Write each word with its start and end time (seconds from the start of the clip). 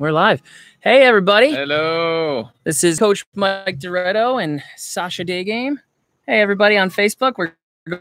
We're 0.00 0.10
live. 0.10 0.42
Hey, 0.80 1.02
everybody. 1.02 1.52
Hello. 1.52 2.50
This 2.64 2.82
is 2.82 2.98
Coach 2.98 3.24
Mike 3.36 3.78
Doretto 3.78 4.42
and 4.42 4.60
Sasha 4.76 5.24
Daygame. 5.24 5.76
Hey, 6.26 6.40
everybody 6.40 6.76
on 6.76 6.90
Facebook. 6.90 7.34
We're 7.38 7.52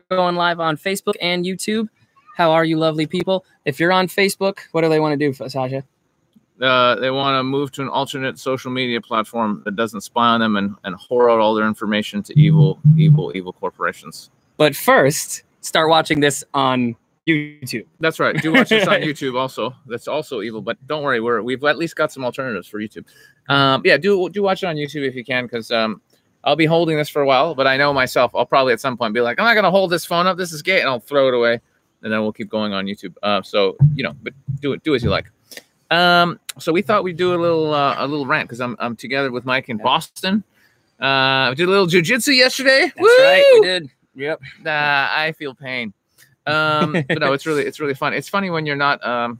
going 0.10 0.36
live 0.36 0.60
on 0.60 0.76
Facebook 0.76 1.14
and 1.22 1.46
YouTube. 1.46 1.90
How 2.36 2.52
are 2.52 2.66
you, 2.66 2.78
lovely 2.80 3.06
people? 3.06 3.46
If 3.66 3.80
you're 3.80 3.92
on 3.92 4.08
Facebook, 4.08 4.62
what 4.72 4.82
do 4.82 4.90
they 4.90 5.00
want 5.00 5.20
to 5.20 5.24
do, 5.24 5.34
Sasha? 5.48 5.84
Uh, 6.60 6.96
they 6.96 7.12
want 7.12 7.38
to 7.38 7.44
move 7.44 7.72
to 7.74 7.84
an 7.84 7.90
alternate 7.90 8.40
social 8.40 8.72
media 8.72 9.00
platform 9.00 9.62
that 9.66 9.76
doesn't 9.76 10.02
spy 10.02 10.30
on 10.30 10.40
them 10.40 10.56
and, 10.56 10.76
and 10.84 10.96
whore 10.96 11.32
out 11.32 11.40
all 11.40 11.54
their 11.54 11.68
information 11.68 12.24
to 12.24 12.40
evil, 12.40 12.80
evil, 12.98 13.32
evil 13.36 13.54
corporations. 13.54 14.32
But 14.58 14.76
first, 14.76 15.44
start 15.62 15.90
watching 15.90 16.22
this 16.22 16.44
on 16.56 16.96
YouTube. 17.28 17.86
That's 18.00 18.20
right. 18.20 18.36
Do 18.42 18.54
watch 18.54 18.70
this 18.70 18.88
on 18.88 18.96
YouTube 19.02 19.40
also. 19.40 19.74
That's 19.86 20.08
also 20.08 20.42
evil, 20.42 20.62
but 20.62 20.78
don't 20.88 21.04
worry, 21.04 21.20
we're 21.20 21.42
we've 21.42 21.64
at 21.64 21.78
least 21.78 21.96
got 21.96 22.12
some 22.12 22.26
alternatives 22.26 22.68
for 22.68 22.80
YouTube. 22.80 23.06
Um, 23.50 23.82
yeah, 23.86 23.98
do 23.98 24.30
do 24.30 24.44
watch 24.44 24.64
it 24.64 24.68
on 24.68 24.76
YouTube 24.76 25.08
if 25.08 25.16
you 25.16 25.24
can, 25.24 25.46
because 25.46 25.72
um, 25.72 26.02
I'll 26.44 26.56
be 26.56 26.66
holding 26.66 26.98
this 26.98 27.10
for 27.10 27.22
a 27.22 27.26
while. 27.26 27.56
But 27.56 27.68
I 27.68 27.78
know 27.78 27.94
myself, 27.94 28.32
I'll 28.36 28.46
probably 28.46 28.74
at 28.74 28.82
some 28.82 28.98
point 28.98 29.14
be 29.14 29.22
like, 29.22 29.40
I'm 29.40 29.46
not 29.46 29.56
gonna 29.56 29.72
hold 29.72 29.92
this 29.92 30.06
phone 30.06 30.28
up. 30.28 30.38
This 30.38 30.52
is 30.52 30.62
gay, 30.62 30.82
and 30.82 30.90
I'll 30.90 31.00
throw 31.00 31.30
it 31.30 31.34
away, 31.34 31.62
and 32.02 32.12
then 32.12 32.22
we'll 32.22 32.34
keep 32.34 32.50
going 32.50 32.74
on 32.74 32.86
YouTube. 32.86 33.16
Uh, 33.24 33.42
so 33.42 33.78
you 33.96 34.04
know, 34.04 34.16
but 34.22 34.34
do 34.60 34.74
it, 34.74 34.84
do 34.84 34.96
as 34.96 35.04
you 35.04 35.10
like. 35.10 35.32
Um, 35.92 36.40
so 36.60 36.74
we 36.74 36.82
thought 36.82 37.04
we'd 37.04 37.18
do 37.18 37.36
a 37.36 37.40
little 37.40 37.74
uh, 37.74 37.96
a 38.00 38.08
little 38.08 38.26
rant 38.26 38.50
because 38.50 38.60
I'm 38.60 38.76
I'm 38.80 38.96
together 38.96 39.32
with 39.32 39.46
Mike 39.46 39.70
in 39.70 39.78
Boston. 39.78 40.44
Uh, 41.00 41.48
we 41.50 41.56
did 41.56 41.68
a 41.68 41.72
little 41.72 41.88
jujitsu 41.88 42.36
yesterday. 42.36 42.92
That's 42.96 43.20
right. 43.20 43.52
We 43.56 43.62
did. 43.62 43.90
Yep. 44.16 44.42
Uh, 44.66 44.70
I 44.70 45.34
feel 45.38 45.56
pain. 45.56 45.94
Um, 46.46 46.94
but 47.08 47.20
no, 47.20 47.34
it's 47.34 47.46
really 47.46 47.64
it's 47.64 47.80
really 47.80 47.94
fun. 47.94 48.14
It's 48.14 48.30
funny 48.30 48.50
when 48.50 48.66
you're 48.66 48.76
not 48.76 49.06
um, 49.06 49.40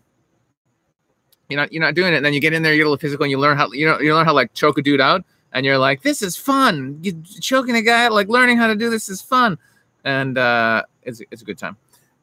you're 1.50 1.60
not 1.60 1.72
you're 1.72 1.82
not 1.82 1.96
doing 1.96 2.14
it, 2.14 2.18
and 2.18 2.26
then 2.26 2.34
you 2.34 2.40
get 2.40 2.54
in 2.54 2.64
there, 2.64 2.74
you 2.74 2.80
get 2.80 2.84
a 2.84 2.90
little 2.90 2.98
physical, 2.98 3.24
and 3.24 3.32
you 3.32 3.40
learn 3.40 3.58
how 3.58 3.72
you 3.72 3.86
know 3.86 4.00
you 4.00 4.14
learn 4.14 4.26
how 4.26 4.32
to, 4.32 4.36
like 4.36 4.54
choke 4.54 4.78
a 4.78 4.82
dude 4.82 5.02
out, 5.02 5.24
and 5.52 5.66
you're 5.66 5.78
like, 5.78 6.02
this 6.02 6.22
is 6.22 6.36
fun. 6.36 7.00
You 7.02 7.22
choking 7.40 7.76
a 7.76 7.82
guy 7.82 8.06
out, 8.06 8.14
like 8.14 8.28
learning 8.28 8.58
how 8.58 8.68
to 8.68 8.76
do 8.76 8.90
this 8.90 9.10
is 9.10 9.22
fun, 9.22 9.58
and 10.04 10.38
uh, 10.38 10.84
it's 11.04 11.22
it's 11.32 11.42
a 11.42 11.46
good 11.46 11.58
time. 11.58 11.78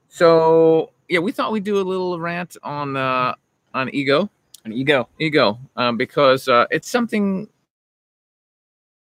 So 0.08 0.90
yeah, 1.08 1.20
we 1.20 1.32
thought 1.32 1.52
we'd 1.52 1.64
do 1.64 1.78
a 1.78 1.82
little 1.82 2.18
rant 2.18 2.56
on 2.62 2.96
uh, 2.96 3.34
on 3.74 3.94
ego, 3.94 4.30
on 4.64 4.72
ego, 4.72 5.08
ego, 5.18 5.58
um, 5.76 5.96
because 5.96 6.48
uh, 6.48 6.66
it's 6.70 6.88
something 6.88 7.48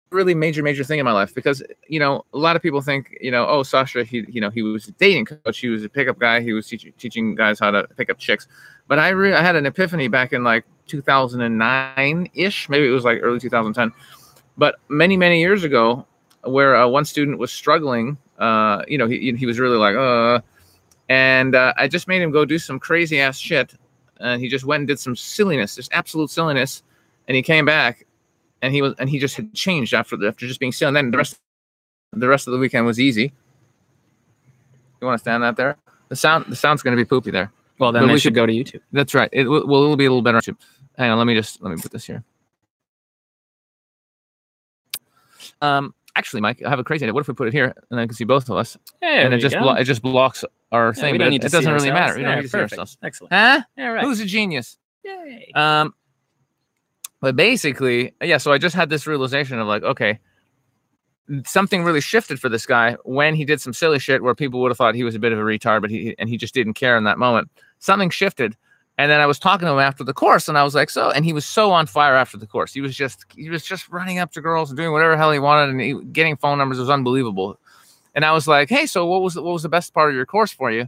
really 0.10 0.34
major 0.34 0.64
major 0.64 0.84
thing 0.84 1.00
in 1.00 1.06
my 1.06 1.12
life 1.12 1.36
because 1.36 1.62
you 1.88 2.00
know 2.00 2.24
a 2.34 2.38
lot 2.38 2.56
of 2.56 2.62
people 2.62 2.82
think 2.82 3.18
you 3.20 3.30
know 3.30 3.46
oh 3.48 3.64
Sasha 3.64 4.04
he 4.04 4.26
you 4.30 4.40
know 4.40 4.50
he 4.50 4.62
was 4.62 4.88
a 4.88 4.92
dating 4.94 5.26
coach. 5.26 5.60
He 5.60 5.68
was 5.70 5.84
a 5.84 5.90
pickup 5.90 6.20
guy. 6.20 6.42
He 6.42 6.54
was 6.54 6.68
teaching 6.68 6.94
teaching 6.98 7.36
guys 7.36 7.60
how 7.60 7.72
to 7.72 7.88
pick 7.98 8.10
up 8.10 8.18
chicks. 8.18 8.48
But 8.88 9.00
I 9.00 9.10
re- 9.10 9.34
I 9.34 9.42
had 9.42 9.56
an 9.56 9.66
epiphany 9.66 10.08
back 10.08 10.34
in 10.34 10.44
like 10.44 10.66
2009 10.88 12.30
ish 12.34 12.70
maybe 12.70 12.88
it 12.88 12.92
was 12.92 13.04
like 13.04 13.20
early 13.22 13.42
2010 13.42 13.92
but 14.58 14.76
many 14.88 15.18
many 15.18 15.42
years 15.42 15.66
ago 15.66 16.06
where 16.46 16.78
uh, 16.78 16.88
one 16.88 17.04
student 17.04 17.38
was 17.38 17.52
struggling 17.52 18.18
uh 18.40 18.84
you 18.88 18.98
know 18.98 19.06
he 19.06 19.34
he 19.34 19.46
was 19.46 19.60
really 19.60 19.76
like 19.76 19.98
uh 19.98 20.40
and 21.10 21.56
uh, 21.56 21.74
I 21.78 21.88
just 21.88 22.08
made 22.08 22.22
him 22.22 22.32
go 22.32 22.46
do 22.46 22.60
some 22.60 22.80
crazy 22.80 23.20
ass 23.20 23.38
shit. 23.38 23.74
And 24.20 24.42
he 24.42 24.50
just 24.50 24.66
went 24.66 24.82
and 24.82 24.88
did 24.88 25.00
some 25.00 25.16
silliness 25.16 25.76
just 25.76 25.92
absolute 25.94 26.30
silliness. 26.30 26.84
And 27.28 27.36
he 27.36 27.42
came 27.42 27.66
back 27.66 28.06
and 28.62 28.74
he 28.74 28.82
was 28.82 28.94
and 29.00 29.10
he 29.10 29.20
just 29.20 29.36
had 29.36 29.54
changed 29.54 29.94
after 29.94 30.18
the, 30.18 30.28
after 30.28 30.48
just 30.48 30.60
being 30.60 30.72
still. 30.72 30.88
And 30.88 30.96
then 30.98 31.12
the 31.12 31.18
rest 31.18 31.40
the 32.14 32.28
rest 32.28 32.48
of 32.48 32.54
the 32.54 32.60
weekend 32.60 32.86
was 32.86 33.00
easy. 33.00 33.34
You 35.02 35.08
want 35.08 35.18
to 35.20 35.22
stand 35.22 35.44
out 35.44 35.58
there? 35.58 35.78
The 36.10 36.16
sound 36.16 36.46
the 36.48 36.56
sound's 36.56 36.82
going 36.82 36.96
to 36.98 37.02
be 37.02 37.08
poopy 37.08 37.32
there. 37.32 37.52
Well, 37.80 37.92
then 37.92 38.04
But 38.08 38.14
we 38.14 38.20
should 38.20 38.34
go 38.34 38.46
to 38.46 38.54
YouTube. 38.54 38.82
That's 38.92 39.14
right. 39.14 39.30
It 39.32 39.46
will 39.48 39.68
well, 39.68 39.84
it'll 39.84 39.96
be 39.98 40.06
a 40.06 40.10
little 40.10 40.22
better. 40.24 40.40
Hang 40.98 41.12
on, 41.12 41.18
let 41.18 41.28
me 41.28 41.36
just 41.36 41.62
let 41.62 41.70
me 41.76 41.82
put 41.82 41.92
this 41.92 42.06
here. 42.06 42.24
Um, 45.62 45.94
actually, 46.16 46.42
Mike, 46.42 46.62
I 46.66 46.70
have 46.70 46.80
a 46.80 46.84
crazy 46.84 47.06
idea. 47.06 47.14
What 47.14 47.22
if 47.22 47.28
we 47.28 47.34
put 47.34 47.48
it 47.48 47.54
here 47.54 47.74
and 47.92 48.00
I 48.00 48.06
can 48.06 48.16
see 48.16 48.24
both 48.24 48.50
of 48.50 48.58
us, 48.58 48.78
Hey, 49.02 49.24
and 49.24 49.34
it 49.34 49.40
just 49.40 49.58
blo- 49.58 49.74
it 49.74 49.84
just 49.84 50.02
blocks 50.02 50.44
our 50.72 50.88
Yeah, 50.88 50.92
thing, 51.02 51.18
but 51.18 51.28
it, 51.28 51.44
it 51.46 51.52
doesn't 51.52 51.72
really 51.72 51.90
ourselves. 51.90 51.94
matter. 51.94 52.18
We 52.18 52.24
don't 52.24 52.32
Yeah, 52.32 52.36
need 52.38 52.42
to 52.44 52.48
see 52.50 52.58
perfect. 52.58 52.74
ourselves. 52.74 52.98
Excellent. 53.04 53.34
Huh? 53.34 53.62
Yeah, 53.78 53.88
right. 53.88 54.04
Who's 54.04 54.20
a 54.20 54.26
genius? 54.26 54.78
Yay. 55.04 55.52
Um, 55.56 55.94
but 57.20 57.36
basically, 57.36 58.14
yeah. 58.22 58.38
So 58.38 58.52
I 58.52 58.58
just 58.58 58.76
had 58.76 58.90
this 58.90 59.08
realization 59.08 59.60
of 59.60 59.68
like, 59.68 59.84
okay, 59.84 60.20
something 61.46 61.84
really 61.84 62.02
shifted 62.02 62.40
for 62.40 62.50
this 62.50 62.66
guy 62.66 62.96
when 63.04 63.36
he 63.36 63.46
did 63.46 63.60
some 63.60 63.74
silly 63.74 64.00
shit 64.00 64.24
where 64.24 64.36
people 64.36 64.62
would 64.62 64.72
have 64.72 64.78
thought 64.78 64.96
he 64.96 65.04
was 65.04 65.16
a 65.16 65.20
bit 65.20 65.32
of 65.32 65.40
a 65.40 65.44
retard, 65.44 65.82
but 65.82 65.90
he 65.90 66.16
and 66.20 66.30
he 66.30 66.38
just 66.38 66.54
didn't 66.54 66.74
care 66.74 66.98
in 66.98 67.04
that 67.04 67.18
moment. 67.18 67.50
Something 67.80 68.10
shifted, 68.10 68.56
and 68.98 69.12
then 69.12 69.20
I 69.20 69.26
was 69.26 69.40
talking 69.40 69.66
to 69.66 69.74
him 69.74 69.80
after 69.80 70.04
the 70.04 70.14
course, 70.14 70.48
and 70.48 70.58
I 70.58 70.64
was 70.64 70.74
like, 70.74 70.90
so, 70.90 71.12
and 71.12 71.26
he 71.26 71.34
was 71.34 71.46
so 71.46 71.72
on 71.72 71.86
fire 71.86 72.16
after 72.16 72.38
the 72.38 72.48
course. 72.48 72.74
He 72.74 72.82
was 72.82 72.96
just 72.96 73.26
he 73.36 73.50
was 73.50 73.64
just 73.64 73.90
running 73.90 74.20
up 74.20 74.32
to 74.34 74.42
girls 74.42 74.70
and 74.70 74.78
doing 74.78 74.92
whatever 74.92 75.18
hell 75.18 75.32
he 75.32 75.40
wanted, 75.40 75.70
and 75.70 75.82
he, 75.82 75.94
getting 76.12 76.38
phone 76.38 76.58
numbers 76.58 76.80
was 76.80 76.90
unbelievable. 76.90 77.60
And 78.16 78.26
I 78.26 78.32
was 78.32 78.48
like, 78.48 78.70
hey, 78.70 78.88
so 78.88 79.06
what 79.06 79.22
was 79.22 79.36
the, 79.36 79.44
what 79.44 79.54
was 79.54 79.62
the 79.62 79.70
best 79.70 79.94
part 79.94 80.10
of 80.10 80.16
your 80.16 80.26
course 80.26 80.52
for 80.52 80.72
you? 80.72 80.88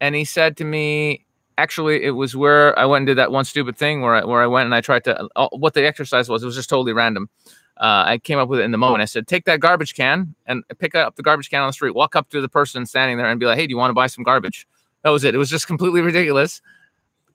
And 0.00 0.16
he 0.16 0.24
said 0.24 0.56
to 0.56 0.64
me, 0.64 1.23
actually 1.58 2.02
it 2.02 2.10
was 2.10 2.34
where 2.36 2.78
I 2.78 2.84
went 2.84 3.02
and 3.02 3.06
did 3.06 3.18
that 3.18 3.32
one 3.32 3.44
stupid 3.44 3.76
thing 3.76 4.00
where 4.00 4.14
I, 4.14 4.24
where 4.24 4.42
I 4.42 4.46
went 4.46 4.66
and 4.66 4.74
I 4.74 4.80
tried 4.80 5.04
to 5.04 5.28
uh, 5.36 5.48
what 5.52 5.74
the 5.74 5.86
exercise 5.86 6.28
was. 6.28 6.42
It 6.42 6.46
was 6.46 6.54
just 6.54 6.70
totally 6.70 6.92
random. 6.92 7.28
Uh, 7.76 8.04
I 8.06 8.18
came 8.18 8.38
up 8.38 8.48
with 8.48 8.60
it 8.60 8.62
in 8.62 8.70
the 8.70 8.78
moment. 8.78 9.02
I 9.02 9.06
said, 9.06 9.26
take 9.26 9.46
that 9.46 9.58
garbage 9.58 9.94
can 9.94 10.34
and 10.46 10.62
pick 10.78 10.94
up 10.94 11.16
the 11.16 11.22
garbage 11.22 11.50
can 11.50 11.60
on 11.60 11.68
the 11.68 11.72
street. 11.72 11.94
Walk 11.94 12.14
up 12.14 12.30
to 12.30 12.40
the 12.40 12.48
person 12.48 12.86
standing 12.86 13.16
there 13.16 13.26
and 13.26 13.40
be 13.40 13.46
like, 13.46 13.58
hey, 13.58 13.66
do 13.66 13.72
you 13.72 13.76
want 13.76 13.90
to 13.90 13.94
buy 13.94 14.06
some 14.06 14.22
garbage? 14.22 14.66
That 15.02 15.10
was 15.10 15.24
it. 15.24 15.34
It 15.34 15.38
was 15.38 15.50
just 15.50 15.66
completely 15.66 16.00
ridiculous. 16.00 16.62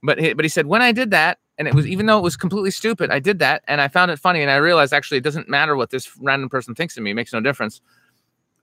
But 0.02 0.20
he, 0.20 0.34
but 0.34 0.46
he 0.46 0.50
said 0.50 0.66
when 0.66 0.82
I 0.82 0.92
did 0.92 1.12
that, 1.12 1.40
and 1.58 1.68
it 1.68 1.74
was 1.74 1.86
even 1.86 2.06
though 2.06 2.18
it 2.18 2.24
was 2.24 2.38
completely 2.38 2.72
stupid, 2.72 3.12
I 3.12 3.20
did 3.20 3.40
that 3.40 3.64
and 3.68 3.82
I 3.82 3.90
found 3.90 4.12
it 4.12 4.20
funny 4.20 4.42
and 4.42 4.50
I 4.50 4.56
realized 4.56 4.94
actually 4.94 5.18
it 5.18 5.26
doesn't 5.26 5.50
matter 5.50 5.76
what 5.76 5.90
this 5.90 6.18
random 6.18 6.48
person 6.48 6.74
thinks 6.74 6.96
of 6.96 7.04
me. 7.04 7.12
It 7.12 7.16
makes 7.16 7.34
no 7.34 7.42
difference. 7.42 7.82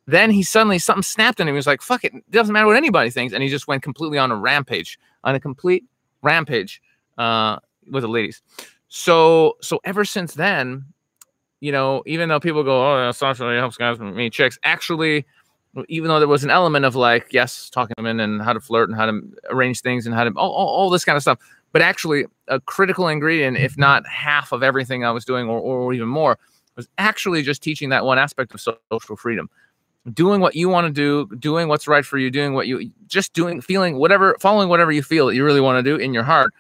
Then 0.07 0.31
he 0.31 0.43
suddenly 0.43 0.79
something 0.79 1.03
snapped 1.03 1.41
in 1.41 1.49
him. 1.49 1.55
He 1.55 1.57
was 1.57 1.67
like, 1.67 1.83
"Fuck 1.83 2.05
it, 2.05 2.15
it 2.15 2.31
doesn't 2.31 2.53
matter 2.53 2.67
what 2.67 2.77
anybody 2.77 3.11
thinks," 3.11 3.35
and 3.35 3.43
he 3.43 3.49
just 3.49 3.67
went 3.69 3.83
completely 3.83 4.19
on 4.19 4.31
a 4.31 4.37
rampage, 4.37 4.99
on 5.27 5.35
a 5.35 5.41
complete 5.41 5.85
rampage 6.23 6.81
uh, 7.19 7.59
with 7.91 8.03
the 8.03 8.09
ladies. 8.09 8.41
So 8.89 9.57
so 9.61 9.81
ever 9.85 10.05
since 10.05 10.35
then, 10.35 10.87
you 11.61 11.73
know, 11.73 12.03
even 12.07 12.29
though 12.31 12.41
people 12.41 12.63
go, 12.63 13.07
"Oh, 13.07 13.13
Sasha 13.13 13.45
really 13.45 13.59
helps 13.59 13.77
guys 13.77 13.99
meet 13.99 14.33
chicks," 14.33 14.59
actually, 14.63 15.27
even 15.89 16.09
though 16.09 16.19
there 16.19 16.29
was 16.29 16.45
an 16.45 16.51
element 16.51 16.85
of 16.85 16.95
like, 16.95 17.27
yes, 17.33 17.69
talking 17.69 17.95
to 17.99 18.03
them 18.03 18.21
and 18.21 18.41
how 18.41 18.53
to 18.53 18.61
flirt 18.61 18.89
and 18.89 18.97
how 18.97 19.07
to 19.07 19.21
arrange 19.51 19.81
things 19.81 20.07
and 20.07 20.15
how 20.15 20.25
to 20.25 20.31
all, 20.37 20.51
all, 20.53 20.69
all 20.69 20.91
this 20.91 21.05
kind 21.05 21.17
of 21.17 21.23
stuff, 21.23 21.39
but 21.73 21.83
actually 21.83 22.25
a 22.49 22.61
critical 22.61 23.09
ingredient, 23.09 23.57
if 23.59 23.77
not 23.77 24.07
half 24.07 24.53
of 24.53 24.63
everything 24.63 25.05
I 25.05 25.11
was 25.11 25.25
doing, 25.25 25.49
or, 25.49 25.59
or 25.59 25.93
even 25.93 26.09
more, 26.09 26.39
was 26.77 26.89
actually 26.99 27.43
just 27.43 27.63
teaching 27.63 27.89
that 27.91 28.05
one 28.05 28.19
aspect 28.19 28.55
of 28.55 28.61
social 28.61 29.17
freedom 29.17 29.51
doing 30.13 30.41
what 30.41 30.55
you 30.55 30.69
want 30.69 30.87
to 30.87 30.93
do, 30.93 31.35
doing 31.37 31.69
what's 31.69 31.89
right 31.89 32.05
for 32.05 32.19
you, 32.19 32.31
doing 32.31 32.55
what 32.55 32.67
you 32.67 32.91
just 33.07 33.33
doing, 33.33 33.61
feeling 33.61 33.99
whatever, 33.99 34.37
following 34.41 34.69
whatever 34.69 34.93
you 34.93 35.03
feel 35.03 35.27
that 35.27 35.35
you 35.35 35.45
really 35.45 35.61
want 35.61 35.79
to 35.79 35.83
do 35.83 35.97
in 35.97 36.15
your 36.15 36.23
heart, 36.23 36.53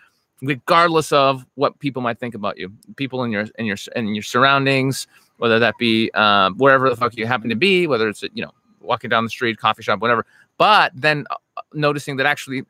regardless 0.42 1.12
of 1.12 1.46
what 1.54 1.78
people 1.78 2.02
might 2.02 2.18
think 2.18 2.34
about 2.34 2.58
you, 2.58 2.72
people 2.96 3.22
in 3.24 3.30
your 3.30 3.46
in 3.58 3.66
your 3.66 3.76
in 3.94 4.14
your 4.14 4.22
surroundings, 4.22 5.06
whether 5.38 5.58
that 5.58 5.74
be 5.78 6.10
um, 6.12 6.56
wherever 6.56 6.88
the 6.90 6.96
fuck 6.96 7.16
you 7.16 7.26
happen 7.26 7.48
to 7.48 7.56
be, 7.56 7.86
whether 7.86 8.08
it's 8.08 8.22
you 8.22 8.42
know 8.42 8.52
walking 8.80 9.10
down 9.10 9.24
the 9.24 9.30
street, 9.30 9.58
coffee 9.58 9.82
shop, 9.82 10.00
whatever. 10.00 10.26
But 10.58 10.92
then 10.94 11.26
uh, 11.30 11.62
noticing 11.72 12.16
that 12.16 12.26
actually. 12.26 12.64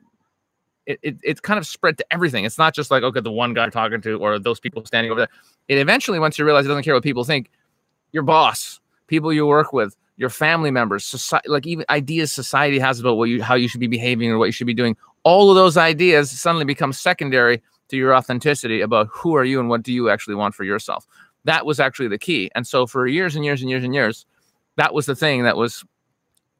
It, 0.86 1.00
it, 1.02 1.16
it's 1.24 1.40
kind 1.40 1.58
of 1.58 1.66
spread 1.66 1.98
to 1.98 2.06
everything. 2.12 2.44
It's 2.44 2.58
not 2.58 2.72
just 2.72 2.92
like, 2.92 3.02
okay, 3.02 3.18
the 3.18 3.32
one 3.32 3.54
guy 3.54 3.68
talking 3.70 4.00
to 4.02 4.20
or 4.20 4.38
those 4.38 4.60
people 4.60 4.84
standing 4.84 5.10
over 5.10 5.22
there. 5.22 5.28
It 5.66 5.78
eventually, 5.78 6.20
once 6.20 6.38
you 6.38 6.44
realize 6.44 6.64
it 6.64 6.68
doesn't 6.68 6.84
care 6.84 6.94
what 6.94 7.02
people 7.02 7.24
think, 7.24 7.50
your 8.12 8.22
boss, 8.22 8.78
people 9.08 9.32
you 9.32 9.48
work 9.48 9.72
with, 9.72 9.96
your 10.16 10.30
family 10.30 10.70
members, 10.70 11.04
society, 11.04 11.48
like 11.48 11.66
even 11.66 11.84
ideas 11.90 12.32
society 12.32 12.78
has 12.78 13.00
about 13.00 13.16
what 13.16 13.28
you 13.28 13.42
how 13.42 13.54
you 13.54 13.68
should 13.68 13.80
be 13.80 13.86
behaving 13.86 14.30
or 14.30 14.38
what 14.38 14.46
you 14.46 14.52
should 14.52 14.66
be 14.66 14.74
doing. 14.74 14.96
All 15.24 15.50
of 15.50 15.56
those 15.56 15.76
ideas 15.76 16.30
suddenly 16.30 16.64
become 16.64 16.92
secondary 16.92 17.62
to 17.88 17.96
your 17.96 18.14
authenticity 18.14 18.80
about 18.80 19.08
who 19.12 19.36
are 19.36 19.44
you 19.44 19.60
and 19.60 19.68
what 19.68 19.82
do 19.82 19.92
you 19.92 20.08
actually 20.08 20.34
want 20.34 20.54
for 20.54 20.64
yourself. 20.64 21.06
That 21.44 21.66
was 21.66 21.78
actually 21.78 22.08
the 22.08 22.18
key. 22.18 22.50
And 22.54 22.66
so 22.66 22.86
for 22.86 23.06
years 23.06 23.36
and 23.36 23.44
years 23.44 23.60
and 23.60 23.70
years 23.70 23.84
and 23.84 23.94
years, 23.94 24.26
that 24.76 24.94
was 24.94 25.06
the 25.06 25.14
thing 25.14 25.44
that 25.44 25.56
was 25.56 25.84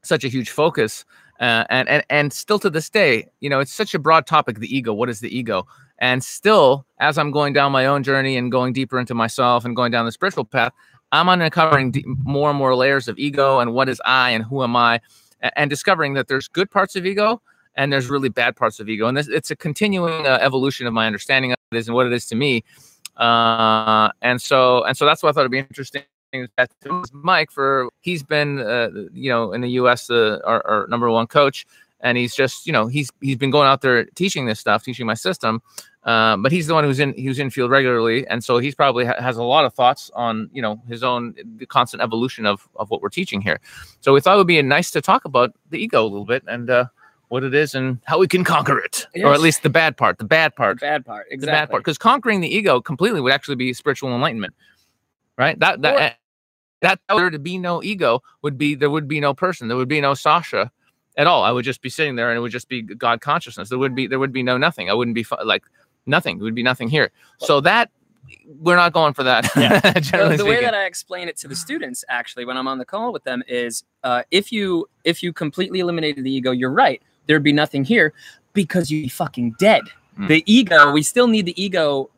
such 0.02 0.24
a 0.24 0.28
huge 0.28 0.50
focus. 0.50 1.04
Uh, 1.40 1.64
and 1.68 1.88
and 1.88 2.04
and 2.08 2.32
still 2.32 2.58
to 2.58 2.70
this 2.70 2.88
day, 2.88 3.26
you 3.40 3.50
know, 3.50 3.60
it's 3.60 3.72
such 3.72 3.94
a 3.94 3.98
broad 3.98 4.26
topic. 4.26 4.58
The 4.58 4.74
ego. 4.74 4.92
What 4.92 5.08
is 5.08 5.20
the 5.20 5.36
ego? 5.36 5.66
And 5.98 6.22
still, 6.22 6.86
as 6.98 7.16
I'm 7.16 7.30
going 7.30 7.54
down 7.54 7.72
my 7.72 7.86
own 7.86 8.02
journey 8.02 8.36
and 8.36 8.52
going 8.52 8.74
deeper 8.74 8.98
into 8.98 9.14
myself 9.14 9.64
and 9.64 9.74
going 9.74 9.92
down 9.92 10.04
the 10.04 10.12
spiritual 10.12 10.44
path, 10.44 10.72
I'm 11.16 11.28
uncovering 11.28 11.94
more 12.24 12.50
and 12.50 12.58
more 12.58 12.76
layers 12.76 13.08
of 13.08 13.18
ego 13.18 13.58
and 13.58 13.72
what 13.72 13.88
is 13.88 14.00
I 14.04 14.30
and 14.30 14.44
who 14.44 14.62
am 14.62 14.76
I, 14.76 15.00
and 15.56 15.68
discovering 15.70 16.14
that 16.14 16.28
there's 16.28 16.48
good 16.48 16.70
parts 16.70 16.96
of 16.96 17.06
ego 17.06 17.40
and 17.76 17.92
there's 17.92 18.08
really 18.08 18.28
bad 18.28 18.56
parts 18.56 18.80
of 18.80 18.88
ego, 18.88 19.06
and 19.06 19.16
this, 19.16 19.28
it's 19.28 19.50
a 19.50 19.56
continuing 19.56 20.26
uh, 20.26 20.38
evolution 20.40 20.86
of 20.86 20.92
my 20.92 21.06
understanding 21.06 21.52
of 21.52 21.58
it 21.72 21.76
is 21.76 21.88
and 21.88 21.94
what 21.94 22.06
it 22.06 22.12
is 22.12 22.26
to 22.26 22.34
me. 22.34 22.64
Uh, 23.16 24.10
and 24.22 24.40
so 24.40 24.82
and 24.84 24.96
so 24.96 25.04
that's 25.06 25.22
why 25.22 25.28
I 25.28 25.32
thought 25.32 25.40
it'd 25.40 25.52
be 25.52 25.58
interesting. 25.58 26.02
Mike 27.12 27.50
for 27.50 27.88
he's 28.00 28.22
been 28.22 28.58
uh, 28.58 28.90
you 29.12 29.30
know 29.30 29.52
in 29.52 29.60
the 29.60 29.70
U.S. 29.70 30.10
Uh, 30.10 30.38
our, 30.44 30.66
our 30.66 30.86
number 30.88 31.10
one 31.10 31.26
coach, 31.26 31.66
and 32.06 32.16
he's 32.16 32.34
just 32.34 32.66
you 32.66 32.72
know 32.72 32.86
he's 32.86 33.08
he's 33.20 33.36
been 33.36 33.50
going 33.50 33.68
out 33.68 33.80
there 33.80 34.04
teaching 34.14 34.46
this 34.46 34.60
stuff, 34.60 34.82
teaching 34.84 35.06
my 35.06 35.14
system. 35.28 35.60
Um, 36.04 36.40
but 36.40 36.52
he's 36.52 36.68
the 36.68 36.74
one 36.74 36.84
who's 36.84 37.00
in 37.00 37.14
who's 37.14 37.38
in 37.40 37.50
field 37.50 37.70
regularly, 37.70 38.24
and 38.28 38.44
so 38.44 38.58
he's 38.58 38.76
probably 38.76 39.04
ha- 39.04 39.20
has 39.20 39.36
a 39.36 39.42
lot 39.42 39.64
of 39.64 39.74
thoughts 39.74 40.08
on 40.14 40.48
you 40.52 40.62
know 40.62 40.80
his 40.88 41.02
own 41.02 41.34
the 41.58 41.66
constant 41.66 42.00
evolution 42.02 42.46
of 42.46 42.68
of 42.76 42.90
what 42.90 43.02
we're 43.02 43.08
teaching 43.20 43.40
here. 43.40 43.58
So 44.02 44.12
we 44.14 44.20
thought 44.20 44.34
it 44.34 44.38
would 44.38 44.46
be 44.46 44.62
nice 44.62 44.92
to 44.92 45.00
talk 45.00 45.24
about 45.24 45.50
the 45.70 45.78
ego 45.78 46.02
a 46.02 46.10
little 46.14 46.24
bit 46.24 46.44
and 46.46 46.70
uh, 46.70 46.84
what 47.28 47.42
it 47.42 47.54
is 47.54 47.74
and 47.74 47.98
how 48.04 48.20
we 48.20 48.28
can 48.28 48.44
conquer 48.44 48.78
it, 48.78 49.04
or 49.24 49.34
at 49.34 49.40
least 49.40 49.64
the 49.64 49.70
bad 49.70 49.96
part. 49.96 50.18
The 50.18 50.24
bad 50.24 50.54
part 50.54 50.78
bad 50.78 51.04
part. 51.04 51.26
the 51.28 51.34
Exactly. 51.34 51.52
bad 51.58 51.70
part 51.70 51.82
because 51.82 51.98
conquering 51.98 52.40
the 52.40 52.54
ego 52.54 52.80
completely 52.80 53.20
would 53.20 53.32
actually 53.32 53.56
be 53.56 53.72
spiritual 53.72 54.14
enlightenment 54.14 54.54
right 55.36 55.58
that 55.58 55.82
that 55.82 55.94
Or- 55.96 56.16
that 56.82 57.00
there 57.08 57.30
to 57.30 57.38
be 57.40 57.58
no 57.58 57.82
ego 57.82 58.22
would 58.42 58.56
be 58.56 58.76
there 58.76 58.90
would 58.90 59.08
be 59.08 59.18
no 59.18 59.34
person 59.34 59.66
there 59.66 59.76
would 59.76 59.88
be 59.88 60.00
no 60.00 60.14
sasha 60.14 60.70
at 61.16 61.26
all 61.26 61.42
i 61.42 61.50
would 61.50 61.64
just 61.64 61.82
be 61.82 61.88
sitting 61.88 62.16
there 62.16 62.30
and 62.30 62.36
it 62.36 62.40
would 62.40 62.52
just 62.52 62.68
be 62.68 62.82
god 62.82 63.20
consciousness 63.20 63.68
there 63.68 63.78
would 63.78 63.94
be 63.94 64.06
there 64.06 64.18
would 64.18 64.32
be 64.32 64.42
no 64.42 64.56
nothing 64.58 64.90
i 64.90 64.94
wouldn't 64.94 65.14
be 65.14 65.22
fu- 65.22 65.36
like 65.44 65.64
nothing 66.06 66.38
it 66.38 66.42
would 66.42 66.54
be 66.54 66.62
nothing 66.62 66.88
here 66.88 67.10
so 67.38 67.60
that 67.60 67.90
we're 68.60 68.76
not 68.76 68.92
going 68.92 69.14
for 69.14 69.22
that 69.22 69.48
Yeah. 69.56 69.78
the, 69.80 70.00
generally 70.00 70.36
the 70.36 70.44
way 70.44 70.60
that 70.60 70.74
I 70.74 70.84
explain 70.84 71.28
it 71.28 71.36
to 71.38 71.48
the 71.48 71.54
students 71.54 72.04
actually 72.08 72.44
when 72.44 72.56
I'm 72.56 72.66
on 72.66 72.78
the 72.78 72.84
call 72.84 73.12
with 73.12 73.22
them 73.24 73.42
is 73.46 73.84
uh, 74.02 74.22
if 74.32 74.50
you 74.50 74.88
if 75.04 75.22
you 75.22 75.32
completely 75.32 75.78
eliminated 75.80 76.24
the 76.24 76.32
ego, 76.32 76.50
you're 76.50 76.72
right. 76.72 77.00
There'd 77.26 77.44
be 77.44 77.52
nothing 77.52 77.84
here 77.84 78.12
because 78.52 78.90
you'd 78.90 79.02
be 79.02 79.08
fucking 79.08 79.54
dead. 79.60 79.82
Mm. 80.18 80.28
The 80.28 80.42
ego, 80.46 80.90
we 80.90 81.02
still 81.04 81.28
need 81.28 81.46
the 81.46 81.60
ego. 81.62 82.10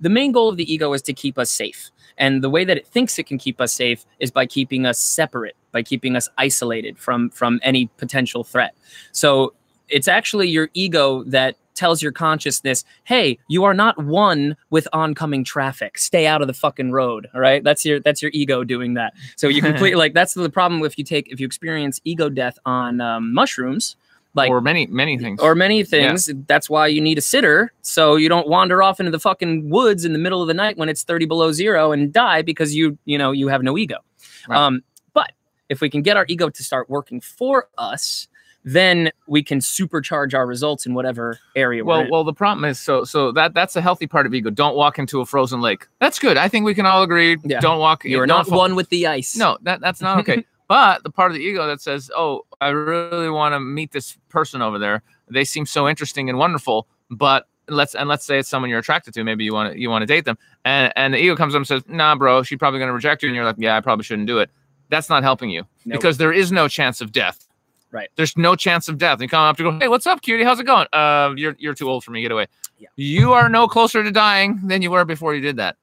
The 0.00 0.08
main 0.08 0.30
goal 0.30 0.48
of 0.48 0.56
the 0.56 0.72
ego 0.72 0.92
is 0.92 1.02
to 1.02 1.12
keep 1.12 1.36
us 1.38 1.50
safe. 1.50 1.90
And 2.20 2.44
the 2.44 2.50
way 2.50 2.64
that 2.64 2.76
it 2.76 2.86
thinks 2.86 3.18
it 3.18 3.24
can 3.24 3.38
keep 3.38 3.60
us 3.60 3.72
safe 3.72 4.06
is 4.20 4.30
by 4.30 4.46
keeping 4.46 4.86
us 4.86 4.98
separate, 4.98 5.56
by 5.72 5.82
keeping 5.82 6.14
us 6.14 6.28
isolated 6.38 6.98
from 6.98 7.30
from 7.30 7.58
any 7.64 7.86
potential 7.96 8.44
threat. 8.44 8.76
So 9.10 9.54
it's 9.88 10.06
actually 10.06 10.48
your 10.48 10.68
ego 10.74 11.24
that 11.24 11.56
tells 11.74 12.02
your 12.02 12.12
consciousness, 12.12 12.84
"Hey, 13.04 13.38
you 13.48 13.64
are 13.64 13.72
not 13.72 14.04
one 14.04 14.54
with 14.68 14.86
oncoming 14.92 15.44
traffic. 15.44 15.96
Stay 15.96 16.26
out 16.26 16.42
of 16.42 16.46
the 16.46 16.52
fucking 16.54 16.92
road." 16.92 17.26
All 17.34 17.40
right? 17.40 17.64
That's 17.64 17.86
your 17.86 18.00
that's 18.00 18.20
your 18.20 18.30
ego 18.34 18.64
doing 18.64 18.94
that. 18.94 19.14
So 19.36 19.48
you 19.48 19.62
completely 19.70 19.96
like 19.98 20.12
that's 20.12 20.34
the 20.34 20.50
problem 20.50 20.84
if 20.84 20.98
you 20.98 21.04
take 21.04 21.32
if 21.32 21.40
you 21.40 21.46
experience 21.46 22.00
ego 22.04 22.28
death 22.28 22.58
on 22.66 23.00
um, 23.00 23.32
mushrooms, 23.32 23.96
like 24.34 24.50
or 24.50 24.60
many 24.60 24.86
many 24.86 25.18
things 25.18 25.40
or 25.40 25.54
many 25.54 25.82
things. 25.84 26.30
That's 26.46 26.70
why 26.70 26.86
you 26.86 27.00
need 27.00 27.18
a 27.18 27.20
sitter, 27.20 27.72
so 27.82 28.16
you 28.16 28.28
don't 28.28 28.48
wander 28.48 28.82
off 28.82 29.00
into 29.00 29.10
the 29.12 29.18
fucking 29.18 29.68
woods 29.70 30.04
in 30.04 30.12
the 30.12 30.18
middle 30.18 30.40
of 30.40 30.48
the 30.48 30.54
night 30.54 30.76
when 30.78 30.88
it's 30.88 31.02
30 31.02 31.26
below 31.26 31.52
zero 31.52 31.92
and 31.92 32.12
die 32.12 32.42
because 32.42 32.74
you, 32.74 32.96
you 33.04 33.18
know, 33.18 33.32
you 33.32 33.48
have 33.48 33.62
no 33.62 33.76
ego. 33.76 33.96
Right. 34.48 34.56
Um, 34.58 34.82
but 35.14 35.32
if 35.68 35.80
we 35.80 35.90
can 35.90 36.02
get 36.02 36.16
our 36.16 36.24
ego 36.28 36.48
to 36.48 36.62
start 36.64 36.88
working 36.88 37.20
for 37.20 37.68
us, 37.76 38.28
then 38.64 39.10
we 39.26 39.42
can 39.42 39.58
supercharge 39.58 40.34
our 40.34 40.46
results 40.46 40.84
in 40.86 40.92
whatever 40.94 41.38
area 41.56 41.82
we're 41.82 41.88
well 41.88 42.00
in. 42.02 42.10
well 42.10 42.24
the 42.24 42.32
problem 42.34 42.64
is 42.66 42.78
so 42.78 43.04
so 43.04 43.32
that 43.32 43.54
that's 43.54 43.74
a 43.74 43.80
healthy 43.80 44.06
part 44.06 44.26
of 44.26 44.34
ego 44.34 44.50
don't 44.50 44.76
walk 44.76 44.98
into 44.98 45.22
a 45.22 45.24
frozen 45.24 45.62
lake 45.62 45.86
that's 45.98 46.18
good 46.18 46.36
i 46.36 46.46
think 46.46 46.66
we 46.66 46.74
can 46.74 46.84
all 46.84 47.02
agree 47.02 47.38
Yeah. 47.42 47.58
don't 47.60 47.78
walk 47.78 48.04
you 48.04 48.18
are 48.20 48.26
don't 48.26 48.36
not 48.36 48.46
fall- 48.46 48.58
one 48.58 48.74
with 48.74 48.90
the 48.90 49.06
ice. 49.06 49.34
No, 49.34 49.56
that 49.62 49.80
that's 49.80 50.02
not 50.02 50.18
okay. 50.20 50.44
but 50.70 51.02
the 51.02 51.10
part 51.10 51.32
of 51.32 51.36
the 51.36 51.42
ego 51.42 51.66
that 51.66 51.80
says, 51.80 52.12
"Oh, 52.16 52.42
I 52.60 52.68
really 52.68 53.28
want 53.28 53.54
to 53.54 53.60
meet 53.60 53.90
this 53.90 54.16
person 54.28 54.62
over 54.62 54.78
there. 54.78 55.02
They 55.28 55.42
seem 55.42 55.66
so 55.66 55.88
interesting 55.88 56.28
and 56.28 56.38
wonderful." 56.38 56.86
But 57.10 57.48
let's 57.68 57.96
and 57.96 58.08
let's 58.08 58.24
say 58.24 58.38
it's 58.38 58.48
someone 58.48 58.70
you're 58.70 58.78
attracted 58.78 59.12
to. 59.14 59.24
Maybe 59.24 59.42
you 59.42 59.52
want 59.52 59.72
to 59.72 59.80
you 59.80 59.90
want 59.90 60.02
to 60.02 60.06
date 60.06 60.26
them, 60.26 60.38
and 60.64 60.92
and 60.94 61.12
the 61.12 61.18
ego 61.18 61.34
comes 61.34 61.54
up 61.56 61.58
and 61.58 61.66
says, 61.66 61.82
"Nah, 61.88 62.14
bro, 62.14 62.44
she's 62.44 62.56
probably 62.58 62.78
gonna 62.78 62.92
reject 62.92 63.24
you." 63.24 63.28
And 63.28 63.34
you're 63.34 63.44
like, 63.44 63.56
"Yeah, 63.58 63.76
I 63.76 63.80
probably 63.80 64.04
shouldn't 64.04 64.28
do 64.28 64.38
it." 64.38 64.48
That's 64.90 65.08
not 65.08 65.24
helping 65.24 65.50
you 65.50 65.64
No. 65.84 65.96
because 65.96 66.18
there 66.18 66.32
is 66.32 66.52
no 66.52 66.68
chance 66.68 67.00
of 67.00 67.10
death. 67.10 67.48
Right. 67.90 68.08
There's 68.14 68.36
no 68.36 68.54
chance 68.54 68.88
of 68.88 68.96
death. 68.96 69.14
And 69.14 69.22
you 69.22 69.28
come 69.28 69.42
up 69.42 69.56
to 69.56 69.64
go, 69.64 69.76
"Hey, 69.80 69.88
what's 69.88 70.06
up, 70.06 70.22
cutie? 70.22 70.44
How's 70.44 70.60
it 70.60 70.66
going?" 70.66 70.86
Uh, 70.92 71.34
you're 71.36 71.56
you're 71.58 71.74
too 71.74 71.90
old 71.90 72.04
for 72.04 72.12
me. 72.12 72.22
Get 72.22 72.30
away. 72.30 72.46
Yeah. 72.78 72.90
You 72.94 73.32
are 73.32 73.48
no 73.48 73.66
closer 73.66 74.04
to 74.04 74.12
dying 74.12 74.60
than 74.62 74.82
you 74.82 74.92
were 74.92 75.04
before 75.04 75.34
you 75.34 75.40
did 75.40 75.56
that 75.56 75.76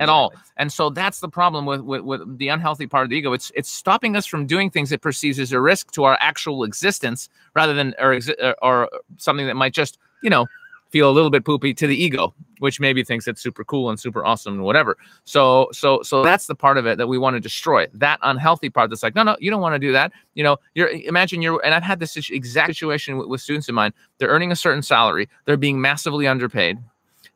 at 0.00 0.08
all. 0.08 0.32
And 0.56 0.72
so 0.72 0.90
that's 0.90 1.20
the 1.20 1.28
problem 1.28 1.66
with, 1.66 1.82
with 1.82 2.00
with 2.00 2.38
the 2.38 2.48
unhealthy 2.48 2.86
part 2.86 3.04
of 3.04 3.10
the 3.10 3.16
ego. 3.16 3.32
It's 3.32 3.52
it's 3.54 3.70
stopping 3.70 4.16
us 4.16 4.26
from 4.26 4.46
doing 4.46 4.70
things 4.70 4.90
it 4.90 5.02
perceives 5.02 5.38
as 5.38 5.52
a 5.52 5.60
risk 5.60 5.92
to 5.92 6.04
our 6.04 6.18
actual 6.20 6.64
existence, 6.64 7.28
rather 7.54 7.74
than 7.74 7.94
or 7.98 8.10
exi- 8.14 8.38
or, 8.40 8.56
or 8.64 8.90
something 9.18 9.46
that 9.46 9.54
might 9.54 9.74
just 9.74 9.98
you 10.22 10.30
know 10.30 10.46
feel 10.88 11.08
a 11.08 11.12
little 11.12 11.30
bit 11.30 11.44
poopy 11.44 11.72
to 11.72 11.86
the 11.86 11.94
ego, 11.94 12.34
which 12.58 12.80
maybe 12.80 13.04
thinks 13.04 13.28
it's 13.28 13.40
super 13.40 13.62
cool 13.62 13.90
and 13.90 14.00
super 14.00 14.24
awesome 14.24 14.54
and 14.54 14.64
whatever. 14.64 14.96
So 15.24 15.68
so 15.72 16.02
so 16.02 16.22
that's 16.22 16.46
the 16.46 16.54
part 16.54 16.78
of 16.78 16.86
it 16.86 16.98
that 16.98 17.06
we 17.06 17.18
want 17.18 17.34
to 17.34 17.40
destroy. 17.40 17.86
That 17.94 18.18
unhealthy 18.22 18.70
part 18.70 18.90
that's 18.90 19.02
like, 19.02 19.14
no, 19.14 19.22
no, 19.22 19.36
you 19.38 19.50
don't 19.50 19.60
want 19.60 19.74
to 19.74 19.78
do 19.78 19.92
that. 19.92 20.12
You 20.34 20.44
know, 20.44 20.56
you're 20.74 20.88
imagine 20.88 21.42
you're 21.42 21.64
and 21.64 21.74
I've 21.74 21.82
had 21.82 22.00
this 22.00 22.16
exact 22.30 22.68
situation 22.68 23.18
with, 23.18 23.28
with 23.28 23.40
students 23.40 23.68
of 23.68 23.74
mine. 23.74 23.92
They're 24.18 24.30
earning 24.30 24.50
a 24.50 24.56
certain 24.56 24.82
salary. 24.82 25.28
They're 25.44 25.56
being 25.56 25.80
massively 25.80 26.26
underpaid. 26.26 26.78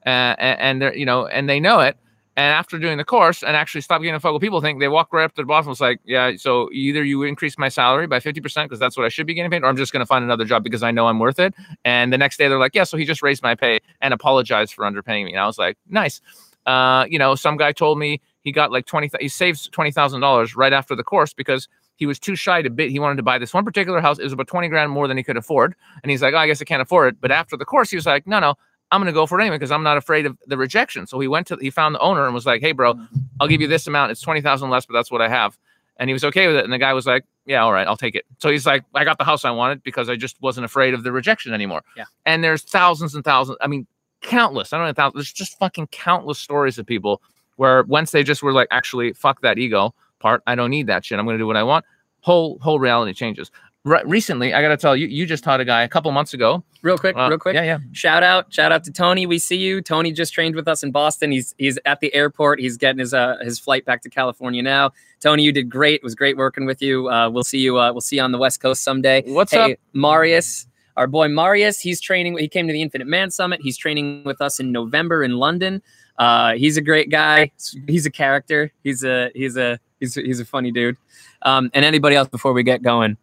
Uh, 0.07 0.37
and, 0.39 0.61
and 0.61 0.83
they're 0.83 0.95
you 0.95 1.07
know 1.07 1.27
and 1.27 1.49
they 1.49 1.61
know 1.61 1.81
it 1.81 1.97
and 2.37 2.53
after 2.53 2.79
doing 2.79 2.99
the 2.99 3.05
course 3.05 3.43
and 3.43 3.57
actually 3.57 3.81
stop 3.81 4.03
getting 4.03 4.15
a 4.15 4.21
fuck 4.21 4.33
what 4.33 4.43
people 4.43 4.61
think, 4.61 4.81
they 4.81 4.89
walk 4.89 5.13
right 5.13 5.25
up 5.25 5.35
to 5.35 5.43
the 5.43 5.47
boss 5.47 5.65
and 5.65 5.69
was 5.69 5.81
like, 5.81 6.01
Yeah, 6.05 6.33
so 6.37 6.69
either 6.73 7.05
you 7.05 7.23
increase 7.23 7.57
my 7.59 7.69
salary 7.69 8.07
by 8.07 8.19
50% 8.19 8.65
because 8.65 8.79
that's 8.79 8.97
what 8.97 9.07
I 9.07 9.09
should 9.09 9.27
be 9.27 9.35
getting 9.35 9.51
paid, 9.51 9.63
or 9.63 9.67
I'm 9.67 9.77
just 9.77 9.93
gonna 9.93 10.07
find 10.07 10.25
another 10.25 10.45
job 10.45 10.65
because 10.65 10.83
I 10.83 10.91
know 10.91 11.07
I'm 11.07 11.19
worth 11.19 11.39
it. 11.39 11.55
And 11.85 12.13
the 12.13 12.19
next 12.19 12.37
day 12.37 12.49
they're 12.49 12.59
like, 12.59 12.75
Yeah, 12.75 12.85
so 12.85 12.97
he 12.97 13.05
just 13.05 13.23
raised 13.23 13.43
my 13.43 13.55
pay 13.55 13.81
and 14.01 14.13
apologized 14.13 14.75
for 14.75 14.85
underpaying 14.85 15.27
me. 15.27 15.33
And 15.33 15.41
I 15.41 15.47
was 15.47 15.59
like, 15.59 15.77
Nice. 15.89 16.21
Uh, 16.67 17.05
you 17.09 17.19
know, 17.19 17.35
some 17.35 17.57
guy 17.57 17.73
told 17.73 17.99
me 17.99 18.21
he 18.43 18.51
got 18.51 18.73
like 18.73 18.87
20 18.87 19.11
he 19.21 19.29
saves 19.29 19.69
twenty 19.69 19.91
thousand 19.91 20.21
dollars 20.21 20.57
right 20.57 20.73
after 20.73 20.97
the 20.97 21.05
course 21.05 21.35
because 21.35 21.69
he 21.97 22.07
was 22.07 22.19
too 22.19 22.37
shy 22.37 22.63
to 22.63 22.71
bid. 22.71 22.91
He 22.91 22.99
wanted 22.99 23.17
to 23.17 23.23
buy 23.23 23.39
this 23.39 23.55
one 23.55 23.65
particular 23.65 24.01
house. 24.01 24.19
It 24.19 24.25
was 24.25 24.33
about 24.33 24.49
20 24.49 24.69
grand 24.69 24.91
more 24.91 25.07
than 25.07 25.17
he 25.17 25.23
could 25.23 25.37
afford. 25.37 25.75
And 26.03 26.11
he's 26.11 26.23
like, 26.23 26.35
oh, 26.35 26.39
I 26.39 26.47
guess 26.47 26.61
I 26.61 26.65
can't 26.65 26.83
afford 26.83 27.15
it. 27.15 27.21
But 27.21 27.31
after 27.31 27.57
the 27.57 27.65
course, 27.65 27.91
he 27.91 27.97
was 27.97 28.07
like, 28.07 28.27
no, 28.27 28.41
no, 28.41 28.55
I'm 28.91 29.01
going 29.01 29.13
to 29.13 29.13
go 29.13 29.27
for 29.27 29.39
it 29.39 29.43
anyway 29.43 29.57
because 29.57 29.73
I'm 29.73 29.83
not 29.83 29.97
afraid 29.97 30.27
of 30.27 30.39
the 30.47 30.57
rejection. 30.57 31.07
So 31.07 31.19
he 31.19 31.29
went 31.29 31.47
to, 31.49 31.57
he 31.57 31.71
found 31.71 31.95
the 31.95 32.01
owner 32.01 32.25
and 32.25 32.35
was 32.35 32.47
like, 32.47 32.61
hey, 32.61 32.73
bro, 32.73 32.95
I'll 33.41 33.49
give 33.49 33.61
you 33.61 33.67
this 33.67 33.87
amount. 33.87 34.13
It's 34.13 34.21
20,000 34.21 34.71
less, 34.71 34.87
but 34.87 34.95
that's 34.95 35.11
what 35.11 35.21
I 35.21 35.29
have. 35.29 35.59
And 35.97 36.11
he 36.11 36.13
was 36.13 36.25
okay 36.25 36.47
with 36.47 36.57
it. 36.57 36.65
And 36.65 36.73
the 36.73 36.79
guy 36.79 36.93
was 36.93 37.07
like, 37.07 37.25
yeah, 37.47 37.63
all 37.63 37.73
right, 37.73 37.87
I'll 37.87 37.97
take 37.97 38.15
it. 38.15 38.25
So 38.39 38.51
he's 38.51 38.67
like, 38.67 38.85
I 38.95 39.05
got 39.05 39.19
the 39.19 39.25
house 39.25 39.45
I 39.45 39.51
wanted 39.51 39.83
because 39.83 40.09
I 40.09 40.17
just 40.17 40.41
wasn't 40.43 40.65
afraid 40.65 40.95
of 40.95 41.03
the 41.03 41.13
rejection 41.13 41.55
anymore. 41.55 41.83
Yeah. 41.97 42.05
And 42.27 42.43
there's 42.43 42.63
thousands 42.63 43.15
and 43.15 43.25
thousands. 43.25 43.59
I 43.61 43.67
mean, 43.67 43.87
countless. 44.21 44.73
I 44.73 44.79
don't 44.79 44.87
know, 44.87 44.93
thousands. 44.93 45.15
There's 45.15 45.33
just 45.33 45.59
fucking 45.59 45.89
countless 45.89 46.39
stories 46.39 46.79
of 46.79 46.87
people 46.87 47.23
where 47.57 47.85
once 47.85 48.11
they 48.11 48.23
just 48.23 48.43
were 48.43 48.53
like, 48.53 48.69
actually, 48.71 49.13
fuck 49.13 49.41
that 49.43 49.59
ego 49.59 49.95
part. 50.19 50.43
I 50.47 50.55
don't 50.55 50.71
need 50.71 50.87
that 50.89 51.05
shit. 51.05 51.19
I'm 51.19 51.27
going 51.27 51.35
to 51.35 51.43
do 51.43 51.47
what 51.47 51.57
I 51.57 51.63
want. 51.63 51.85
Whole 52.21 52.59
whole 52.61 52.79
reality 52.79 53.13
changes. 53.13 53.51
Right, 53.87 54.07
recently, 54.09 54.55
I 54.55 54.63
got 54.63 54.69
to 54.69 54.79
tell 54.79 54.97
you, 54.97 55.07
you 55.07 55.27
just 55.27 55.45
taught 55.45 55.61
a 55.61 55.65
guy 55.65 55.83
a 55.83 55.89
couple 55.89 56.11
months 56.11 56.33
ago. 56.33 56.65
Real 56.81 56.97
quick, 56.97 57.15
Uh, 57.19 57.29
real 57.29 57.39
quick. 57.39 57.55
Yeah, 57.55 57.65
yeah. 57.65 57.79
Shout 57.93 58.23
out, 58.23 58.51
shout 58.51 58.73
out 58.73 58.83
to 58.85 58.91
Tony. 58.91 59.27
We 59.27 59.39
see 59.39 59.57
you. 59.57 59.83
Tony 59.83 60.11
just 60.11 60.33
trained 60.33 60.55
with 60.55 60.67
us 60.67 60.83
in 60.83 60.91
Boston. 60.91 61.31
He's 61.31 61.55
he's 61.59 61.79
at 61.85 62.01
the 62.01 62.15
airport. 62.15 62.61
He's 62.61 62.79
getting 62.79 62.99
his 62.99 63.13
uh, 63.13 63.37
his 63.43 63.59
flight 63.59 63.85
back 63.85 64.01
to 64.03 64.09
California 64.09 64.63
now. 64.63 64.93
Tony, 65.21 65.43
you 65.43 65.53
did 65.53 65.69
great. 65.69 65.97
It 65.97 66.03
was 66.03 66.15
great 66.15 66.39
working 66.39 66.65
with 66.65 66.81
you. 66.81 67.11
Uh, 67.11 67.29
we'll 67.29 67.45
see 67.45 67.59
you. 67.59 67.79
Uh, 67.79 67.93
we'll 67.93 68.01
see 68.01 68.17
you 68.17 68.23
on 68.23 68.33
the 68.33 68.39
West 68.39 68.61
Coast 68.61 68.83
someday. 68.83 69.23
What's 69.27 69.53
hey, 69.53 69.73
up? 69.75 69.79
Marius? 69.93 70.67
Our 70.97 71.07
boy 71.07 71.29
Marius. 71.29 71.79
He's 71.79 72.01
training. 72.01 72.39
He 72.39 72.49
came 72.49 72.67
to 72.67 72.73
the 72.73 72.81
Infinite 72.81 73.07
Man 73.07 73.31
Summit. 73.31 73.61
He's 73.63 73.77
training 73.77 74.25
with 74.25 74.41
us 74.41 74.61
in 74.61 74.73
November 74.73 75.23
in 75.23 75.37
London. 75.37 75.83
Uh, 76.19 76.55
he's 76.55 76.79
a 76.79 76.83
great 76.83 77.11
guy. 77.11 77.51
He's 77.87 78.07
a 78.07 78.11
character. 78.11 78.73
He's 78.83 79.05
a 79.05 79.31
he's 79.35 79.59
a 79.59 79.79
he's 80.01 80.17
a, 80.17 80.23
he's 80.23 80.41
a 80.41 80.47
funny 80.47 80.71
dude. 80.71 80.97
Um, 81.43 81.71
and 81.75 81.85
anybody 81.85 82.17
else 82.17 82.29
before 82.29 82.55
we 82.55 82.63
get 82.63 82.83
going? 82.83 83.19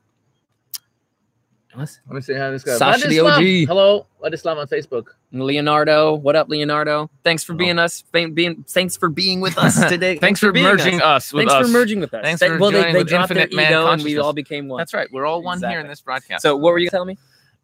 Let 1.76 1.90
me 2.10 2.22
see 2.22 2.34
how 2.34 2.52
this 2.52 2.64
goes. 2.64 2.78
Sasha 2.80 3.08
the 3.08 3.18
Vladislav. 3.18 3.64
OG. 3.64 3.68
Hello, 3.68 4.06
Vladislav 4.22 4.58
on 4.58 4.68
Facebook. 4.68 5.08
Leonardo, 5.32 6.16
what 6.16 6.36
up, 6.36 6.50
Leonardo? 6.50 7.10
Thanks 7.24 7.44
for 7.44 7.54
Oh. 7.54 7.56
being 7.56 7.80
us. 7.80 8.04
Being, 8.12 8.34
being 8.34 8.66
thanks 8.68 8.98
for 8.98 9.08
being 9.10 9.40
with 9.40 9.58
us 9.58 9.80
today. 9.90 10.18
Thanks, 10.18 10.42
for 10.42 10.52
being 10.52 10.66
merging 10.66 10.96
us. 10.96 11.02
us 11.28 11.34
with 11.34 11.48
Thanks 11.48 11.54
us. 11.54 11.68
for 11.68 11.72
merging 11.72 12.00
with 12.02 12.14
us. 12.14 12.24
Thanks 12.24 12.44
for 12.44 12.58
well, 12.58 12.72
they, 12.72 12.80
joining 12.80 12.94
they 12.94 13.00
with 13.00 13.08
dropped 13.08 13.30
their 13.30 13.38
Infinite 13.44 13.56
Man 13.56 13.72
ego 13.72 13.88
and 13.92 14.04
we 14.04 14.18
all 14.18 14.34
became 14.34 14.68
one. 14.68 14.80
That's 14.80 14.94
right. 14.94 15.08
We're 15.12 15.26
all 15.26 15.42
one 15.42 15.60
here 15.62 15.80
in 15.80 15.88
this 15.88 16.02
broadcast. 16.02 16.42
So, 16.42 16.58
what 16.58 16.72
were 16.74 16.80
you 16.80 16.90
telling 16.90 17.08
me? 17.08 17.18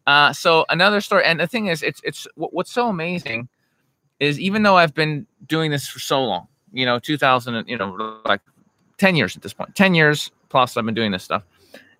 Uh, 0.06 0.32
so 0.32 0.64
another 0.70 1.02
story, 1.02 1.22
and 1.24 1.38
the 1.38 1.46
thing 1.46 1.66
is, 1.66 1.82
it's 1.82 2.00
it's 2.02 2.26
what's 2.34 2.72
so 2.72 2.88
amazing 2.88 3.46
is 4.20 4.40
even 4.40 4.62
though 4.62 4.76
I've 4.76 4.94
been 4.94 5.26
doing 5.46 5.70
this 5.70 5.86
for 5.86 5.98
so 6.00 6.24
long, 6.24 6.48
you 6.72 6.86
know, 6.86 6.98
2000, 6.98 7.68
you 7.68 7.76
know, 7.76 8.18
like 8.24 8.40
10 8.96 9.14
years 9.16 9.36
at 9.36 9.42
this 9.42 9.52
point, 9.52 9.76
10 9.76 9.94
years 9.94 10.30
plus 10.48 10.76
I've 10.78 10.84
been 10.86 10.94
doing 10.94 11.12
this 11.12 11.22
stuff, 11.22 11.42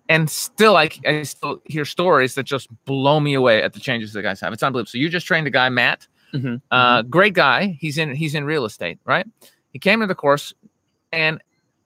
and 0.09 0.29
still 0.29 0.75
I, 0.75 0.89
I 1.05 1.21
still 1.23 1.61
hear 1.65 1.85
stories 1.85 2.35
that 2.35 2.43
just 2.43 2.67
blow 2.85 3.19
me 3.19 3.35
away 3.35 3.61
at 3.63 3.73
the 3.73 3.79
changes 3.79 4.11
the 4.11 4.21
guys 4.21 4.41
have. 4.41 4.51
It's 4.51 4.63
unbelievable. 4.63 4.89
So 4.89 4.97
you 4.97 5.07
just 5.07 5.25
trained 5.27 5.47
a 5.47 5.51
guy, 5.51 5.69
Matt, 5.69 6.07
Mhm. 6.33 6.61
uh, 6.71 7.03
great 7.03 7.33
guy. 7.33 7.77
He's 7.79 7.97
in 7.97 8.13
he's 8.13 8.35
in 8.35 8.43
real 8.43 8.65
estate, 8.65 8.99
right? 9.05 9.25
He 9.71 9.79
came 9.79 10.01
to 10.01 10.07
the 10.07 10.15
course, 10.15 10.53
and 11.13 11.41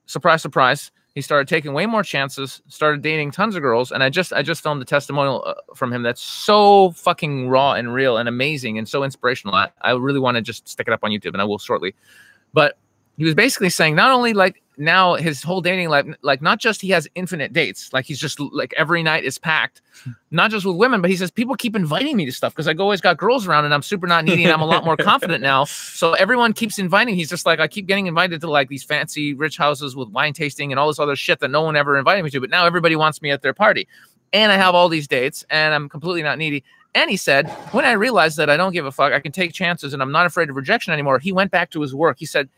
surprise, 0.06 0.42
surprise, 0.42 0.92
he 1.16 1.22
started 1.22 1.48
taking 1.48 1.74
way 1.74 1.86
more 1.86 2.02
chances. 2.02 2.62
Started 2.68 3.02
dating 3.04 3.32
tons 3.32 3.56
of 3.56 3.62
girls, 3.62 3.92
and 3.92 4.02
I 4.02 4.10
just 4.10 4.34
I 4.34 4.42
just 4.42 4.64
filmed 4.64 4.82
a 4.82 4.86
testimonial 4.86 5.44
uh, 5.46 5.54
from 5.76 5.94
him 5.94 6.02
that's 6.02 6.22
so 6.24 6.92
fucking 6.92 7.50
raw 7.50 7.74
and 7.74 7.94
real 7.94 8.18
and 8.18 8.28
amazing 8.28 8.78
and 8.80 8.88
so 8.90 9.04
inspirational. 9.04 9.54
I, 9.54 9.70
I 9.82 9.92
really 9.92 10.20
want 10.20 10.36
to 10.38 10.42
just 10.42 10.68
stick 10.68 10.88
it 10.88 10.94
up 10.94 11.02
on 11.04 11.12
YouTube, 11.12 11.34
and 11.34 11.42
I 11.42 11.44
will 11.44 11.60
shortly. 11.60 11.94
But 12.54 12.78
he 13.18 13.26
was 13.26 13.36
basically 13.36 13.70
saying 13.70 13.94
not 13.96 14.10
only 14.12 14.34
like 14.34 14.63
now 14.78 15.16
his 15.16 15.44
whole 15.44 15.62
dating 15.62 15.90
life, 15.90 16.06
like 16.22 16.42
not 16.42 16.60
just 16.60 16.82
he 16.82 16.90
has 16.90 17.08
infinite 17.16 17.54
dates, 17.54 17.92
like 17.94 18.06
he's 18.06 18.20
just 18.20 18.40
like 18.40 18.74
every 18.78 19.04
night 19.04 19.24
is 19.24 19.38
packed, 19.38 19.82
not 20.32 20.52
just 20.52 20.66
with 20.66 20.76
women, 20.76 21.02
but 21.02 21.10
he 21.10 21.16
says 21.16 21.32
people 21.32 21.56
keep 21.56 21.76
inviting 21.76 22.18
me 22.18 22.26
to 22.26 22.32
stuff 22.32 22.54
because 22.54 22.68
I 22.68 22.74
go 22.74 22.84
always 22.84 23.02
got 23.02 23.18
girls 23.18 23.48
around 23.48 23.66
and 23.66 23.74
I'm 23.74 23.82
super 23.82 24.08
not 24.08 24.26
needy 24.26 24.44
and 24.44 24.54
I'm 24.54 24.62
a 24.62 24.66
lot 24.66 24.86
more 24.86 24.98
confident 24.98 25.42
now. 25.42 25.66
So 25.66 26.14
everyone 26.14 26.54
keeps 26.54 26.80
inviting. 26.80 27.16
He's 27.16 27.30
just 27.30 27.46
like 27.46 27.60
I 27.60 27.68
keep 27.68 27.88
getting 27.88 28.08
invited 28.08 28.42
to 28.42 28.50
like 28.50 28.70
these 28.70 28.84
fancy 28.84 29.34
rich 29.34 29.58
houses 29.58 29.96
with 29.96 30.10
wine 30.10 30.34
tasting 30.34 30.72
and 30.72 30.80
all 30.80 30.88
this 30.88 31.00
other 31.00 31.16
shit 31.16 31.40
that 31.40 31.52
no 31.52 31.62
one 31.62 31.76
ever 31.76 31.98
invited 31.98 32.24
me 32.24 32.30
to, 32.32 32.42
but 32.42 32.50
now 32.50 32.66
everybody 32.66 32.96
wants 32.96 33.22
me 33.22 33.32
at 33.32 33.42
their 33.42 33.54
party, 33.54 33.88
and 34.34 34.52
I 34.52 34.58
have 34.58 34.76
all 34.76 34.90
these 34.90 35.08
dates 35.08 35.46
and 35.50 35.74
I'm 35.74 35.90
completely 35.90 36.24
not 36.24 36.38
needy. 36.38 36.64
And 36.96 37.10
he 37.10 37.18
said, 37.18 37.50
when 37.72 37.86
I 37.86 37.94
realized 37.94 38.38
that 38.38 38.50
I 38.50 38.58
don't 38.58 38.72
give 38.72 38.86
a 38.86 38.92
fuck, 38.92 39.14
I 39.14 39.20
can 39.20 39.32
take 39.32 39.54
chances 39.54 39.94
and 39.94 40.02
I'm 40.02 40.12
not 40.12 40.26
afraid 40.26 40.50
of 40.50 40.56
rejection 40.56 40.94
anymore. 40.94 41.18
He 41.20 41.32
went 41.32 41.52
back 41.52 41.72
to 41.72 41.82
his 41.82 41.96
work. 41.96 42.18
He 42.20 42.26
said 42.26 42.50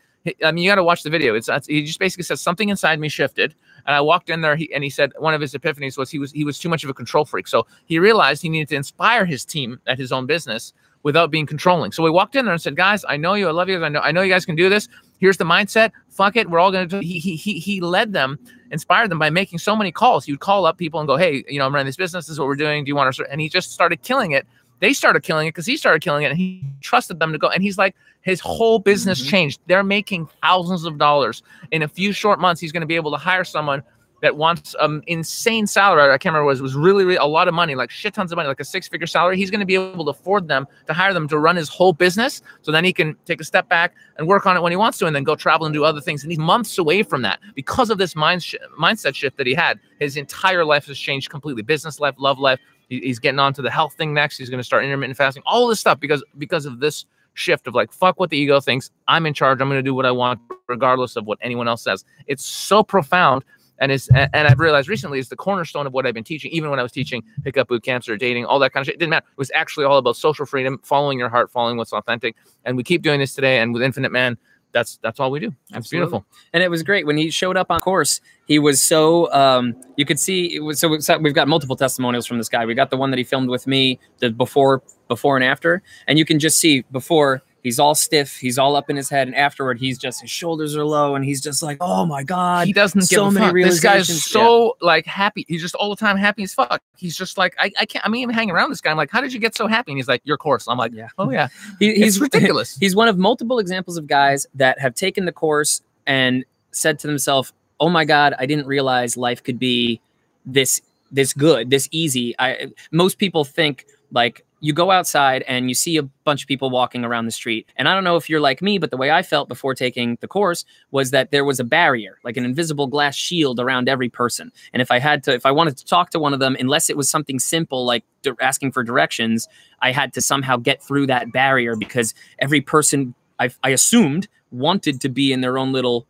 I 0.44 0.52
mean, 0.52 0.64
you 0.64 0.70
got 0.70 0.76
to 0.76 0.84
watch 0.84 1.02
the 1.02 1.10
video. 1.10 1.34
It's, 1.34 1.48
it's, 1.48 1.66
he 1.66 1.84
just 1.84 1.98
basically 1.98 2.24
says 2.24 2.40
something 2.40 2.68
inside 2.68 3.00
me 3.00 3.08
shifted, 3.08 3.54
and 3.86 3.94
I 3.94 4.00
walked 4.00 4.30
in 4.30 4.40
there. 4.40 4.56
He, 4.56 4.72
and 4.72 4.82
he 4.82 4.90
said 4.90 5.12
one 5.18 5.34
of 5.34 5.40
his 5.40 5.54
epiphanies 5.54 5.96
was 5.96 6.10
he 6.10 6.18
was 6.18 6.32
he 6.32 6.44
was 6.44 6.58
too 6.58 6.68
much 6.68 6.84
of 6.84 6.90
a 6.90 6.94
control 6.94 7.24
freak. 7.24 7.48
So 7.48 7.66
he 7.86 7.98
realized 7.98 8.42
he 8.42 8.48
needed 8.48 8.68
to 8.68 8.76
inspire 8.76 9.24
his 9.24 9.44
team 9.44 9.80
at 9.86 9.98
his 9.98 10.12
own 10.12 10.26
business 10.26 10.72
without 11.02 11.30
being 11.30 11.46
controlling. 11.46 11.92
So 11.92 12.02
we 12.02 12.10
walked 12.10 12.34
in 12.36 12.44
there 12.44 12.54
and 12.54 12.60
said, 12.60 12.76
"Guys, 12.76 13.04
I 13.08 13.16
know 13.16 13.34
you. 13.34 13.48
I 13.48 13.52
love 13.52 13.68
you. 13.68 13.82
I 13.84 13.88
know 13.88 14.00
I 14.00 14.12
know 14.12 14.22
you 14.22 14.32
guys 14.32 14.44
can 14.44 14.56
do 14.56 14.68
this. 14.68 14.88
Here's 15.18 15.36
the 15.36 15.44
mindset. 15.44 15.92
Fuck 16.08 16.36
it. 16.36 16.50
We're 16.50 16.58
all 16.58 16.72
gonna." 16.72 16.86
Do 16.86 17.00
he 17.00 17.18
he 17.18 17.36
he 17.36 17.58
he 17.58 17.80
led 17.80 18.12
them, 18.12 18.38
inspired 18.70 19.10
them 19.10 19.18
by 19.18 19.30
making 19.30 19.58
so 19.60 19.76
many 19.76 19.92
calls. 19.92 20.24
He 20.24 20.32
would 20.32 20.40
call 20.40 20.66
up 20.66 20.78
people 20.78 21.00
and 21.00 21.06
go, 21.06 21.16
"Hey, 21.16 21.44
you 21.48 21.58
know, 21.58 21.66
I'm 21.66 21.74
running 21.74 21.86
this 21.86 21.96
business. 21.96 22.26
This 22.26 22.32
is 22.32 22.38
what 22.38 22.48
we're 22.48 22.56
doing. 22.56 22.84
Do 22.84 22.88
you 22.88 22.96
want 22.96 23.14
to?" 23.14 23.30
And 23.30 23.40
he 23.40 23.48
just 23.48 23.72
started 23.72 24.02
killing 24.02 24.32
it 24.32 24.46
they 24.80 24.92
started 24.92 25.22
killing 25.22 25.46
it 25.46 25.50
because 25.50 25.66
he 25.66 25.76
started 25.76 26.02
killing 26.02 26.24
it 26.24 26.30
and 26.30 26.38
he 26.38 26.62
trusted 26.80 27.18
them 27.18 27.32
to 27.32 27.38
go. 27.38 27.48
And 27.48 27.62
he's 27.62 27.78
like, 27.78 27.94
his 28.22 28.40
whole 28.40 28.78
business 28.78 29.20
mm-hmm. 29.20 29.30
changed. 29.30 29.60
They're 29.66 29.84
making 29.84 30.28
thousands 30.42 30.84
of 30.84 30.98
dollars 30.98 31.42
in 31.70 31.82
a 31.82 31.88
few 31.88 32.12
short 32.12 32.40
months. 32.40 32.60
He's 32.60 32.72
going 32.72 32.82
to 32.82 32.86
be 32.86 32.96
able 32.96 33.10
to 33.12 33.16
hire 33.16 33.44
someone 33.44 33.82
that 34.22 34.36
wants 34.36 34.74
an 34.80 35.02
insane 35.06 35.66
salary. 35.66 36.02
I 36.02 36.18
can't 36.18 36.32
remember 36.32 36.46
was 36.46 36.62
was 36.62 36.74
really, 36.74 37.04
really 37.04 37.18
a 37.18 37.26
lot 37.26 37.48
of 37.48 37.54
money, 37.54 37.74
like 37.74 37.90
shit 37.90 38.14
tons 38.14 38.32
of 38.32 38.36
money, 38.36 38.48
like 38.48 38.60
a 38.60 38.64
six 38.64 38.88
figure 38.88 39.06
salary. 39.06 39.36
He's 39.36 39.50
going 39.50 39.60
to 39.60 39.66
be 39.66 39.74
able 39.74 40.04
to 40.06 40.10
afford 40.10 40.48
them 40.48 40.66
to 40.86 40.92
hire 40.92 41.12
them 41.12 41.28
to 41.28 41.38
run 41.38 41.56
his 41.56 41.68
whole 41.68 41.92
business. 41.92 42.42
So 42.62 42.72
then 42.72 42.84
he 42.84 42.92
can 42.92 43.14
take 43.26 43.40
a 43.40 43.44
step 43.44 43.68
back 43.68 43.94
and 44.16 44.26
work 44.26 44.46
on 44.46 44.56
it 44.56 44.62
when 44.62 44.72
he 44.72 44.76
wants 44.76 44.98
to, 44.98 45.06
and 45.06 45.14
then 45.14 45.24
go 45.24 45.36
travel 45.36 45.66
and 45.66 45.74
do 45.74 45.84
other 45.84 46.00
things. 46.00 46.22
And 46.22 46.32
he's 46.32 46.38
months 46.38 46.78
away 46.78 47.02
from 47.02 47.22
that 47.22 47.40
because 47.54 47.90
of 47.90 47.98
this 47.98 48.16
mind 48.16 48.42
sh- 48.42 48.54
mindset 48.80 49.14
shift 49.14 49.36
that 49.36 49.46
he 49.46 49.54
had. 49.54 49.78
His 50.00 50.16
entire 50.16 50.64
life 50.64 50.86
has 50.86 50.98
changed 50.98 51.30
completely. 51.30 51.62
Business 51.62 52.00
life, 52.00 52.14
love 52.18 52.38
life, 52.38 52.58
he's 52.88 53.18
getting 53.18 53.38
onto 53.38 53.62
the 53.62 53.70
health 53.70 53.94
thing 53.94 54.14
next. 54.14 54.38
He's 54.38 54.50
going 54.50 54.60
to 54.60 54.64
start 54.64 54.84
intermittent 54.84 55.16
fasting, 55.16 55.42
all 55.46 55.66
this 55.66 55.80
stuff 55.80 56.00
because 56.00 56.24
because 56.38 56.66
of 56.66 56.80
this 56.80 57.04
shift 57.34 57.66
of 57.66 57.74
like 57.74 57.92
fuck 57.92 58.18
what 58.18 58.30
the 58.30 58.38
ego 58.38 58.60
thinks. 58.60 58.90
I'm 59.08 59.26
in 59.26 59.34
charge. 59.34 59.60
I'm 59.60 59.68
going 59.68 59.78
to 59.78 59.82
do 59.82 59.94
what 59.94 60.06
I 60.06 60.10
want 60.10 60.40
regardless 60.68 61.16
of 61.16 61.26
what 61.26 61.38
anyone 61.42 61.68
else 61.68 61.82
says. 61.82 62.04
It's 62.26 62.44
so 62.44 62.82
profound. 62.82 63.44
And 63.78 63.92
is 63.92 64.08
and 64.08 64.48
I've 64.48 64.58
realized 64.58 64.88
recently 64.88 65.18
is 65.18 65.28
the 65.28 65.36
cornerstone 65.36 65.86
of 65.86 65.92
what 65.92 66.06
I've 66.06 66.14
been 66.14 66.24
teaching. 66.24 66.50
Even 66.50 66.70
when 66.70 66.78
I 66.78 66.82
was 66.82 66.92
teaching 66.92 67.22
pickup 67.44 67.68
boot 67.68 67.82
camps 67.82 68.08
or 68.08 68.16
dating, 68.16 68.46
all 68.46 68.58
that 68.60 68.72
kind 68.72 68.80
of 68.80 68.86
shit, 68.86 68.94
it 68.94 68.98
didn't 68.98 69.10
matter. 69.10 69.26
It 69.30 69.38
was 69.38 69.50
actually 69.54 69.84
all 69.84 69.98
about 69.98 70.16
social 70.16 70.46
freedom, 70.46 70.80
following 70.82 71.18
your 71.18 71.28
heart, 71.28 71.50
following 71.50 71.76
what's 71.76 71.92
authentic. 71.92 72.36
And 72.64 72.78
we 72.78 72.82
keep 72.82 73.02
doing 73.02 73.20
this 73.20 73.34
today. 73.34 73.58
And 73.58 73.74
with 73.74 73.82
Infinite 73.82 74.12
Man, 74.12 74.38
that's 74.76 74.98
that's 75.02 75.18
all 75.18 75.30
we 75.30 75.40
do. 75.40 75.48
That's 75.70 75.86
Absolutely. 75.86 75.96
beautiful. 75.96 76.26
And 76.52 76.62
it 76.62 76.70
was 76.70 76.82
great 76.82 77.06
when 77.06 77.16
he 77.16 77.30
showed 77.30 77.56
up 77.56 77.70
on 77.70 77.80
course. 77.80 78.20
He 78.46 78.58
was 78.58 78.80
so 78.80 79.32
um, 79.32 79.74
you 79.96 80.04
could 80.04 80.20
see 80.20 80.54
it 80.54 80.60
was 80.60 80.78
so 80.78 80.88
we've 81.18 81.34
got 81.34 81.48
multiple 81.48 81.76
testimonials 81.76 82.26
from 82.26 82.36
this 82.36 82.50
guy. 82.50 82.66
We 82.66 82.74
got 82.74 82.90
the 82.90 82.98
one 82.98 83.10
that 83.10 83.16
he 83.16 83.24
filmed 83.24 83.48
with 83.48 83.66
me, 83.66 83.98
the 84.18 84.30
before 84.30 84.82
before 85.08 85.36
and 85.36 85.44
after, 85.44 85.82
and 86.06 86.18
you 86.18 86.26
can 86.26 86.38
just 86.38 86.58
see 86.58 86.84
before 86.92 87.42
he's 87.66 87.80
all 87.80 87.96
stiff, 87.96 88.36
he's 88.36 88.58
all 88.58 88.76
up 88.76 88.88
in 88.88 88.94
his 88.94 89.10
head, 89.10 89.26
and 89.26 89.34
afterward 89.34 89.76
he's 89.80 89.98
just 89.98 90.20
his 90.20 90.30
shoulders 90.30 90.76
are 90.76 90.84
low, 90.84 91.16
and 91.16 91.24
he's 91.24 91.40
just 91.40 91.64
like, 91.64 91.78
oh 91.80 92.06
my 92.06 92.22
god, 92.22 92.64
he 92.64 92.72
doesn't 92.72 93.02
so 93.02 93.26
a. 93.26 93.52
This 93.52 93.80
guy's 93.80 94.22
so 94.22 94.76
yeah. 94.80 94.86
like 94.86 95.04
happy. 95.04 95.44
He's 95.48 95.62
just 95.62 95.74
all 95.74 95.90
the 95.90 95.96
time 95.96 96.16
happy 96.16 96.44
as 96.44 96.54
fuck. 96.54 96.80
He's 96.96 97.16
just 97.16 97.36
like, 97.36 97.56
I, 97.58 97.72
I 97.76 97.84
can't. 97.84 98.06
I 98.06 98.08
mean, 98.08 98.22
even 98.22 98.36
hanging 98.36 98.52
around 98.52 98.70
this 98.70 98.80
guy. 98.80 98.92
I'm 98.92 98.96
like, 98.96 99.10
how 99.10 99.20
did 99.20 99.32
you 99.32 99.40
get 99.40 99.56
so 99.56 99.66
happy? 99.66 99.90
And 99.90 99.98
he's 99.98 100.06
like, 100.06 100.22
your 100.24 100.36
course. 100.36 100.68
I'm 100.68 100.78
like, 100.78 100.92
yeah, 100.92 101.08
oh 101.18 101.30
yeah. 101.30 101.48
He, 101.80 101.94
he's 101.94 102.20
ridiculous. 102.20 102.76
He's 102.80 102.94
one 102.94 103.08
of 103.08 103.18
multiple 103.18 103.58
examples 103.58 103.96
of 103.96 104.06
guys 104.06 104.46
that 104.54 104.78
have 104.78 104.94
taken 104.94 105.24
the 105.24 105.32
course 105.32 105.82
and 106.06 106.44
said 106.70 107.00
to 107.00 107.08
themselves, 107.08 107.52
oh 107.80 107.88
my 107.88 108.04
god, 108.04 108.34
I 108.38 108.46
didn't 108.46 108.66
realize 108.66 109.16
life 109.16 109.42
could 109.42 109.58
be 109.58 110.00
this 110.46 110.80
this 111.10 111.32
good, 111.32 111.70
this 111.70 111.88
easy. 111.90 112.36
I 112.38 112.68
most 112.92 113.18
people 113.18 113.44
think 113.44 113.86
like 114.12 114.45
you 114.60 114.72
go 114.72 114.90
outside 114.90 115.44
and 115.46 115.68
you 115.68 115.74
see 115.74 115.96
a 115.98 116.02
bunch 116.02 116.42
of 116.42 116.48
people 116.48 116.70
walking 116.70 117.04
around 117.04 117.26
the 117.26 117.30
street. 117.30 117.68
And 117.76 117.88
I 117.88 117.94
don't 117.94 118.04
know 118.04 118.16
if 118.16 118.30
you're 118.30 118.40
like 118.40 118.62
me, 118.62 118.78
but 118.78 118.90
the 118.90 118.96
way 118.96 119.10
I 119.10 119.22
felt 119.22 119.48
before 119.48 119.74
taking 119.74 120.16
the 120.20 120.28
course 120.28 120.64
was 120.90 121.10
that 121.10 121.30
there 121.30 121.44
was 121.44 121.60
a 121.60 121.64
barrier, 121.64 122.18
like 122.24 122.36
an 122.36 122.44
invisible 122.44 122.86
glass 122.86 123.14
shield 123.14 123.60
around 123.60 123.88
every 123.88 124.08
person. 124.08 124.50
And 124.72 124.80
if 124.80 124.90
I 124.90 124.98
had 124.98 125.22
to, 125.24 125.34
if 125.34 125.44
I 125.44 125.50
wanted 125.50 125.76
to 125.76 125.84
talk 125.84 126.10
to 126.10 126.18
one 126.18 126.32
of 126.32 126.40
them, 126.40 126.56
unless 126.58 126.88
it 126.88 126.96
was 126.96 127.08
something 127.08 127.38
simple 127.38 127.84
like 127.84 128.04
asking 128.40 128.72
for 128.72 128.82
directions, 128.82 129.46
I 129.82 129.92
had 129.92 130.14
to 130.14 130.22
somehow 130.22 130.56
get 130.56 130.82
through 130.82 131.06
that 131.08 131.32
barrier 131.32 131.76
because 131.76 132.14
every 132.38 132.62
person 132.62 133.14
I, 133.38 133.50
I 133.62 133.70
assumed 133.70 134.26
wanted 134.52 135.00
to 135.02 135.08
be 135.10 135.32
in 135.32 135.42
their 135.42 135.58
own 135.58 135.72
little 135.72 136.06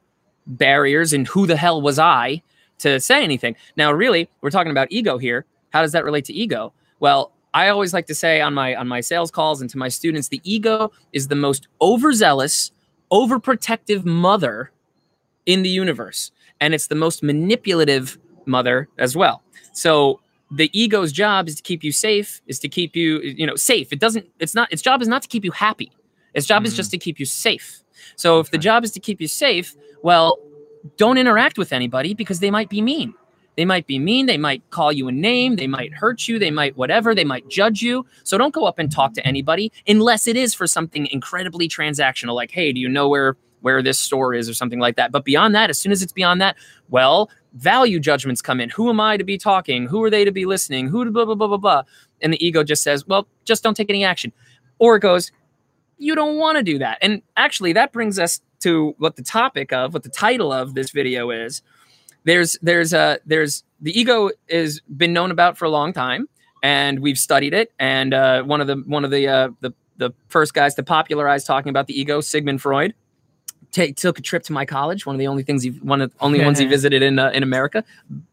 barriers. 0.46 1.12
And 1.12 1.26
who 1.26 1.46
the 1.46 1.56
hell 1.56 1.82
was 1.82 1.98
I 1.98 2.42
to 2.78 3.00
say 3.00 3.24
anything? 3.24 3.56
Now, 3.76 3.90
really, 3.92 4.30
we're 4.40 4.50
talking 4.50 4.70
about 4.70 4.88
ego 4.90 5.18
here. 5.18 5.44
How 5.70 5.82
does 5.82 5.92
that 5.92 6.04
relate 6.04 6.24
to 6.26 6.32
ego? 6.32 6.72
Well, 7.00 7.32
I 7.56 7.70
always 7.70 7.94
like 7.94 8.06
to 8.08 8.14
say 8.14 8.42
on 8.42 8.52
my 8.52 8.74
on 8.74 8.86
my 8.86 9.00
sales 9.00 9.30
calls 9.30 9.62
and 9.62 9.70
to 9.70 9.78
my 9.78 9.88
students, 9.88 10.28
the 10.28 10.42
ego 10.44 10.92
is 11.14 11.28
the 11.28 11.34
most 11.34 11.68
overzealous, 11.80 12.70
overprotective 13.10 14.04
mother 14.04 14.72
in 15.46 15.62
the 15.62 15.70
universe, 15.70 16.32
and 16.60 16.74
it's 16.74 16.88
the 16.88 16.94
most 16.94 17.22
manipulative 17.22 18.18
mother 18.44 18.90
as 18.98 19.16
well. 19.16 19.42
So 19.72 20.20
the 20.50 20.68
ego's 20.78 21.12
job 21.12 21.48
is 21.48 21.54
to 21.54 21.62
keep 21.62 21.82
you 21.82 21.92
safe, 21.92 22.42
is 22.46 22.58
to 22.58 22.68
keep 22.68 22.94
you, 22.94 23.20
you 23.20 23.46
know, 23.46 23.56
safe. 23.56 23.90
It 23.90 24.00
doesn't. 24.00 24.26
It's 24.38 24.54
not. 24.54 24.70
Its 24.70 24.82
job 24.82 25.00
is 25.00 25.08
not 25.08 25.22
to 25.22 25.28
keep 25.28 25.42
you 25.42 25.52
happy. 25.52 25.90
Its 26.34 26.46
job 26.46 26.58
mm-hmm. 26.58 26.66
is 26.66 26.76
just 26.76 26.90
to 26.90 26.98
keep 26.98 27.18
you 27.18 27.24
safe. 27.24 27.82
So 28.16 28.38
if 28.38 28.50
the 28.50 28.58
job 28.58 28.84
is 28.84 28.90
to 28.90 29.00
keep 29.00 29.18
you 29.18 29.28
safe, 29.28 29.74
well, 30.02 30.38
don't 30.98 31.16
interact 31.16 31.56
with 31.56 31.72
anybody 31.72 32.12
because 32.12 32.40
they 32.40 32.50
might 32.50 32.68
be 32.68 32.82
mean. 32.82 33.14
They 33.56 33.64
might 33.64 33.86
be 33.86 33.98
mean. 33.98 34.26
They 34.26 34.36
might 34.36 34.68
call 34.70 34.92
you 34.92 35.08
a 35.08 35.12
name. 35.12 35.56
They 35.56 35.66
might 35.66 35.94
hurt 35.94 36.28
you. 36.28 36.38
They 36.38 36.50
might 36.50 36.76
whatever. 36.76 37.14
They 37.14 37.24
might 37.24 37.48
judge 37.48 37.82
you. 37.82 38.04
So 38.22 38.36
don't 38.36 38.54
go 38.54 38.64
up 38.64 38.78
and 38.78 38.92
talk 38.92 39.14
to 39.14 39.26
anybody 39.26 39.72
unless 39.86 40.26
it 40.26 40.36
is 40.36 40.54
for 40.54 40.66
something 40.66 41.06
incredibly 41.06 41.68
transactional, 41.68 42.34
like, 42.34 42.50
hey, 42.50 42.72
do 42.72 42.80
you 42.80 42.88
know 42.88 43.08
where 43.08 43.36
where 43.60 43.82
this 43.82 43.98
store 43.98 44.32
is 44.32 44.48
or 44.48 44.54
something 44.54 44.78
like 44.78 44.94
that. 44.94 45.10
But 45.10 45.24
beyond 45.24 45.54
that, 45.56 45.70
as 45.70 45.78
soon 45.78 45.90
as 45.90 46.00
it's 46.00 46.12
beyond 46.12 46.40
that, 46.40 46.56
well, 46.88 47.30
value 47.54 47.98
judgments 47.98 48.40
come 48.40 48.60
in. 48.60 48.70
Who 48.70 48.88
am 48.90 49.00
I 49.00 49.16
to 49.16 49.24
be 49.24 49.38
talking? 49.38 49.86
Who 49.86 50.04
are 50.04 50.10
they 50.10 50.24
to 50.24 50.30
be 50.30 50.46
listening? 50.46 50.88
Who 50.88 51.04
to 51.04 51.10
blah 51.10 51.24
blah 51.24 51.34
blah 51.34 51.48
blah 51.48 51.56
blah. 51.56 51.82
And 52.20 52.32
the 52.32 52.46
ego 52.46 52.62
just 52.62 52.82
says, 52.82 53.06
well, 53.06 53.26
just 53.44 53.62
don't 53.62 53.76
take 53.76 53.90
any 53.90 54.04
action. 54.04 54.32
Or 54.78 54.96
it 54.96 55.00
goes, 55.00 55.32
you 55.98 56.14
don't 56.14 56.36
want 56.36 56.58
to 56.58 56.62
do 56.62 56.78
that. 56.78 56.98
And 57.00 57.22
actually, 57.36 57.72
that 57.72 57.92
brings 57.92 58.18
us 58.18 58.40
to 58.60 58.94
what 58.98 59.16
the 59.16 59.22
topic 59.22 59.72
of, 59.72 59.94
what 59.94 60.02
the 60.02 60.10
title 60.10 60.52
of 60.52 60.74
this 60.74 60.90
video 60.90 61.30
is 61.30 61.62
there's 62.26 62.58
there's 62.60 62.92
a 62.92 63.18
there's 63.24 63.64
the 63.80 63.98
ego 63.98 64.30
has 64.50 64.80
been 64.94 65.12
known 65.12 65.30
about 65.30 65.56
for 65.56 65.64
a 65.64 65.70
long 65.70 65.92
time, 65.92 66.28
and 66.62 66.98
we've 66.98 67.18
studied 67.18 67.54
it. 67.54 67.72
And 67.78 68.12
uh, 68.12 68.42
one 68.42 68.60
of 68.60 68.66
the 68.66 68.76
one 68.84 69.04
of 69.04 69.10
the 69.10 69.28
uh, 69.28 69.48
the 69.60 69.72
the 69.96 70.10
first 70.28 70.52
guys 70.52 70.74
to 70.74 70.82
popularize 70.82 71.44
talking 71.44 71.70
about 71.70 71.86
the 71.86 71.98
ego, 71.98 72.20
Sigmund 72.20 72.60
Freud, 72.60 72.94
take, 73.70 73.96
took 73.96 74.18
a 74.18 74.22
trip 74.22 74.42
to 74.42 74.52
my 74.52 74.66
college. 74.66 75.06
One 75.06 75.14
of 75.14 75.18
the 75.18 75.28
only 75.28 75.44
things 75.44 75.62
he 75.62 75.70
one 75.70 76.02
of 76.02 76.12
only 76.20 76.44
ones 76.44 76.58
he 76.58 76.66
visited 76.76 77.00
in 77.00 77.18
uh, 77.18 77.30
in 77.30 77.44
America 77.44 77.84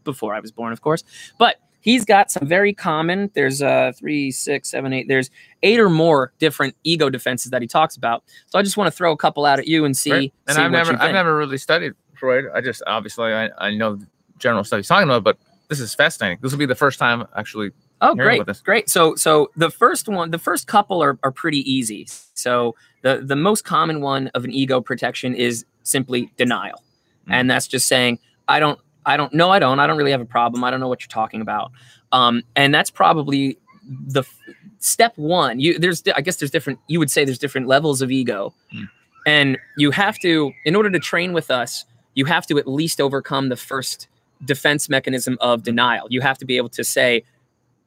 before 0.03 0.33
I 0.33 0.39
was 0.39 0.51
born, 0.51 0.73
of 0.73 0.81
course. 0.81 1.03
But 1.37 1.57
he's 1.83 2.05
got 2.05 2.31
some 2.31 2.47
very 2.47 2.73
common. 2.73 3.29
There's 3.35 3.61
uh 3.61 3.91
three, 3.95 4.31
six, 4.31 4.71
seven, 4.71 4.91
eight. 4.93 5.07
There's 5.07 5.29
eight 5.61 5.79
or 5.79 5.89
more 5.89 6.33
different 6.39 6.75
ego 6.83 7.11
defenses 7.11 7.51
that 7.51 7.61
he 7.61 7.67
talks 7.67 7.95
about. 7.95 8.23
So 8.47 8.57
I 8.57 8.63
just 8.63 8.75
want 8.75 8.87
to 8.87 8.91
throw 8.91 9.11
a 9.11 9.17
couple 9.17 9.45
out 9.45 9.59
at 9.59 9.67
you 9.67 9.85
and 9.85 9.95
see. 9.95 10.11
Right. 10.11 10.33
And 10.47 10.55
see 10.55 10.61
I've 10.61 10.71
never 10.71 10.93
I've 10.93 11.13
never 11.13 11.37
really 11.37 11.59
studied 11.59 11.93
Freud. 12.15 12.45
I 12.53 12.61
just 12.61 12.81
obviously 12.87 13.31
I, 13.33 13.49
I 13.59 13.75
know 13.75 13.99
general 14.39 14.63
stuff 14.63 14.77
he's 14.77 14.87
talking 14.87 15.07
about, 15.07 15.23
but 15.23 15.37
this 15.69 15.79
is 15.79 15.93
fascinating. 15.93 16.39
This 16.41 16.51
will 16.51 16.59
be 16.59 16.65
the 16.65 16.75
first 16.75 16.97
time 16.97 17.27
actually. 17.35 17.71
Oh, 18.01 18.15
great, 18.15 18.43
great. 18.65 18.89
So, 18.89 19.15
so 19.15 19.49
the 19.55 19.69
first 19.69 20.09
one, 20.09 20.31
the 20.31 20.37
first 20.37 20.67
couple 20.67 21.01
are, 21.01 21.17
are 21.23 21.31
pretty 21.31 21.59
easy. 21.71 22.05
So 22.33 22.75
the 23.01 23.21
the 23.23 23.37
most 23.37 23.63
common 23.63 24.01
one 24.01 24.27
of 24.33 24.43
an 24.43 24.51
ego 24.51 24.81
protection 24.81 25.33
is 25.33 25.63
simply 25.83 26.29
denial, 26.35 26.83
mm-hmm. 27.21 27.31
and 27.31 27.49
that's 27.49 27.65
just 27.65 27.87
saying 27.87 28.19
I 28.49 28.59
don't, 28.59 28.77
I 29.05 29.17
don't, 29.17 29.33
no, 29.33 29.49
I 29.49 29.59
don't, 29.59 29.79
I 29.79 29.87
don't 29.87 29.97
really 29.97 30.11
have 30.11 30.21
a 30.21 30.25
problem. 30.25 30.63
I 30.63 30.71
don't 30.71 30.79
know 30.79 30.87
what 30.87 31.01
you're 31.01 31.07
talking 31.07 31.41
about. 31.41 31.71
Um, 32.11 32.43
and 32.55 32.73
that's 32.73 32.89
probably 32.89 33.57
the 33.89 34.21
f- 34.21 34.39
step 34.79 35.17
one. 35.17 35.59
You 35.59 35.79
there's, 35.79 36.03
I 36.15 36.21
guess 36.21 36.37
there's 36.37 36.51
different. 36.51 36.79
You 36.87 36.99
would 36.99 37.11
say 37.11 37.25
there's 37.25 37.39
different 37.39 37.67
levels 37.67 38.01
of 38.01 38.11
ego, 38.11 38.53
mm. 38.73 38.87
and 39.25 39.57
you 39.77 39.91
have 39.91 40.19
to, 40.19 40.51
in 40.65 40.75
order 40.75 40.89
to 40.89 40.99
train 40.99 41.33
with 41.33 41.51
us, 41.51 41.85
you 42.13 42.25
have 42.25 42.45
to 42.47 42.57
at 42.57 42.67
least 42.67 43.01
overcome 43.01 43.49
the 43.49 43.55
first 43.55 44.07
defense 44.45 44.89
mechanism 44.89 45.37
of 45.41 45.63
denial. 45.63 46.07
You 46.09 46.21
have 46.21 46.37
to 46.39 46.45
be 46.45 46.57
able 46.57 46.69
to 46.69 46.83
say, 46.83 47.23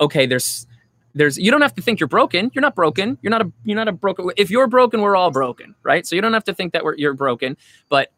okay, 0.01 0.27
there's 0.27 0.67
there's 1.15 1.39
you 1.39 1.51
don't 1.51 1.63
have 1.63 1.75
to 1.75 1.83
think 1.83 1.99
you're 1.99 2.09
broken. 2.09 2.51
You're 2.55 2.63
not 2.63 2.75
broken. 2.75 3.19
You're 3.23 3.31
not 3.31 3.43
a 3.43 3.53
you're 3.65 3.77
not 3.77 3.89
a 3.89 3.93
broken. 3.93 4.31
If 4.37 4.51
you're 4.51 4.67
broken, 4.67 5.01
we're 5.01 5.17
all 5.17 5.31
broken, 5.31 5.75
right? 5.83 6.07
So 6.07 6.15
you 6.15 6.23
don't 6.23 6.35
have 6.35 6.45
to 6.45 6.55
think 6.55 6.73
that 6.73 6.85
we're, 6.85 6.97
you're 6.97 7.15
broken, 7.15 7.57
but 7.89 8.13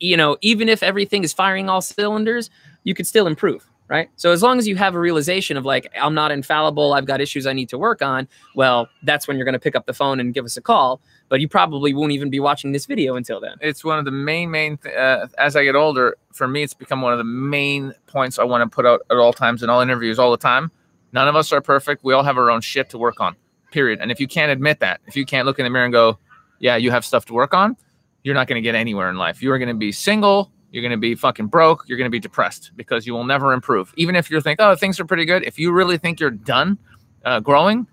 you 0.00 0.16
know, 0.16 0.36
even 0.40 0.68
if 0.68 0.82
everything 0.82 1.22
is 1.24 1.32
firing 1.32 1.68
all 1.68 1.80
cylinders, 1.80 2.50
you 2.84 2.94
could 2.94 3.06
still 3.06 3.26
improve, 3.26 3.64
right? 3.88 4.08
So 4.16 4.32
as 4.32 4.42
long 4.42 4.58
as 4.58 4.66
you 4.66 4.76
have 4.76 4.94
a 4.94 4.98
realization 4.98 5.56
of 5.56 5.64
like, 5.66 5.90
I'm 6.00 6.14
not 6.14 6.32
infallible, 6.32 6.94
I've 6.94 7.04
got 7.04 7.20
issues 7.20 7.46
I 7.46 7.52
need 7.52 7.68
to 7.68 7.78
work 7.78 8.00
on, 8.02 8.26
well, 8.54 8.88
that's 9.02 9.28
when 9.28 9.36
you're 9.36 9.44
going 9.44 9.52
to 9.52 9.58
pick 9.60 9.76
up 9.76 9.86
the 9.86 9.92
phone 9.92 10.18
and 10.20 10.32
give 10.34 10.44
us 10.44 10.56
a 10.56 10.62
call. 10.62 11.00
But 11.28 11.40
you 11.40 11.48
probably 11.48 11.92
won't 11.94 12.12
even 12.12 12.30
be 12.30 12.40
watching 12.40 12.72
this 12.72 12.86
video 12.86 13.14
until 13.14 13.40
then. 13.40 13.56
it's 13.60 13.84
one 13.84 13.98
of 13.98 14.04
the 14.04 14.10
main 14.10 14.50
main 14.50 14.76
th- 14.78 14.94
uh, 14.96 15.26
as 15.38 15.54
i 15.54 15.62
get 15.62 15.76
older 15.76 16.16
for 16.32 16.48
me 16.48 16.64
it's 16.64 16.74
become 16.74 17.02
one 17.02 17.12
of 17.12 17.18
the 17.18 17.24
main 17.24 17.94
points 18.08 18.38
i 18.40 18.42
want 18.42 18.68
to 18.68 18.74
put 18.74 18.84
out 18.84 19.02
at 19.12 19.16
all 19.16 19.32
times 19.32 19.62
in 19.62 19.70
all 19.70 19.80
interviews 19.80 20.18
all 20.18 20.32
the 20.32 20.36
time 20.36 20.72
none 21.12 21.28
of 21.28 21.36
us 21.36 21.52
are 21.52 21.60
perfect 21.60 22.02
we 22.02 22.12
all 22.12 22.24
have 22.24 22.36
our 22.36 22.50
own 22.50 22.60
shit 22.60 22.88
to 22.90 22.98
work 22.98 23.20
on 23.20 23.36
period 23.70 24.00
and 24.00 24.10
if 24.10 24.18
you 24.18 24.26
can't 24.26 24.50
admit 24.50 24.80
that 24.80 25.00
if 25.06 25.14
you 25.14 25.24
can't 25.24 25.46
look 25.46 25.60
in 25.60 25.64
the 25.64 25.70
mirror 25.70 25.84
and 25.84 25.92
go 25.92 26.18
yeah 26.58 26.74
you 26.74 26.90
have 26.90 27.04
stuff 27.04 27.24
to 27.26 27.32
work 27.32 27.54
on 27.54 27.76
you're 28.22 28.34
not 28.34 28.46
going 28.46 28.60
to 28.60 28.62
get 28.62 28.74
anywhere 28.74 29.08
in 29.08 29.16
life. 29.16 29.42
You 29.42 29.52
are 29.52 29.58
going 29.58 29.68
to 29.68 29.74
be 29.74 29.92
single 29.92 30.50
you're 30.72 30.82
going 30.82 30.92
to 30.92 30.98
be 30.98 31.14
fucking 31.14 31.46
broke 31.46 31.84
you're 31.88 31.98
going 31.98 32.06
to 32.06 32.10
be 32.10 32.20
depressed 32.20 32.72
because 32.76 33.06
you 33.06 33.12
will 33.12 33.24
never 33.24 33.52
improve. 33.52 33.92
Even 33.96 34.14
if 34.16 34.30
you 34.30 34.40
think 34.40 34.60
oh 34.60 34.74
things 34.74 34.98
are 35.00 35.04
pretty 35.04 35.24
good 35.24 35.42
if 35.44 35.58
you 35.58 35.72
really 35.72 35.98
think 35.98 36.20
you're 36.20 36.30
done 36.30 36.78
uh, 37.24 37.40
growing 37.40 37.86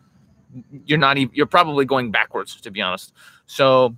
you're 0.85 0.97
not 0.97 1.17
even 1.17 1.33
you're 1.35 1.45
probably 1.45 1.85
going 1.85 2.11
backwards 2.11 2.59
to 2.61 2.71
be 2.71 2.81
honest. 2.81 3.13
So 3.45 3.95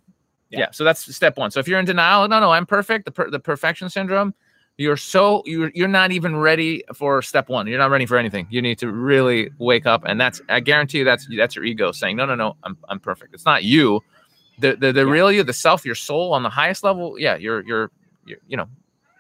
yeah. 0.50 0.72
so 0.72 0.84
that's 0.84 1.14
step 1.16 1.38
one. 1.38 1.52
So 1.52 1.60
if 1.60 1.68
you're 1.68 1.80
in 1.80 1.86
denial 1.86 2.28
no 2.28 2.40
no 2.40 2.52
i'm 2.52 2.66
perfect 2.66 3.06
the, 3.06 3.12
per, 3.12 3.30
the 3.30 3.40
perfection 3.40 3.90
syndrome 3.90 4.34
you're 4.78 4.98
so 4.98 5.44
you're, 5.46 5.72
you're 5.76 5.90
not 5.90 6.12
even 6.12 6.38
ready 6.38 6.86
for 6.94 7.22
step 7.22 7.50
one. 7.50 7.68
You're 7.68 7.80
not 7.80 7.92
ready 7.92 8.06
for 8.06 8.16
anything. 8.16 8.48
You 8.50 8.62
need 8.62 8.80
to 8.80 8.90
really 8.90 9.52
wake 9.58 9.86
up 9.86 10.04
and 10.06 10.20
that's 10.20 10.42
i 10.48 10.60
guarantee 10.60 11.00
you 11.00 11.04
that's 11.04 11.28
that's 11.38 11.56
your 11.56 11.66
ego 11.66 11.92
saying 11.92 12.16
no 12.16 12.26
no 12.26 12.36
no 12.36 12.56
i'm, 12.64 12.78
I'm 12.88 13.00
perfect. 13.00 13.34
It's 13.34 13.46
not 13.46 13.64
you 13.64 14.02
the 14.60 14.76
the, 14.76 14.92
the 14.92 15.06
Yeah. 15.06 15.12
real 15.12 15.32
you 15.32 15.44
the 15.44 15.54
self 15.54 15.86
your 15.86 15.96
soul 15.96 16.34
on 16.34 16.44
the 16.44 16.50
highest 16.50 16.84
level 16.84 17.16
yeah 17.20 17.36
you're 17.36 17.62
you're, 17.66 17.92
you're 18.26 18.38
you 18.48 18.58
know 18.58 18.68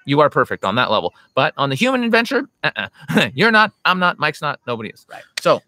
you 0.05 0.19
are 0.21 0.29
perfect 0.29 0.63
on 0.63 0.75
that 0.75 0.89
level 0.91 1.13
but 1.35 1.53
on 1.57 1.69
the 1.69 1.75
human 1.75 2.03
adventure 2.03 2.47
uh-uh. 2.63 3.29
you're 3.33 3.51
not 3.51 3.71
i'm 3.85 3.99
not 3.99 4.17
mike's 4.19 4.41
not 4.41 4.59
nobody 4.67 4.89
is 4.89 5.05
Right. 5.09 5.23
so 5.39 5.61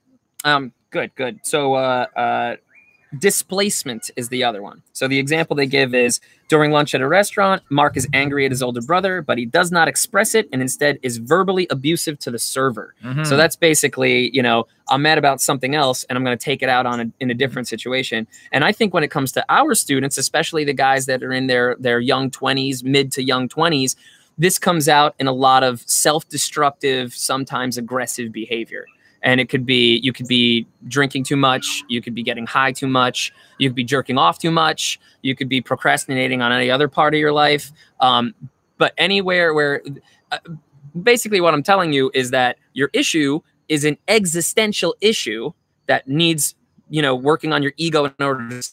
Um, 0.43 0.73
good, 0.89 1.13
good. 1.15 1.39
So, 1.43 1.75
uh, 1.75 2.05
uh, 2.15 2.55
displacement 3.19 4.09
is 4.15 4.29
the 4.29 4.43
other 4.43 4.61
one. 4.61 4.81
So 4.93 5.07
the 5.07 5.19
example 5.19 5.55
they 5.55 5.65
give 5.65 5.93
is 5.93 6.19
during 6.47 6.71
lunch 6.71 6.95
at 6.95 7.01
a 7.01 7.07
restaurant, 7.07 7.61
Mark 7.69 7.97
is 7.97 8.07
angry 8.13 8.45
at 8.45 8.51
his 8.51 8.63
older 8.63 8.81
brother, 8.81 9.21
but 9.21 9.37
he 9.37 9.45
does 9.45 9.71
not 9.71 9.87
express 9.87 10.35
it 10.35 10.47
and 10.51 10.61
instead 10.61 10.97
is 11.01 11.17
verbally 11.17 11.67
abusive 11.69 12.19
to 12.19 12.31
the 12.31 12.39
server. 12.39 12.95
mhm. 13.03 13.25
So 13.25 13.37
that's 13.37 13.55
basically, 13.55 14.29
you 14.35 14.41
know, 14.41 14.67
I'm 14.89 15.01
mad 15.01 15.17
about 15.17 15.41
something 15.41 15.75
else 15.75 16.03
and 16.05 16.17
I'm 16.17 16.23
going 16.23 16.37
to 16.37 16.43
take 16.43 16.61
it 16.61 16.69
out 16.69 16.85
on 16.85 16.99
a, 16.99 17.11
in 17.19 17.31
a 17.31 17.33
different 17.33 17.67
situation. 17.67 18.27
And 18.51 18.63
I 18.63 18.71
think 18.71 18.93
when 18.93 19.03
it 19.03 19.11
comes 19.11 19.31
to 19.33 19.45
our 19.49 19.75
students, 19.75 20.17
especially 20.17 20.63
the 20.63 20.73
guys 20.73 21.05
that 21.05 21.23
are 21.23 21.33
in 21.33 21.47
their 21.47 21.75
their 21.79 21.99
young 21.99 22.29
20s, 22.29 22.83
mid 22.83 23.11
to 23.13 23.23
young 23.23 23.47
20s, 23.49 23.95
this 24.37 24.57
comes 24.57 24.89
out 24.89 25.15
in 25.19 25.27
a 25.27 25.31
lot 25.33 25.63
of 25.63 25.81
self-destructive, 25.81 27.13
sometimes 27.13 27.77
aggressive 27.77 28.31
behavior. 28.31 28.85
And 29.23 29.39
it 29.39 29.49
could 29.49 29.65
be 29.65 29.99
you 30.03 30.13
could 30.13 30.27
be 30.27 30.65
drinking 30.87 31.25
too 31.25 31.37
much, 31.37 31.83
you 31.87 32.01
could 32.01 32.15
be 32.15 32.23
getting 32.23 32.47
high 32.47 32.71
too 32.71 32.87
much, 32.87 33.31
you 33.59 33.69
could 33.69 33.75
be 33.75 33.83
jerking 33.83 34.17
off 34.17 34.39
too 34.39 34.51
much, 34.51 34.99
you 35.21 35.35
could 35.35 35.49
be 35.49 35.61
procrastinating 35.61 36.41
on 36.41 36.51
any 36.51 36.71
other 36.71 36.87
part 36.87 37.13
of 37.13 37.19
your 37.19 37.31
life. 37.31 37.71
Um, 37.99 38.33
but 38.77 38.93
anywhere 38.97 39.53
where 39.53 39.83
uh, 40.31 40.39
basically 41.03 41.39
what 41.39 41.53
I'm 41.53 41.63
telling 41.63 41.93
you 41.93 42.09
is 42.13 42.31
that 42.31 42.57
your 42.73 42.89
issue 42.93 43.41
is 43.69 43.85
an 43.85 43.97
existential 44.07 44.95
issue 45.01 45.51
that 45.87 46.07
needs, 46.07 46.55
you 46.89 47.01
know, 47.01 47.15
working 47.15 47.53
on 47.53 47.61
your 47.61 47.73
ego 47.77 48.05
in 48.05 48.13
order 48.19 48.49
to 48.49 48.69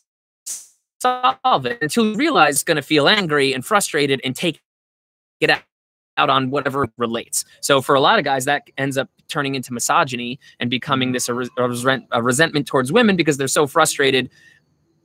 solve 1.01 1.67
it 1.67 1.79
until 1.83 2.07
you 2.07 2.15
realize 2.17 2.55
it's 2.55 2.65
going 2.65 2.77
to 2.77 2.83
feel 2.83 3.09
angry 3.09 3.53
and 3.53 3.65
frustrated 3.65 4.21
and 4.25 4.35
take 4.35 4.61
it 5.41 5.51
out 5.51 5.63
out 6.17 6.29
on 6.29 6.51
whatever 6.51 6.89
relates. 6.99 7.45
So 7.61 7.81
for 7.81 7.95
a 7.95 8.01
lot 8.01 8.19
of 8.19 8.25
guys, 8.25 8.45
that 8.47 8.65
ends 8.77 8.99
up 8.99 9.09
turning 9.29 9.55
into 9.55 9.73
misogyny 9.73 10.39
and 10.61 10.71
becoming 10.71 11.09
mm-hmm. 11.09 11.15
this 11.15 11.29
a, 11.29 11.35
res- 11.35 11.51
a, 11.57 11.69
resent- 11.69 12.07
a 12.13 12.23
resentment 12.23 12.67
towards 12.67 12.93
women 12.93 13.17
because 13.17 13.37
they're 13.37 13.49
so 13.49 13.67
frustrated 13.67 14.31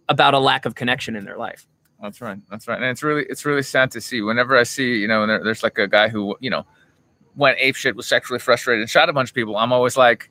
about 0.10 0.34
a 0.34 0.40
lack 0.40 0.66
of 0.66 0.76
connection 0.76 1.16
in 1.16 1.26
their 1.26 1.38
life. 1.38 1.66
That's 2.02 2.20
right. 2.20 2.38
That's 2.50 2.68
right. 2.68 2.76
And 2.76 2.86
it's 2.86 3.02
really 3.02 3.26
it's 3.30 3.46
really 3.46 3.64
sad 3.64 3.90
to 3.92 4.02
see. 4.02 4.22
Whenever 4.22 4.58
I 4.58 4.64
see, 4.64 4.98
you 4.98 5.08
know, 5.08 5.26
there, 5.26 5.42
there's 5.42 5.64
like 5.64 5.78
a 5.78 5.88
guy 5.88 6.10
who, 6.10 6.36
you 6.42 6.50
know, 6.50 6.66
went 7.36 7.58
ape 7.60 7.76
shit, 7.76 7.96
was 7.96 8.08
sexually 8.08 8.40
frustrated, 8.40 8.82
and 8.82 8.90
shot 8.90 9.08
a 9.08 9.14
bunch 9.14 9.30
of 9.30 9.36
people. 9.36 9.56
I'm 9.56 9.72
always 9.72 9.96
like, 9.96 10.30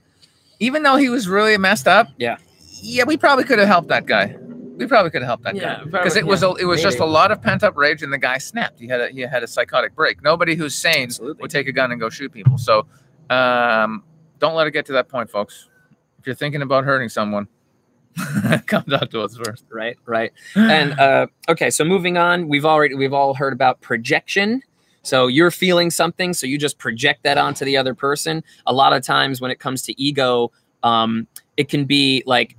even 0.61 0.83
though 0.83 0.97
he 0.97 1.09
was 1.09 1.29
really 1.29 1.57
messed 1.57 1.89
up, 1.89 2.09
Yeah. 2.19 2.37
yeah, 2.83 3.05
we 3.05 3.17
probably 3.17 3.45
could 3.45 3.59
have 3.59 3.69
helped 3.69 3.89
that 3.89 4.07
guy. 4.07 4.37
We 4.77 4.87
probably 4.87 5.11
could 5.11 5.23
have 5.23 5.29
helped 5.29 5.45
that 5.45 5.55
Yeah, 5.55 5.79
guy 5.79 5.85
because 5.85 6.17
it 6.17 6.27
was 6.27 6.43
a, 6.43 6.53
it 6.55 6.65
was 6.65 6.83
just 6.83 6.99
a 6.99 7.05
lot 7.05 7.31
of 7.31 7.41
pent 7.41 7.63
up 7.63 7.77
rage, 7.77 8.03
and 8.03 8.13
the 8.13 8.19
guy 8.19 8.39
snapped. 8.39 8.79
He 8.79 8.87
had 8.87 9.01
a 9.01 9.09
he 9.09 9.21
had 9.21 9.43
a 9.43 9.47
psychotic 9.47 9.95
break. 9.95 10.23
Nobody 10.23 10.55
who's 10.55 10.75
sane 10.75 11.05
Absolutely. 11.05 11.43
would 11.43 11.51
take 11.51 11.69
a 11.69 11.73
gun 11.73 11.91
and 11.91 12.01
go 12.01 12.11
shoot 12.11 12.33
people. 12.33 12.59
So, 12.59 12.87
um, 13.31 14.05
don't 14.39 14.55
let 14.55 14.67
it 14.67 14.73
get 14.73 14.87
to 14.87 14.93
that 14.93 15.09
point, 15.09 15.31
folks. 15.31 15.69
If 16.19 16.27
you're 16.27 16.37
thinking 16.37 16.63
about 16.63 16.85
hurting 16.85 17.09
someone, 17.09 17.49
come 18.67 18.85
talk 18.85 19.11
to 19.11 19.21
us 19.21 19.37
first. 19.37 19.65
Right, 19.71 19.97
right. 20.07 20.33
and 20.57 20.99
uh, 20.99 21.27
okay 21.49 21.71
so 21.71 21.85
moving 21.85 22.17
on 22.19 22.49
we've 22.49 22.65
already 22.65 22.95
we've 22.95 23.13
all 23.13 23.35
heard 23.35 23.53
about 23.53 23.81
projection 23.81 24.63
so 25.03 25.27
you're 25.27 25.51
feeling 25.51 25.91
something 25.91 26.33
so 26.33 26.47
you 26.47 26.59
just 26.59 26.79
project 26.79 27.23
that 27.23 27.39
onto 27.39 27.65
the 27.65 27.77
other 27.77 27.95
person 27.95 28.43
a 28.67 28.73
lot 28.73 28.93
of 28.93 29.03
times 29.03 29.41
when 29.41 29.51
it 29.51 29.59
comes 29.59 29.83
to 29.83 30.01
ego 30.01 30.51
um, 30.83 31.27
it 31.57 31.69
can 31.69 31.85
be 31.85 32.23
like 32.27 32.57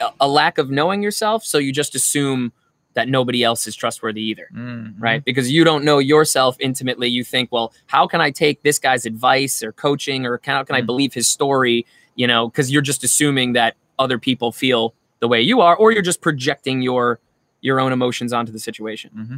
a, 0.00 0.10
a 0.20 0.28
lack 0.28 0.58
of 0.58 0.70
knowing 0.70 1.02
yourself 1.02 1.44
so 1.44 1.58
you 1.58 1.72
just 1.72 1.94
assume 1.94 2.52
that 2.94 3.08
nobody 3.08 3.42
else 3.42 3.66
is 3.66 3.74
trustworthy 3.74 4.22
either 4.22 4.48
Mhm. 4.54 4.94
right 4.98 5.24
because 5.24 5.50
you 5.50 5.64
don't 5.64 5.84
know 5.84 5.98
yourself 5.98 6.56
intimately 6.60 7.08
you 7.08 7.24
think 7.24 7.50
well 7.52 7.72
how 7.86 8.06
can 8.06 8.20
i 8.20 8.30
take 8.30 8.62
this 8.62 8.78
guy's 8.78 9.06
advice 9.06 9.62
or 9.62 9.72
coaching 9.72 10.26
or 10.26 10.40
how 10.44 10.62
can 10.64 10.76
i 10.76 10.82
Mhm. 10.82 10.86
believe 10.86 11.14
his 11.14 11.26
story 11.28 11.86
you 12.16 12.26
know 12.26 12.48
because 12.48 12.70
you're 12.70 12.82
just 12.82 13.02
assuming 13.04 13.52
that 13.54 13.76
other 13.98 14.18
people 14.18 14.52
feel 14.52 14.94
the 15.20 15.28
way 15.28 15.40
you 15.40 15.60
are 15.60 15.74
or 15.76 15.92
you're 15.92 16.02
just 16.02 16.20
projecting 16.20 16.82
your 16.82 17.18
your 17.60 17.78
own 17.80 17.92
emotions 17.92 18.32
onto 18.32 18.50
the 18.52 18.58
situation 18.58 19.10
Mm-hmm. 19.16 19.36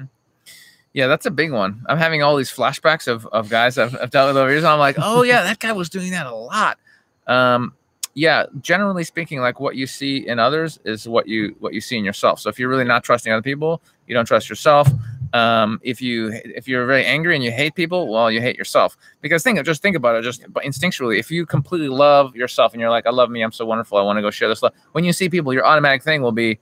hmm 0.00 0.04
Yeah, 0.94 1.06
that's 1.06 1.24
a 1.24 1.30
big 1.30 1.52
one. 1.52 1.82
I'm 1.88 1.96
having 1.96 2.22
all 2.22 2.36
these 2.36 2.50
flashbacks 2.52 3.08
of, 3.08 3.24
of 3.32 3.48
guys 3.48 3.78
I've, 3.78 3.96
I've 3.96 4.10
dealt 4.10 4.28
with 4.28 4.36
over 4.36 4.50
years. 4.50 4.62
I'm 4.62 4.78
like, 4.78 4.96
oh 4.98 5.22
yeah, 5.22 5.42
that 5.42 5.58
guy 5.58 5.72
was 5.72 5.88
doing 5.88 6.10
that 6.10 6.26
a 6.26 6.34
lot. 6.34 6.78
Um, 7.26 7.72
yeah, 8.14 8.46
generally 8.60 9.04
speaking, 9.04 9.40
like 9.40 9.58
what 9.58 9.74
you 9.76 9.86
see 9.86 10.28
in 10.28 10.38
others 10.38 10.78
is 10.84 11.08
what 11.08 11.26
you 11.26 11.56
what 11.60 11.72
you 11.72 11.80
see 11.80 11.96
in 11.96 12.04
yourself. 12.04 12.40
So 12.40 12.50
if 12.50 12.58
you're 12.58 12.68
really 12.68 12.84
not 12.84 13.04
trusting 13.04 13.32
other 13.32 13.42
people, 13.42 13.80
you 14.06 14.14
don't 14.14 14.26
trust 14.26 14.48
yourself. 14.50 14.88
Um, 15.32 15.80
if 15.82 16.02
you 16.02 16.30
if 16.44 16.68
you're 16.68 16.84
very 16.84 17.06
angry 17.06 17.34
and 17.34 17.42
you 17.42 17.50
hate 17.50 17.74
people, 17.74 18.12
well, 18.12 18.30
you 18.30 18.40
hate 18.40 18.56
yourself. 18.56 18.98
Because 19.22 19.42
think 19.42 19.58
of 19.58 19.64
just 19.64 19.80
think 19.80 19.96
about 19.96 20.16
it, 20.16 20.22
just 20.22 20.42
instinctually. 20.42 21.18
If 21.18 21.30
you 21.30 21.46
completely 21.46 21.88
love 21.88 22.36
yourself 22.36 22.74
and 22.74 22.80
you're 22.80 22.90
like, 22.90 23.06
I 23.06 23.10
love 23.10 23.30
me, 23.30 23.40
I'm 23.40 23.52
so 23.52 23.64
wonderful, 23.64 23.96
I 23.96 24.02
want 24.02 24.18
to 24.18 24.22
go 24.22 24.30
share 24.30 24.48
this 24.48 24.62
love. 24.62 24.74
When 24.92 25.04
you 25.04 25.12
see 25.14 25.30
people, 25.30 25.54
your 25.54 25.66
automatic 25.66 26.02
thing 26.02 26.20
will 26.20 26.32
be 26.32 26.58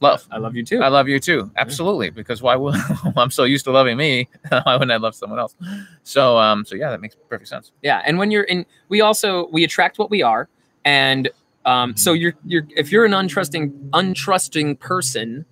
love. 0.00 0.26
i 0.30 0.36
love 0.36 0.54
you 0.54 0.64
too 0.64 0.80
I 0.82 0.88
love 0.88 1.08
you 1.08 1.18
too. 1.18 1.50
Absolutely. 1.56 2.10
Because 2.10 2.42
why 2.42 2.56
would 2.56 2.74
I'm 3.16 3.30
so 3.30 3.44
used 3.44 3.64
to 3.64 3.70
loving 3.70 3.96
me? 3.96 4.28
why 4.50 4.74
wouldn't 4.74 4.92
I 4.92 4.96
love 4.96 5.14
someone 5.14 5.38
else? 5.38 5.56
So 6.02 6.38
um 6.38 6.66
so 6.66 6.74
yeah, 6.74 6.90
that 6.90 7.00
makes 7.00 7.16
perfect 7.30 7.48
sense. 7.48 7.72
yeah 7.82 8.02
and 8.04 8.18
when 8.18 8.30
you're 8.30 8.44
in 8.44 8.66
we 8.90 9.00
also 9.00 9.48
we 9.48 9.64
attract 9.64 9.98
what 9.98 10.10
we 10.10 10.20
are 10.20 10.46
and 10.88 11.30
um, 11.64 11.96
so 11.96 12.12
you're 12.12 12.34
you're 12.44 12.66
if 12.76 12.90
you're 12.90 13.04
an 13.04 13.12
untrusting 13.12 13.70
untrusting 13.90 14.78
person 14.78 15.44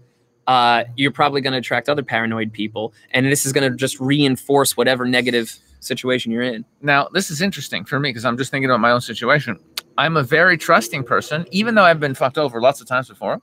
uh, 0.47 0.85
you're 0.97 1.11
probably 1.11 1.41
going 1.41 1.53
to 1.53 1.59
attract 1.59 1.89
other 1.89 2.03
paranoid 2.03 2.53
people 2.53 2.95
and 3.11 3.27
this 3.27 3.45
is 3.45 3.53
going 3.53 3.71
to 3.71 3.77
just 3.77 4.01
reinforce 4.01 4.77
whatever 4.77 5.05
negative 5.05 5.59
situation 5.81 6.33
you're 6.33 6.43
in 6.43 6.65
Now 6.81 7.09
this 7.13 7.31
is 7.31 7.43
interesting 7.43 7.85
for 7.85 8.01
me 8.01 8.11
because 8.11 8.25
I'm 8.25 8.39
just 8.39 8.51
thinking 8.51 8.71
about 8.71 8.81
my 8.81 8.91
own 8.91 9.01
situation. 9.01 9.59
I'm 9.99 10.17
a 10.17 10.23
very 10.23 10.59
trusting 10.59 11.05
person, 11.05 11.47
even 11.51 11.75
though 11.75 11.85
I've 11.85 12.01
been 12.01 12.15
fucked 12.15 12.39
over 12.39 12.61
lots 12.61 12.81
of 12.81 12.87
times 12.87 13.09
before. 13.09 13.41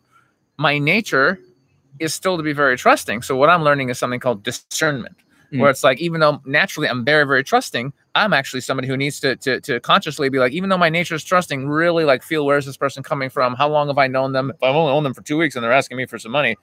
My 0.58 0.78
nature 0.78 1.40
is 2.00 2.14
still 2.14 2.38
to 2.38 2.44
be 2.44 2.54
very 2.54 2.78
trusting. 2.78 3.22
So 3.24 3.36
what 3.36 3.50
I'm 3.50 3.64
learning 3.64 3.90
is 3.90 3.98
something 3.98 4.20
called 4.20 4.44
discernment. 4.44 5.16
Mm. 5.52 5.60
Where 5.60 5.70
it's 5.70 5.84
like, 5.84 6.00
even 6.00 6.20
though 6.20 6.42
naturally 6.46 6.88
I'm 6.88 7.04
very, 7.04 7.26
very 7.26 7.44
trusting, 7.44 7.94
I'm 8.16 8.34
actually 8.34 8.62
somebody 8.62 8.88
who 8.88 8.96
needs 8.98 9.20
to, 9.22 9.36
to 9.38 9.60
to 9.62 9.80
consciously 9.80 10.30
be 10.30 10.40
like, 10.40 10.54
even 10.54 10.70
though 10.70 10.78
my 10.78 10.90
nature 10.90 11.16
is 11.16 11.24
trusting, 11.24 11.68
really 11.68 12.06
like 12.06 12.22
feel 12.24 12.46
where's 12.46 12.66
this 12.66 12.78
person 12.78 13.04
coming 13.04 13.30
from? 13.30 13.56
How 13.56 13.68
long 13.70 13.88
have 13.88 13.98
I 13.98 14.08
known 14.08 14.32
them? 14.34 14.52
If 14.52 14.62
I've 14.62 14.76
only 14.76 14.92
known 14.94 15.04
them 15.04 15.14
for 15.14 15.22
two 15.24 15.38
weeks 15.38 15.56
and 15.56 15.64
they're 15.64 15.72
asking 15.72 15.98
me 15.98 16.06
for 16.06 16.20
some 16.20 16.32
money, 16.32 16.56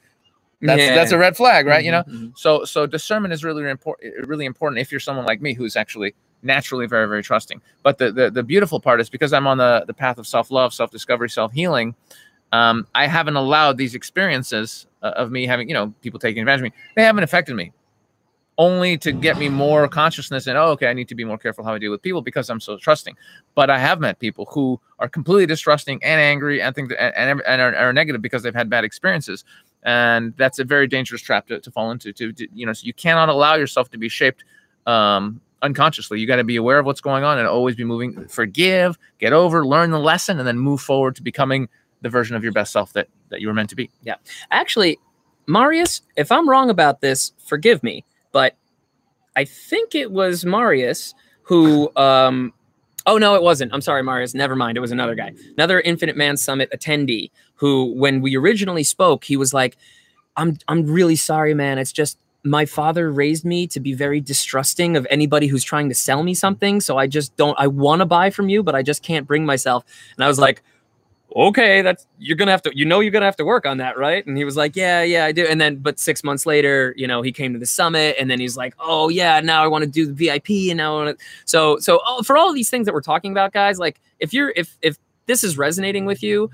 that's 0.60 0.82
that's 0.94 1.12
a 1.12 1.18
red 1.18 1.36
flag, 1.36 1.66
right? 1.66 1.84
You 1.84 1.90
know, 1.92 2.02
Mhm, 2.02 2.12
mhm. 2.12 2.38
so 2.38 2.64
so 2.64 2.86
discernment 2.86 3.32
is 3.34 3.42
really 3.44 3.68
important 3.68 4.28
really 4.28 4.44
important 4.44 4.80
if 4.80 4.92
you're 4.92 5.00
someone 5.00 5.26
like 5.26 5.40
me 5.40 5.54
who's 5.54 5.74
actually 5.76 6.14
naturally 6.42 6.86
very 6.86 7.06
very 7.06 7.22
trusting 7.22 7.60
but 7.82 7.98
the 7.98 8.10
the, 8.10 8.30
the 8.30 8.42
beautiful 8.42 8.80
part 8.80 8.98
is 8.98 9.10
because 9.10 9.34
i'm 9.34 9.46
on 9.46 9.58
the 9.58 9.84
the 9.86 9.92
path 9.92 10.16
of 10.16 10.26
self-love 10.26 10.72
self-discovery 10.72 11.28
self-healing 11.28 11.94
um, 12.52 12.86
i 12.94 13.06
haven't 13.06 13.36
allowed 13.36 13.76
these 13.76 13.94
experiences 13.94 14.86
uh, 15.02 15.12
of 15.16 15.30
me 15.30 15.44
having 15.44 15.68
you 15.68 15.74
know 15.74 15.92
people 16.00 16.18
taking 16.18 16.40
advantage 16.40 16.60
of 16.60 16.64
me 16.64 16.72
they 16.96 17.02
haven't 17.02 17.24
affected 17.24 17.54
me 17.54 17.72
only 18.60 18.98
to 18.98 19.10
get 19.10 19.38
me 19.38 19.48
more 19.48 19.88
consciousness 19.88 20.46
and 20.46 20.58
oh 20.58 20.68
okay 20.68 20.86
i 20.86 20.92
need 20.92 21.08
to 21.08 21.14
be 21.14 21.24
more 21.24 21.38
careful 21.38 21.64
how 21.64 21.72
i 21.72 21.78
deal 21.78 21.90
with 21.90 22.02
people 22.02 22.20
because 22.20 22.50
i'm 22.50 22.60
so 22.60 22.76
trusting 22.76 23.16
but 23.54 23.70
i 23.70 23.78
have 23.78 24.00
met 24.00 24.18
people 24.18 24.46
who 24.52 24.78
are 24.98 25.08
completely 25.08 25.46
distrusting 25.46 25.98
and 26.04 26.20
angry 26.20 26.60
and 26.60 26.74
think 26.74 26.90
that, 26.90 27.18
and, 27.18 27.40
and, 27.46 27.60
are, 27.62 27.74
are 27.74 27.92
negative 27.92 28.20
because 28.20 28.42
they've 28.42 28.54
had 28.54 28.68
bad 28.68 28.84
experiences 28.84 29.44
and 29.82 30.34
that's 30.36 30.58
a 30.58 30.64
very 30.64 30.86
dangerous 30.86 31.22
trap 31.22 31.46
to, 31.46 31.60
to 31.60 31.70
fall 31.70 31.90
into. 31.90 32.12
To, 32.12 32.32
to 32.32 32.48
you 32.54 32.66
know, 32.66 32.72
so 32.72 32.84
you 32.84 32.92
cannot 32.92 33.28
allow 33.28 33.54
yourself 33.54 33.90
to 33.90 33.98
be 33.98 34.08
shaped 34.08 34.44
um, 34.86 35.40
unconsciously. 35.62 36.20
You 36.20 36.26
got 36.26 36.36
to 36.36 36.44
be 36.44 36.56
aware 36.56 36.78
of 36.78 36.86
what's 36.86 37.00
going 37.00 37.24
on 37.24 37.38
and 37.38 37.46
always 37.46 37.76
be 37.76 37.84
moving. 37.84 38.26
Forgive, 38.28 38.98
get 39.18 39.32
over, 39.32 39.66
learn 39.66 39.90
the 39.90 39.98
lesson, 39.98 40.38
and 40.38 40.46
then 40.46 40.58
move 40.58 40.80
forward 40.80 41.16
to 41.16 41.22
becoming 41.22 41.68
the 42.02 42.08
version 42.08 42.36
of 42.36 42.42
your 42.42 42.52
best 42.52 42.72
self 42.72 42.92
that 42.94 43.08
that 43.30 43.40
you 43.40 43.48
were 43.48 43.54
meant 43.54 43.70
to 43.70 43.76
be. 43.76 43.90
Yeah, 44.02 44.16
actually, 44.50 44.98
Marius, 45.46 46.02
if 46.16 46.30
I'm 46.32 46.48
wrong 46.48 46.70
about 46.70 47.00
this, 47.00 47.32
forgive 47.38 47.82
me, 47.82 48.04
I 49.36 49.44
think 49.44 49.94
it 49.94 50.10
was 50.10 50.44
Marius 50.44 51.14
who 51.42 51.94
um 51.96 52.52
oh 53.06 53.18
no 53.18 53.34
it 53.34 53.42
wasn't. 53.42 53.72
I'm 53.72 53.80
sorry 53.80 54.02
Marius, 54.02 54.34
never 54.34 54.56
mind. 54.56 54.76
It 54.76 54.80
was 54.80 54.92
another 54.92 55.14
guy. 55.14 55.32
Another 55.56 55.80
Infinite 55.80 56.16
Man 56.16 56.36
Summit 56.36 56.70
attendee 56.74 57.30
who 57.54 57.92
when 57.94 58.20
we 58.20 58.36
originally 58.36 58.84
spoke, 58.84 59.24
he 59.24 59.36
was 59.36 59.52
like 59.52 59.76
I'm 60.36 60.58
I'm 60.68 60.86
really 60.86 61.16
sorry 61.16 61.54
man. 61.54 61.78
It's 61.78 61.92
just 61.92 62.18
my 62.42 62.64
father 62.64 63.12
raised 63.12 63.44
me 63.44 63.66
to 63.66 63.80
be 63.80 63.92
very 63.92 64.20
distrusting 64.20 64.96
of 64.96 65.06
anybody 65.10 65.46
who's 65.46 65.62
trying 65.62 65.88
to 65.90 65.94
sell 65.94 66.22
me 66.22 66.34
something, 66.34 66.80
so 66.80 66.96
I 66.96 67.06
just 67.06 67.36
don't 67.36 67.58
I 67.58 67.66
want 67.66 68.00
to 68.00 68.06
buy 68.06 68.30
from 68.30 68.48
you, 68.48 68.62
but 68.62 68.74
I 68.74 68.82
just 68.82 69.02
can't 69.02 69.26
bring 69.26 69.44
myself. 69.44 69.84
And 70.16 70.24
I 70.24 70.28
was 70.28 70.38
like 70.38 70.62
okay, 71.36 71.82
that's 71.82 72.06
you're 72.18 72.36
gonna 72.36 72.50
have 72.50 72.62
to, 72.62 72.72
you 72.74 72.84
know, 72.84 73.00
you're 73.00 73.10
gonna 73.10 73.24
have 73.24 73.36
to 73.36 73.44
work 73.44 73.66
on 73.66 73.78
that, 73.78 73.96
right? 73.96 74.26
And 74.26 74.36
he 74.36 74.44
was 74.44 74.56
like, 74.56 74.76
yeah, 74.76 75.02
yeah, 75.02 75.24
I 75.24 75.32
do. 75.32 75.46
And 75.46 75.60
then, 75.60 75.76
but 75.76 75.98
six 75.98 76.24
months 76.24 76.46
later, 76.46 76.94
you 76.96 77.06
know, 77.06 77.22
he 77.22 77.32
came 77.32 77.52
to 77.52 77.58
the 77.58 77.66
summit, 77.66 78.16
and 78.18 78.30
then 78.30 78.40
he's 78.40 78.56
like, 78.56 78.74
oh 78.78 79.08
yeah, 79.08 79.40
now 79.40 79.62
I 79.62 79.66
want 79.66 79.84
to 79.84 79.90
do 79.90 80.06
the 80.06 80.12
VIP, 80.12 80.70
and 80.70 80.76
now 80.76 80.98
I 80.98 81.04
want 81.04 81.18
to. 81.18 81.24
So, 81.44 81.78
so 81.78 82.00
oh, 82.06 82.22
for 82.22 82.36
all 82.36 82.52
these 82.52 82.70
things 82.70 82.86
that 82.86 82.94
we're 82.94 83.00
talking 83.00 83.32
about, 83.32 83.52
guys, 83.52 83.78
like 83.78 84.00
if 84.18 84.32
you're 84.32 84.52
if 84.56 84.76
if 84.82 84.96
this 85.26 85.44
is 85.44 85.56
resonating 85.56 86.04
with 86.06 86.22
you, 86.22 86.50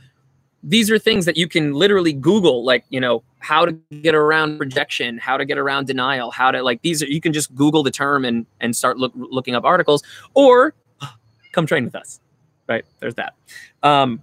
these 0.63 0.91
are 0.91 0.99
things 0.99 1.25
that 1.25 1.37
you 1.37 1.49
can 1.49 1.73
literally 1.73 2.13
Google, 2.13 2.65
like 2.65 2.85
you 2.91 3.01
know, 3.01 3.23
how 3.39 3.65
to 3.65 3.73
get 4.03 4.15
around 4.15 4.59
rejection, 4.59 5.19
how 5.19 5.37
to 5.37 5.45
get 5.45 5.59
around 5.59 5.87
denial, 5.87 6.31
how 6.31 6.51
to 6.51 6.63
like 6.63 6.83
these 6.83 7.03
are 7.03 7.07
you 7.07 7.21
can 7.21 7.33
just 7.33 7.55
Google 7.55 7.83
the 7.83 7.91
term 7.91 8.25
and 8.25 8.47
and 8.61 8.75
start 8.75 8.99
look, 8.99 9.13
looking 9.15 9.55
up 9.55 9.65
articles, 9.65 10.03
or 10.35 10.75
come 11.53 11.67
train 11.67 11.85
with 11.85 11.95
us, 11.95 12.21
right? 12.69 12.85
There's 13.01 13.15
that. 13.15 13.35
Um, 13.83 14.23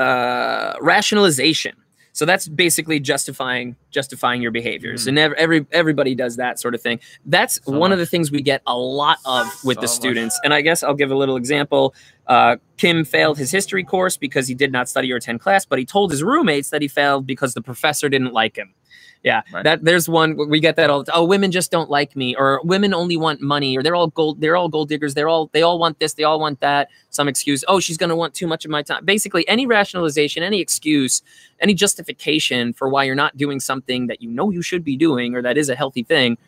uh, 0.00 0.74
rationalization. 0.80 1.74
So 2.12 2.24
that's 2.26 2.48
basically 2.48 2.98
justifying 2.98 3.76
justifying 3.92 4.42
your 4.42 4.50
behaviors, 4.50 5.04
Mhm. 5.04 5.08
and 5.08 5.18
ev- 5.18 5.32
every 5.38 5.66
everybody 5.70 6.14
does 6.16 6.36
that 6.36 6.58
sort 6.58 6.74
of 6.74 6.82
thing. 6.82 6.98
That's 7.24 7.60
So 7.64 7.72
one 7.72 7.92
of 7.92 7.98
the 7.98 8.06
things 8.06 8.32
we 8.32 8.42
get 8.42 8.62
a 8.66 8.76
lot 8.76 9.18
of 9.24 9.46
with 9.64 9.76
So 9.76 9.80
the 9.82 9.86
much. 9.86 9.90
students. 9.90 10.40
And 10.42 10.52
I 10.52 10.60
guess 10.60 10.82
I'll 10.82 10.94
give 11.02 11.12
a 11.12 11.14
little 11.14 11.36
example. 11.36 11.94
Uh, 12.26 12.56
Kim 12.78 13.04
failed 13.04 13.38
his 13.38 13.52
history 13.52 13.84
course 13.84 14.16
because 14.16 14.48
he 14.48 14.54
did 14.54 14.72
not 14.72 14.88
study 14.88 15.12
or 15.12 15.16
attend 15.16 15.40
class, 15.40 15.64
but 15.64 15.78
he 15.78 15.84
told 15.84 16.10
his 16.10 16.22
roommates 16.22 16.70
that 16.70 16.82
he 16.82 16.88
failed 16.88 17.26
because 17.26 17.54
the 17.54 17.62
professor 17.62 18.08
didn't 18.08 18.32
like 18.32 18.56
him. 18.56 18.74
Yeah, 19.22 19.42
Right. 19.52 19.64
that 19.64 19.84
there's 19.84 20.08
one 20.08 20.48
we 20.48 20.60
get 20.60 20.76
that 20.76 20.88
all. 20.88 21.04
Oh, 21.12 21.24
women 21.26 21.50
just 21.50 21.70
don't 21.70 21.90
like 21.90 22.16
me, 22.16 22.34
or 22.34 22.60
women 22.64 22.94
only 22.94 23.18
want 23.18 23.42
money, 23.42 23.76
or 23.76 23.82
they're 23.82 23.94
all 23.94 24.08
gold. 24.08 24.40
They're 24.40 24.56
all 24.56 24.70
gold 24.70 24.88
diggers. 24.88 25.12
They're 25.12 25.28
all 25.28 25.50
they 25.52 25.60
all 25.60 25.78
want 25.78 25.98
this. 25.98 26.14
They 26.14 26.24
all 26.24 26.40
want 26.40 26.60
that. 26.60 26.88
Some 27.10 27.28
excuse. 27.28 27.62
Oh, 27.68 27.80
she's 27.80 27.98
gonna 27.98 28.16
want 28.16 28.32
too 28.32 28.46
much 28.46 28.64
of 28.64 28.70
my 28.70 28.82
time. 28.82 29.04
Basically, 29.04 29.46
any 29.46 29.66
rationalization, 29.66 30.42
any 30.42 30.58
excuse, 30.58 31.22
any 31.60 31.74
justification 31.74 32.72
for 32.72 32.88
why 32.88 33.04
you're 33.04 33.14
not 33.14 33.36
doing 33.36 33.60
something 33.60 34.06
that 34.06 34.22
you 34.22 34.30
know 34.30 34.50
you 34.50 34.62
should 34.62 34.84
be 34.84 34.96
doing, 34.96 35.34
or 35.34 35.42
that 35.42 35.58
is 35.58 35.68
a 35.68 35.74
healthy 35.74 36.02
thing. 36.02 36.38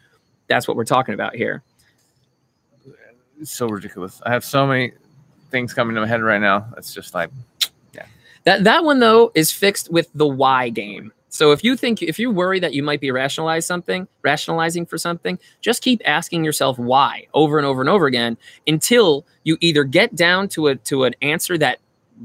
That's 0.49 0.67
what 0.67 0.75
we're 0.77 0.87
talking 0.87 1.13
about 1.13 1.37
here. 1.37 1.63
It's 3.39 3.53
so 3.53 3.67
ridiculous. 3.69 4.21
I 4.25 4.31
have 4.31 4.45
so 4.45 4.67
many 4.67 4.93
things 5.51 5.75
coming 5.75 5.95
to 5.95 6.01
my 6.01 6.07
head 6.07 6.23
right 6.23 6.41
now. 6.41 6.73
It's 6.79 6.95
just 6.95 7.13
like 7.15 7.29
yeah. 7.93 8.07
That 8.45 8.65
that 8.65 8.85
one 8.85 8.99
though 9.01 9.31
is 9.35 9.53
fixed 9.53 9.93
with 9.93 10.09
the 10.15 10.27
why 10.27 10.71
game. 10.71 11.13
So 11.33 11.51
if 11.53 11.65
you 11.65 11.79
think 11.79 12.03
if 12.03 12.19
you 12.19 12.31
worry 12.31 12.61
that 12.61 12.75
you 12.75 12.83
might 12.83 13.01
be 13.01 13.11
rationalize 13.11 13.65
something, 13.65 14.07
rationalizing 14.21 14.85
for 14.85 14.99
something, 14.99 15.39
just 15.63 15.83
keep 15.83 16.03
asking 16.05 16.45
yourself 16.45 16.79
why 16.79 17.27
over 17.33 17.57
and 17.57 17.67
over 17.67 17.81
and 17.81 17.89
over 17.89 18.05
again 18.05 18.37
until 18.67 19.25
you 19.43 19.57
either 19.63 19.83
get 19.83 20.15
down 20.15 20.47
to 20.49 20.67
a 20.67 20.77
to 20.77 21.05
an 21.05 21.15
answer 21.23 21.57
that 21.57 21.79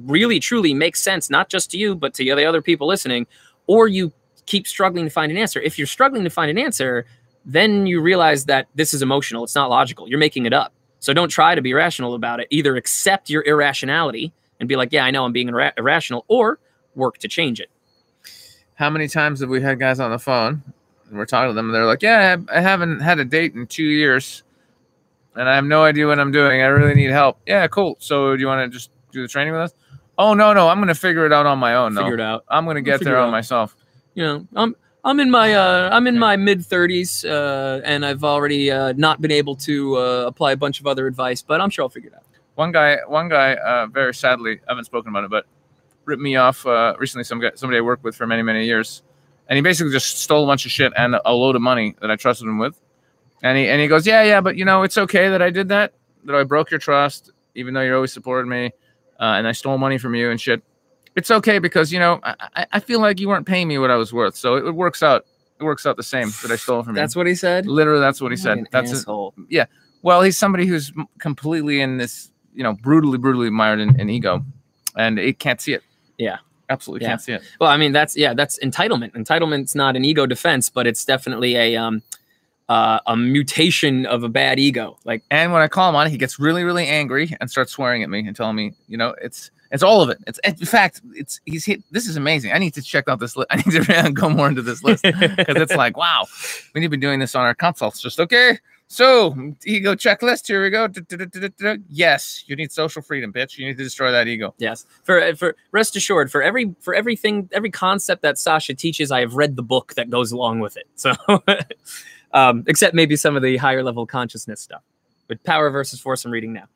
really 0.03 0.41
truly 0.41 0.73
makes 0.73 1.01
sense 1.01 1.29
not 1.29 1.47
just 1.47 1.71
to 1.71 1.77
you 1.77 1.95
but 1.95 2.13
to 2.15 2.23
the 2.23 2.45
other 2.45 2.61
people 2.61 2.85
listening 2.85 3.25
or 3.65 3.87
you 3.87 4.11
keep 4.45 4.67
struggling 4.67 5.05
to 5.05 5.09
find 5.09 5.31
an 5.31 5.37
answer. 5.37 5.61
If 5.61 5.77
you're 5.77 5.87
struggling 5.87 6.25
to 6.25 6.29
find 6.29 6.51
an 6.51 6.57
answer, 6.57 7.05
then 7.45 7.87
you 7.87 8.01
realize 8.01 8.43
that 8.45 8.67
this 8.75 8.93
is 8.93 9.01
emotional, 9.01 9.45
it's 9.45 9.55
not 9.55 9.69
logical. 9.69 10.09
You're 10.09 10.19
making 10.19 10.45
it 10.45 10.53
up. 10.53 10.73
So 10.99 11.13
don't 11.13 11.29
try 11.29 11.55
to 11.55 11.61
be 11.61 11.73
rational 11.73 12.13
about 12.13 12.41
it. 12.41 12.47
Either 12.49 12.75
accept 12.75 13.29
your 13.29 13.43
irrationality 13.43 14.33
and 14.59 14.67
be 14.67 14.75
like, 14.75 14.91
yeah, 14.91 15.05
I 15.05 15.11
know 15.11 15.23
I'm 15.23 15.31
being 15.31 15.47
irra- 15.47 15.71
irrational, 15.77 16.25
or 16.27 16.59
work 16.93 17.19
to 17.19 17.29
change 17.29 17.61
it. 17.61 17.69
How 18.77 18.89
many 18.89 19.07
times 19.07 19.41
have 19.41 19.49
we 19.49 19.61
had 19.61 19.79
guys 19.79 19.99
on 19.99 20.11
the 20.11 20.19
phone 20.19 20.61
and 21.09 21.17
we're 21.17 21.25
talking 21.25 21.49
to 21.49 21.53
them 21.53 21.65
and 21.65 21.75
they're 21.75 21.85
like, 21.85 22.01
Yeah, 22.01 22.37
I 22.51 22.61
haven't 22.61 22.99
had 22.99 23.19
a 23.19 23.25
date 23.25 23.55
in 23.55 23.67
two 23.67 23.83
years 23.83 24.43
and 25.35 25.49
I 25.49 25.55
have 25.55 25.65
no 25.65 25.83
idea 25.83 26.07
what 26.07 26.19
I'm 26.19 26.31
doing. 26.31 26.61
I 26.61 26.65
really 26.65 26.95
need 26.95 27.11
help. 27.11 27.39
Yeah, 27.45 27.67
cool. 27.67 27.97
So 27.99 28.35
do 28.35 28.41
you 28.41 28.47
want 28.47 28.71
to 28.71 28.75
just 28.75 28.91
do 29.11 29.21
the 29.21 29.27
training 29.27 29.53
with 29.53 29.61
us? 29.61 29.73
Oh 30.17 30.33
no, 30.33 30.53
no, 30.53 30.67
I'm 30.67 30.79
gonna 30.79 30.95
figure 30.95 31.25
it 31.25 31.33
out 31.33 31.45
on 31.45 31.59
my 31.59 31.75
own. 31.75 31.93
No. 31.93 32.01
Figure 32.01 32.15
it 32.15 32.21
out. 32.21 32.43
I'm 32.49 32.65
gonna 32.65 32.81
get 32.81 33.01
there 33.01 33.17
on 33.17 33.31
myself. 33.31 33.75
You 34.15 34.23
know, 34.23 34.47
I'm 34.55 34.75
I'm 35.03 35.19
in 35.19 35.29
my 35.29 35.53
uh, 35.53 35.89
I'm 35.91 36.07
in 36.07 36.17
my 36.17 36.35
mid 36.35 36.59
30s, 36.59 37.23
uh, 37.23 37.81
and 37.85 38.05
I've 38.05 38.23
already 38.23 38.71
uh, 38.71 38.93
not 38.97 39.21
been 39.21 39.31
able 39.31 39.55
to 39.57 39.95
uh, 39.97 40.25
apply 40.27 40.53
a 40.53 40.57
bunch 40.57 40.79
of 40.79 40.87
other 40.87 41.05
advice, 41.07 41.41
but 41.41 41.61
I'm 41.61 41.69
sure 41.69 41.83
I'll 41.83 41.89
figure 41.89 42.09
it 42.09 42.15
out. 42.15 42.23
One 42.55 42.71
guy, 42.71 42.97
one 43.07 43.29
guy, 43.29 43.53
uh, 43.55 43.85
very 43.85 44.13
sadly, 44.15 44.59
I 44.67 44.71
haven't 44.71 44.85
spoken 44.85 45.09
about 45.09 45.23
it, 45.23 45.29
but 45.29 45.45
ripped 46.07 46.21
me 46.21 46.35
off 46.37 46.65
uh, 46.65 46.95
recently. 46.97 47.23
Some 47.23 47.39
guy, 47.39 47.51
somebody 47.55 47.77
I 47.77 47.81
worked 47.81 48.03
with 48.03 48.15
for 48.15 48.25
many, 48.25 48.41
many 48.41 48.65
years, 48.65 49.03
and 49.47 49.57
he 49.57 49.61
basically 49.61 49.91
just 49.91 50.17
stole 50.19 50.43
a 50.43 50.47
bunch 50.47 50.65
of 50.65 50.71
shit 50.71 50.93
and 50.97 51.17
a 51.23 51.33
load 51.33 51.55
of 51.55 51.61
money 51.61 51.95
that 52.01 52.09
I 52.09 52.15
trusted 52.15 52.47
him 52.47 52.57
with. 52.57 52.79
And 53.43 53.57
he 53.57 53.67
and 53.67 53.79
he 53.79 53.87
goes, 53.87 54.07
yeah, 54.07 54.23
yeah, 54.23 54.41
but 54.41 54.55
you 54.55 54.65
know, 54.65 54.81
it's 54.81 54.97
okay 54.97 55.29
that 55.29 55.41
I 55.41 55.51
did 55.51 55.69
that, 55.69 55.93
that 56.23 56.35
I 56.35 56.43
broke 56.43 56.71
your 56.71 56.79
trust, 56.79 57.31
even 57.53 57.73
though 57.73 57.81
you 57.81 57.93
always 57.93 58.11
supported 58.11 58.47
me, 58.47 58.71
uh, 59.19 59.23
and 59.23 59.47
I 59.47 59.51
stole 59.51 59.77
money 59.77 59.99
from 59.99 60.15
you 60.15 60.31
and 60.31 60.41
shit. 60.41 60.63
It's 61.15 61.29
okay 61.31 61.59
because 61.59 61.91
you 61.91 61.99
know 61.99 62.19
I, 62.23 62.65
I, 62.73 62.79
feel 62.79 62.99
like 62.99 63.19
you 63.19 63.27
weren't 63.27 63.47
paying 63.47 63.67
me 63.67 63.79
what 63.79 63.91
I 63.91 63.95
was 63.95 64.13
worth, 64.13 64.35
so 64.35 64.55
it, 64.55 64.65
it 64.65 64.71
works 64.71 65.03
out. 65.03 65.25
It 65.59 65.63
works 65.63 65.87
out 65.87 65.97
the 65.97 66.03
same 66.03 66.31
that 66.43 66.51
I 66.51 66.55
stole 66.55 66.83
from 66.83 66.95
you. 66.95 67.01
That's 67.01 67.15
what 67.15 67.25
he 67.25 67.33
said. 67.33 67.65
Literally, 67.65 67.99
that's 67.99 68.21
what 68.21 68.31
he 68.31 68.37
said. 68.37 68.59
An 68.59 68.67
That's 68.71 68.91
asshole. 68.91 69.33
Well, 70.03 70.21
he's 70.21 70.37
somebody 70.37 70.67
who's 70.67 70.93
completely 71.17 71.81
in 71.81 71.97
this, 71.97 72.31
you 72.53 72.61
know, 72.61 72.73
brutally, 72.73 73.17
brutally 73.17 73.49
mired 73.49 73.79
in, 73.79 73.99
in 73.99 74.07
ego, 74.07 74.45
and 74.95 75.17
it 75.17 75.39
can't 75.39 75.59
see 75.59 75.73
it. 75.73 75.83
Yeah. 76.17 76.37
absolutely 76.69 77.05
Yeah. 77.05 77.11
can't 77.11 77.21
see 77.21 77.33
it. 77.33 77.43
Well, 77.59 77.69
I 77.69 77.77
mean, 77.77 77.91
that's 77.91 78.15
yeah, 78.17 78.33
that's 78.33 78.59
entitlement. 78.59 79.13
Entitlement's 79.13 79.75
not 79.75 79.95
an 79.95 80.03
ego 80.05 80.25
defense, 80.25 80.69
but 80.69 80.87
it's 80.87 81.05
definitely 81.05 81.55
a 81.55 81.75
um, 81.77 82.01
uh, 82.69 82.99
a 83.07 83.15
mutation 83.15 84.05
of 84.05 84.23
a 84.23 84.29
bad 84.29 84.59
ego. 84.59 84.97
Like, 85.05 85.23
And 85.31 85.53
when 85.53 85.61
I 85.61 85.67
call 85.67 85.89
him 85.89 85.95
on 85.95 86.07
it, 86.07 86.09
he 86.09 86.17
gets 86.17 86.39
really, 86.39 86.63
really 86.63 86.85
angry 86.85 87.35
and 87.39 87.49
starts 87.49 87.71
swearing 87.71 88.03
at 88.03 88.09
me 88.09 88.27
and 88.27 88.35
telling 88.35 88.55
me, 88.55 88.73
you 88.87 88.97
know, 88.97 89.15
it's 89.21 89.51
it's 89.71 89.83
all 89.83 90.01
of 90.01 90.09
it. 90.09 90.17
It's 90.27 90.39
in 90.43 90.55
fact, 90.65 91.01
it's 91.13 91.41
he's 91.45 91.65
hit. 91.65 91.83
This 91.91 92.07
is 92.07 92.15
amazing. 92.17 92.53
I 92.53 92.57
need 92.57 92.73
to 92.75 92.81
check 92.81 93.07
out 93.07 93.19
this 93.19 93.35
list. 93.35 93.47
I 93.51 93.57
need 93.57 93.85
to 93.85 94.11
go 94.13 94.29
more 94.29 94.47
into 94.47 94.61
this 94.61 94.83
list 94.83 95.03
because 95.03 95.55
it's 95.57 95.75
like, 95.75 95.97
wow, 95.97 96.25
we 96.73 96.81
need 96.81 96.87
to 96.87 96.91
be 96.91 96.97
doing 96.97 97.19
this 97.19 97.35
on 97.35 97.43
our 97.43 97.55
consults. 97.55 98.01
Just 98.01 98.19
okay. 98.19 98.59
So 98.87 99.53
ego 99.65 99.95
checklist. 99.95 100.47
Here 100.47 100.63
we 100.63 100.69
go. 100.69 100.87
Yes, 101.89 102.43
you 102.47 102.55
need 102.55 102.71
social 102.71 103.01
freedom, 103.01 103.33
bitch. 103.33 103.57
You 103.57 103.67
need 103.67 103.77
to 103.77 103.83
destroy 103.83 104.11
that 104.11 104.27
ego. 104.27 104.53
Yes. 104.57 104.85
For 105.03 105.35
for 105.35 105.55
rest 105.71 105.95
assured, 105.95 106.31
for 106.31 106.41
every 106.41 106.73
for 106.79 106.93
everything 106.93 107.49
every 107.51 107.69
concept 107.69 108.21
that 108.21 108.37
Sasha 108.37 108.73
teaches, 108.73 109.11
I 109.11 109.19
have 109.19 109.35
read 109.35 109.57
the 109.57 109.63
book 109.63 109.93
that 109.95 110.09
goes 110.09 110.31
along 110.31 110.61
with 110.61 110.77
it. 110.77 110.87
So 110.95 111.13
um, 112.33 112.63
except 112.67 112.95
maybe 112.95 113.17
some 113.17 113.35
of 113.35 113.43
the 113.43 113.57
higher 113.57 113.83
level 113.83 114.05
consciousness 114.05 114.61
stuff. 114.61 114.83
But 115.27 115.43
power 115.43 115.69
versus 115.69 115.99
force 115.99 116.23
I'm 116.23 116.31
reading 116.31 116.53
now. 116.53 116.67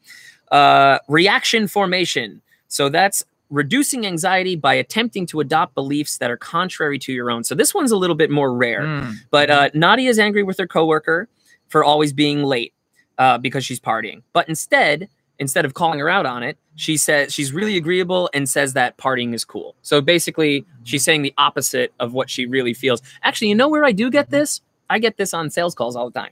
Uh, 0.56 1.00
reaction 1.08 1.70
formation. 1.70 2.42
So 2.68 2.90
that's 2.90 3.24
reducing 3.50 4.06
anxiety 4.06 4.58
by 4.58 4.74
attempting 4.74 5.26
to 5.28 5.40
adopt 5.40 5.76
beliefs 5.76 6.18
that 6.18 6.30
are 6.30 6.38
contrary 6.38 7.00
to 7.00 7.14
your 7.14 7.32
own. 7.32 7.46
So 7.46 7.56
this 7.56 7.74
one's 7.74 7.92
a 7.92 7.98
little 7.98 8.16
bit 8.16 8.30
more 8.30 8.54
rare. 8.54 8.82
Mm. 8.82 9.16
But 9.30 9.50
uh, 9.50 9.70
Nadia 9.74 10.10
is 10.10 10.20
angry 10.20 10.44
with 10.44 10.58
her 10.58 10.68
coworker 10.68 11.30
for 11.72 11.84
always 11.84 12.14
being 12.14 12.44
late 12.44 12.74
uh, 13.18 13.38
because 13.38 13.66
she's 13.66 13.80
partying. 13.80 14.22
But 14.34 14.48
instead, 14.48 15.10
instead 15.40 15.66
of 15.66 15.74
calling 15.74 16.00
her 16.00 16.10
out 16.10 16.26
on 16.26 16.44
it, 16.44 16.58
she 16.76 16.98
says 16.98 17.34
she's 17.34 17.52
really 17.52 17.78
agreeable 17.78 18.30
and 18.34 18.48
says 18.48 18.74
that 18.74 18.98
partying 18.98 19.34
is 19.34 19.44
cool. 19.44 19.76
So 19.82 20.02
basically, 20.02 20.66
she's 20.84 21.04
saying 21.04 21.22
the 21.24 21.34
opposite 21.38 21.94
of 22.00 22.14
what 22.14 22.30
she 22.30 22.46
really 22.46 22.74
feels. 22.74 23.02
Actually, 23.24 23.50
you 23.50 23.56
know 23.56 23.70
where 23.70 23.84
I 23.84 23.92
do 23.92 24.10
get 24.10 24.30
this? 24.30 24.62
I 24.90 25.00
get 25.00 25.18
this 25.18 25.34
on 25.34 25.50
sales 25.50 25.74
calls 25.74 25.96
all 25.96 26.10
the 26.10 26.20
time. 26.20 26.32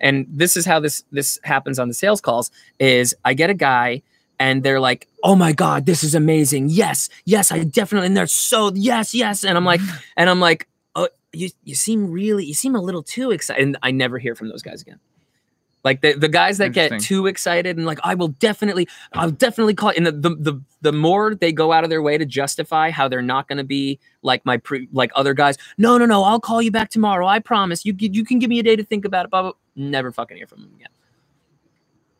And 0.00 0.26
this 0.30 0.56
is 0.56 0.64
how 0.64 0.80
this 0.80 1.04
this 1.10 1.38
happens 1.42 1.78
on 1.78 1.88
the 1.88 1.94
sales 1.94 2.20
calls 2.20 2.50
is 2.78 3.14
I 3.24 3.34
get 3.34 3.50
a 3.50 3.54
guy 3.54 4.02
and 4.38 4.62
they're 4.62 4.80
like, 4.80 5.08
"Oh 5.24 5.34
my 5.34 5.52
god, 5.52 5.86
this 5.86 6.04
is 6.04 6.14
amazing. 6.14 6.68
Yes, 6.68 7.08
yes, 7.24 7.50
I 7.50 7.64
definitely 7.64 8.06
and 8.06 8.16
they're 8.16 8.28
so 8.28 8.72
yes, 8.74 9.14
yes." 9.14 9.44
And 9.44 9.56
I'm 9.58 9.64
like 9.64 9.80
and 10.16 10.30
I'm 10.30 10.40
like, 10.40 10.68
"Oh, 10.68 10.77
you 11.32 11.50
you 11.64 11.74
seem 11.74 12.10
really 12.10 12.44
you 12.44 12.54
seem 12.54 12.74
a 12.74 12.80
little 12.80 13.02
too 13.02 13.30
excited." 13.30 13.62
And 13.62 13.78
I 13.82 13.90
never 13.90 14.18
hear 14.18 14.34
from 14.34 14.48
those 14.48 14.62
guys 14.62 14.82
again. 14.82 15.00
Like 15.84 16.00
the, 16.00 16.12
the 16.14 16.28
guys 16.28 16.58
that 16.58 16.72
get 16.72 17.00
too 17.00 17.28
excited 17.28 17.76
and 17.76 17.86
like, 17.86 18.00
I 18.02 18.14
will 18.16 18.28
definitely, 18.28 18.88
I'll 19.12 19.30
definitely 19.30 19.74
call. 19.74 19.92
And 19.96 20.06
the, 20.06 20.12
the 20.12 20.30
the 20.30 20.60
the 20.82 20.92
more 20.92 21.36
they 21.36 21.52
go 21.52 21.72
out 21.72 21.84
of 21.84 21.88
their 21.88 22.02
way 22.02 22.18
to 22.18 22.26
justify 22.26 22.90
how 22.90 23.06
they're 23.06 23.22
not 23.22 23.46
going 23.46 23.58
to 23.58 23.64
be 23.64 24.00
like 24.22 24.44
my 24.44 24.56
pre, 24.56 24.88
like 24.92 25.12
other 25.14 25.34
guys. 25.34 25.56
No, 25.78 25.96
no, 25.96 26.04
no, 26.04 26.24
I'll 26.24 26.40
call 26.40 26.60
you 26.60 26.72
back 26.72 26.90
tomorrow. 26.90 27.26
I 27.26 27.38
promise. 27.38 27.86
You 27.86 27.94
you 27.96 28.24
can 28.24 28.40
give 28.40 28.50
me 28.50 28.58
a 28.58 28.62
day 28.62 28.74
to 28.74 28.84
think 28.84 29.04
about 29.04 29.26
it. 29.26 29.30
Blah, 29.30 29.42
blah. 29.42 29.52
Never 29.76 30.10
fucking 30.10 30.36
hear 30.36 30.48
from 30.48 30.62
them 30.62 30.72
again. 30.74 30.88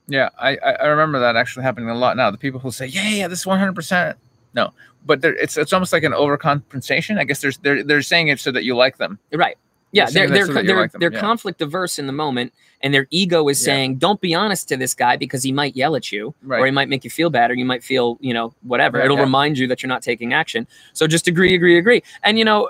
Yeah, 0.07 0.31
I, 0.39 0.57
I 0.57 0.87
remember 0.87 1.19
that 1.19 1.37
actually 1.37 1.65
happening 1.65 1.91
a 1.91 1.95
lot 1.95 2.17
now. 2.17 2.31
The 2.31 2.39
people 2.39 2.61
who 2.61 2.71
say, 2.71 2.87
"Yeah, 2.87 3.09
yeah, 3.09 3.29
this 3.29 3.41
is 3.41 3.47
one 3.47 3.59
hundred 3.59 3.75
percent," 3.75 4.17
no, 4.55 4.73
but 5.07 5.25
it's 5.25 5.57
it's 5.57 5.73
almost 5.73 5.93
like 5.93 6.03
an 6.05 6.13
overcompensation. 6.13 7.19
I 7.19 7.25
guess 7.25 7.41
there's 7.41 7.59
they're 7.59 7.83
they're 7.83 8.03
saying 8.03 8.29
it 8.29 8.41
so 8.41 8.53
that 8.53 8.65
you 8.65 8.77
like 8.77 8.97
them. 8.99 9.19
Right. 9.33 9.57
Yeah, 9.91 10.11
They're 10.11 10.29
they're 10.29 10.45
so 10.45 10.53
they're, 10.53 10.77
like 10.83 10.93
they're 10.93 11.11
yeah. 11.13 11.19
conflict 11.19 11.63
averse 11.63 11.99
in 11.99 12.07
the 12.07 12.13
moment, 12.13 12.53
and 12.83 12.93
their 12.93 13.07
ego 13.11 13.49
is 13.49 13.59
Yeah. 13.63 13.65
saying, 13.73 13.97
"Don't 13.97 14.21
be 14.21 14.35
honest 14.35 14.69
to 14.69 14.77
this 14.77 14.93
guy 14.93 15.17
because 15.17 15.43
he 15.43 15.51
might 15.51 15.75
yell 15.77 15.97
at 15.97 16.13
you, 16.13 16.35
or 16.47 16.67
he 16.67 16.71
might 16.71 16.91
make 16.91 17.05
you 17.05 17.11
feel 17.11 17.31
bad, 17.31 17.51
or 17.51 17.55
you 17.55 17.65
might 17.65 17.83
feel, 17.83 18.19
you 18.21 18.35
know, 18.35 18.53
whatever. 18.65 18.99
Right, 18.99 19.07
It'll 19.07 19.17
yeah. 19.17 19.23
remind 19.23 19.57
you 19.57 19.67
that 19.69 19.83
you're 19.83 19.89
not 19.89 20.03
taking 20.03 20.35
action. 20.35 20.67
So 20.93 21.07
just 21.07 21.27
agree, 21.27 21.55
agree, 21.55 21.79
agree. 21.79 22.03
And 22.23 22.39
you 22.39 22.45
know, 22.45 22.69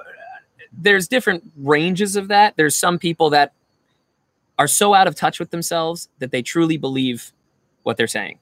there's 0.73 1.09
different 1.09 1.43
ranges 1.57 2.15
of 2.15 2.29
that. 2.29 2.57
There's 2.57 2.77
some 2.77 3.01
people 3.01 3.31
that 3.31 3.53
are 4.59 4.69
so 4.69 4.95
out 4.95 5.09
of 5.09 5.17
touch 5.17 5.41
with 5.41 5.51
themselves 5.51 6.09
that 6.21 6.31
they 6.31 6.43
truly 6.43 6.77
believe 6.77 7.33
what 7.83 7.97
they're 7.97 8.07
saying. 8.07 8.39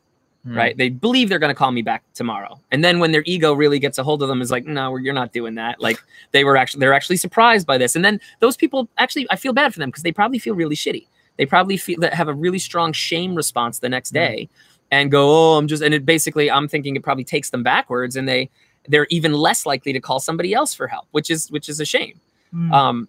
Hmm. 0.46 0.56
Right? 0.56 0.76
They 0.76 0.90
believe 0.90 1.28
they're 1.28 1.40
going 1.40 1.50
to 1.50 1.58
call 1.58 1.72
me 1.72 1.82
back 1.82 2.04
tomorrow, 2.14 2.60
and 2.70 2.84
then 2.84 3.00
when 3.00 3.10
their 3.10 3.24
ego 3.26 3.52
really 3.52 3.80
gets 3.80 3.98
a 3.98 4.04
hold 4.04 4.22
of 4.22 4.28
them, 4.28 4.40
is 4.40 4.52
like, 4.52 4.64
"No, 4.64 4.96
you're 4.96 5.12
not 5.12 5.32
doing 5.32 5.56
that." 5.56 5.80
Like 5.80 5.98
they 6.30 6.44
were 6.44 6.56
actually 6.56 6.78
they're 6.80 6.94
actually 6.94 7.16
surprised 7.16 7.66
by 7.66 7.78
this, 7.78 7.96
and 7.96 8.04
then 8.04 8.20
those 8.38 8.56
people 8.56 8.88
actually 8.98 9.26
I 9.30 9.34
feel 9.36 9.52
bad 9.52 9.72
for 9.74 9.80
them 9.80 9.88
because 9.88 10.04
they 10.04 10.12
probably 10.12 10.38
feel 10.38 10.54
really 10.54 10.76
shitty. 10.76 11.06
They 11.36 11.46
probably 11.46 11.76
feel 11.76 11.98
that 12.00 12.14
have 12.14 12.28
a 12.28 12.32
really 12.32 12.60
strong 12.60 12.92
shame 12.92 13.34
response 13.34 13.80
the 13.80 13.88
next 13.88 14.10
Mhm. 14.10 14.14
day, 14.14 14.48
and 14.92 15.10
go, 15.10 15.28
"Oh, 15.54 15.58
I'm 15.58 15.66
just," 15.66 15.82
and 15.82 15.92
it 15.92 16.06
basically 16.06 16.48
I'm 16.48 16.68
thinking 16.68 16.94
it 16.94 17.02
probably 17.02 17.24
takes 17.24 17.50
them 17.50 17.64
backwards, 17.64 18.14
and 18.14 18.28
they 18.28 18.48
they're 18.88 19.08
even 19.10 19.32
less 19.32 19.66
likely 19.66 19.92
to 19.94 20.00
call 20.00 20.20
somebody 20.20 20.54
else 20.54 20.74
for 20.74 20.86
help, 20.86 21.06
which 21.10 21.28
is 21.28 21.50
which 21.50 21.68
is 21.68 21.80
a 21.80 21.84
shame. 21.84 22.20
Hmm. 22.52 22.72
Um, 22.72 23.08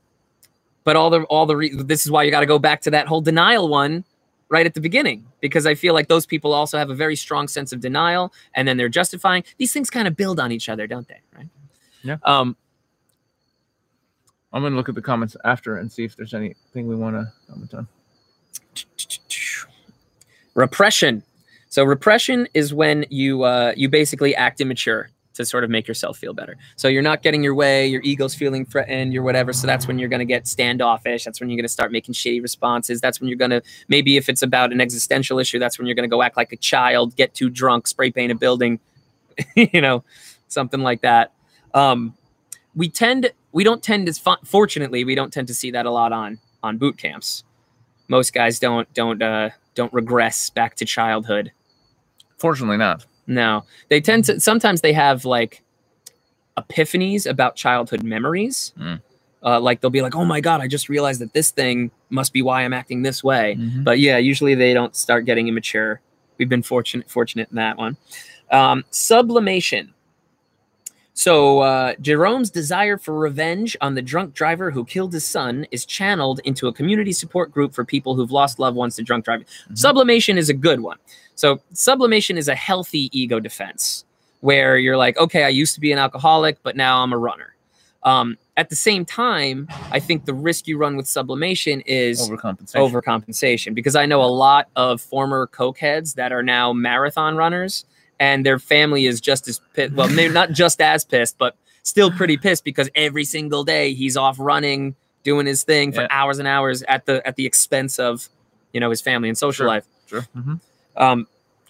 but 0.85 0.95
all 0.95 1.11
the 1.11 1.21
all 1.25 1.45
the 1.45 1.55
re- 1.55 1.75
this 1.75 2.03
is 2.03 2.09
why 2.09 2.23
you 2.23 2.31
got 2.31 2.39
to 2.39 2.47
go 2.47 2.57
back 2.57 2.81
to 2.81 2.89
that 2.91 3.05
whole 3.05 3.21
denial 3.21 3.67
one 3.67 4.05
right 4.49 4.65
at 4.65 4.73
the 4.73 4.81
beginning 4.81 5.25
because 5.41 5.65
I 5.65 5.75
feel 5.75 5.93
like 5.93 6.07
those 6.07 6.25
people 6.25 6.53
also 6.53 6.77
have 6.77 6.89
a 6.89 6.95
very 6.95 7.15
strong 7.15 7.47
sense 7.47 7.73
of 7.73 7.79
denial 7.79 8.33
and 8.53 8.67
then 8.67 8.77
they're 8.77 8.89
justifying. 8.89 9.43
These 9.57 9.73
things 9.73 9.89
kind 9.89 10.07
of 10.07 10.15
build 10.15 10.39
on 10.39 10.51
each 10.51 10.69
other, 10.69 10.87
don't 10.87 11.07
they? 11.07 11.19
Right? 11.35 11.49
Yeah. 12.03 12.17
Um, 12.23 12.55
I'm 14.53 14.61
gonna 14.63 14.75
look 14.75 14.89
at 14.89 14.95
the 14.95 15.01
comments 15.01 15.35
after 15.43 15.77
and 15.77 15.91
see 15.91 16.05
if 16.05 16.15
there's 16.15 16.33
anything 16.33 16.87
we 16.87 16.95
want 16.95 17.15
to 17.15 17.31
comment 17.49 17.73
on. 17.73 17.87
repression. 20.55 21.23
So 21.69 21.83
repression 21.83 22.47
is 22.53 22.73
when 22.73 23.05
you 23.09 23.43
uh, 23.43 23.73
you 23.75 23.89
basically 23.89 24.35
act 24.35 24.61
immature 24.61 25.09
to 25.37 25.45
sort 25.45 25.63
of 25.63 25.69
make 25.69 25.87
yourself 25.87 26.17
feel 26.17 26.33
better. 26.33 26.57
So 26.75 26.87
you're 26.87 27.01
not 27.01 27.23
getting 27.23 27.43
your 27.43 27.55
way, 27.55 27.87
your 27.87 28.01
ego's 28.01 28.35
feeling 28.35 28.65
threatened, 28.65 29.13
you're 29.13 29.23
whatever. 29.23 29.53
So 29.53 29.65
that's 29.65 29.87
when 29.87 29.97
you're 29.97 30.09
going 30.09 30.19
to 30.19 30.25
get 30.25 30.47
standoffish. 30.47 31.23
That's 31.23 31.39
when 31.39 31.49
you're 31.49 31.57
going 31.57 31.63
to 31.63 31.69
start 31.69 31.91
making 31.91 32.13
shitty 32.13 32.41
responses. 32.41 33.01
That's 33.01 33.19
when 33.19 33.29
you're 33.29 33.37
going 33.37 33.51
to 33.51 33.61
maybe 33.87 34.17
if 34.17 34.29
it's 34.29 34.41
about 34.41 34.71
an 34.71 34.81
existential 34.81 35.39
issue, 35.39 35.59
that's 35.59 35.77
when 35.77 35.87
you're 35.87 35.95
going 35.95 36.09
to 36.09 36.13
go 36.13 36.21
act 36.21 36.37
like 36.37 36.51
a 36.51 36.57
child, 36.57 37.15
get 37.15 37.33
too 37.33 37.49
drunk, 37.49 37.87
spray 37.87 38.11
paint 38.11 38.31
a 38.31 38.35
building, 38.35 38.79
you 39.55 39.81
know, 39.81 40.03
something 40.47 40.81
like 40.81 41.01
that. 41.01 41.31
Um, 41.73 42.15
we 42.75 42.89
tend 42.89 43.31
we 43.51 43.63
don't 43.63 43.81
tend 43.81 44.07
to 44.07 44.13
fu- 44.13 44.45
fortunately 44.45 45.03
we 45.03 45.15
don't 45.15 45.33
tend 45.33 45.47
to 45.47 45.53
see 45.53 45.71
that 45.71 45.85
a 45.85 45.91
lot 45.91 46.11
on 46.11 46.39
on 46.63 46.77
boot 46.77 46.97
camps. 46.97 47.43
Most 48.07 48.33
guys 48.33 48.59
don't 48.59 48.91
don't 48.93 49.21
uh, 49.21 49.49
don't 49.75 49.91
regress 49.93 50.49
back 50.49 50.75
to 50.75 50.85
childhood. 50.85 51.51
Fortunately, 52.37 52.77
not. 52.77 53.05
No, 53.27 53.65
they 53.89 54.01
tend 54.01 54.25
to. 54.25 54.39
Sometimes 54.39 54.81
they 54.81 54.93
have 54.93 55.25
like 55.25 55.61
epiphanies 56.57 57.29
about 57.29 57.55
childhood 57.55 58.03
memories. 58.03 58.73
Mm. 58.79 59.01
Uh, 59.43 59.59
like 59.59 59.81
they'll 59.81 59.91
be 59.91 60.01
like, 60.01 60.15
"Oh 60.15 60.25
my 60.25 60.41
god, 60.41 60.61
I 60.61 60.67
just 60.67 60.89
realized 60.89 61.21
that 61.21 61.33
this 61.33 61.51
thing 61.51 61.91
must 62.09 62.33
be 62.33 62.41
why 62.41 62.63
I'm 62.63 62.73
acting 62.73 63.03
this 63.03 63.23
way." 63.23 63.55
Mhm. 63.59 63.83
But 63.83 63.99
yeah, 63.99 64.17
usually 64.17 64.55
they 64.55 64.73
don't 64.73 64.95
start 64.95 65.25
getting 65.25 65.47
immature. 65.47 66.01
We've 66.37 66.49
been 66.49 66.63
fortunate 66.63 67.09
fortunate 67.09 67.49
in 67.49 67.57
that 67.57 67.77
one. 67.77 67.97
Um, 68.51 68.85
sublimation. 68.89 69.93
So 71.17 71.61
uh, 71.61 71.95
Jerome's 71.99 72.51
desire 72.51 72.95
for 72.95 73.17
revenge 73.17 73.75
on 73.81 73.95
the 73.95 74.03
drunk 74.03 74.35
driver 74.35 74.69
who 74.69 74.85
killed 74.85 75.11
his 75.13 75.25
son 75.25 75.65
is 75.71 75.83
channeled 75.83 76.41
into 76.43 76.67
a 76.67 76.73
community 76.73 77.11
support 77.11 77.51
group 77.51 77.73
for 77.73 77.83
people 77.83 78.13
who've 78.13 78.29
lost 78.29 78.59
loved 78.59 78.77
ones 78.77 78.97
to 78.97 79.01
drunk 79.03 79.25
driving. 79.25 79.47
Mhm. 79.71 79.75
Sublimation 79.79 80.37
is 80.37 80.49
a 80.49 80.53
good 80.53 80.81
one. 80.81 80.97
So 81.33 81.59
sublimation 81.73 82.37
is 82.37 82.47
a 82.47 82.53
healthy 82.53 83.09
ego 83.19 83.39
defense 83.39 84.05
where 84.41 84.77
you're 84.77 84.95
like, 84.95 85.17
okay, 85.17 85.43
I 85.43 85.49
used 85.49 85.73
to 85.73 85.79
be 85.81 85.91
an 85.91 85.97
alcoholic, 85.97 86.59
but 86.61 86.75
now 86.75 87.01
I'm 87.01 87.11
a 87.11 87.17
runner. 87.17 87.55
Um, 88.03 88.37
at 88.55 88.69
the 88.69 88.75
same 88.75 89.03
time, 89.03 89.67
I 89.91 89.99
think 89.99 90.25
the 90.25 90.35
risk 90.35 90.67
you 90.67 90.77
run 90.77 90.97
with 90.97 91.07
sublimation 91.07 91.81
is 91.87 92.29
Overcompensation. 92.29 92.91
overcompensation 92.91 93.73
because 93.73 93.95
I 93.95 94.05
know 94.05 94.21
a 94.21 94.25
lot 94.29 94.67
of 94.75 95.01
former 95.01 95.47
cokeheads 95.47 96.13
that 96.13 96.31
are 96.31 96.43
now 96.43 96.73
marathon 96.73 97.35
runners 97.37 97.85
and 98.19 98.45
their 98.45 98.59
family 98.59 99.05
is 99.05 99.21
just 99.21 99.47
as 99.47 99.59
pissed. 99.73 99.93
Well, 99.93 100.09
maybe 100.09 100.33
not 100.33 100.51
just 100.51 100.81
as 100.81 101.03
pissed, 101.05 101.37
but 101.37 101.55
still 101.83 102.11
pretty 102.11 102.37
pissed 102.37 102.63
because 102.63 102.89
every 102.95 103.23
single 103.23 103.63
day 103.63 103.93
he's 103.93 104.17
off 104.17 104.37
running, 104.39 104.95
doing 105.23 105.45
his 105.45 105.63
thing 105.63 105.91
for 105.91 106.01
Yeah. 106.01 106.07
hours 106.09 106.39
and 106.39 106.47
hours 106.47 106.83
at 106.83 107.05
the 107.05 107.25
at 107.27 107.35
the 107.35 107.45
expense 107.45 107.99
of, 107.99 108.27
you 108.73 108.79
know, 108.79 108.89
his 108.89 109.01
family 109.01 109.29
and 109.29 109.37
social 109.37 109.63
Sure. 109.63 109.67
life. 109.67 109.85
Sure. 110.07 110.21
hmm 110.33 110.55
Um, 110.95 111.27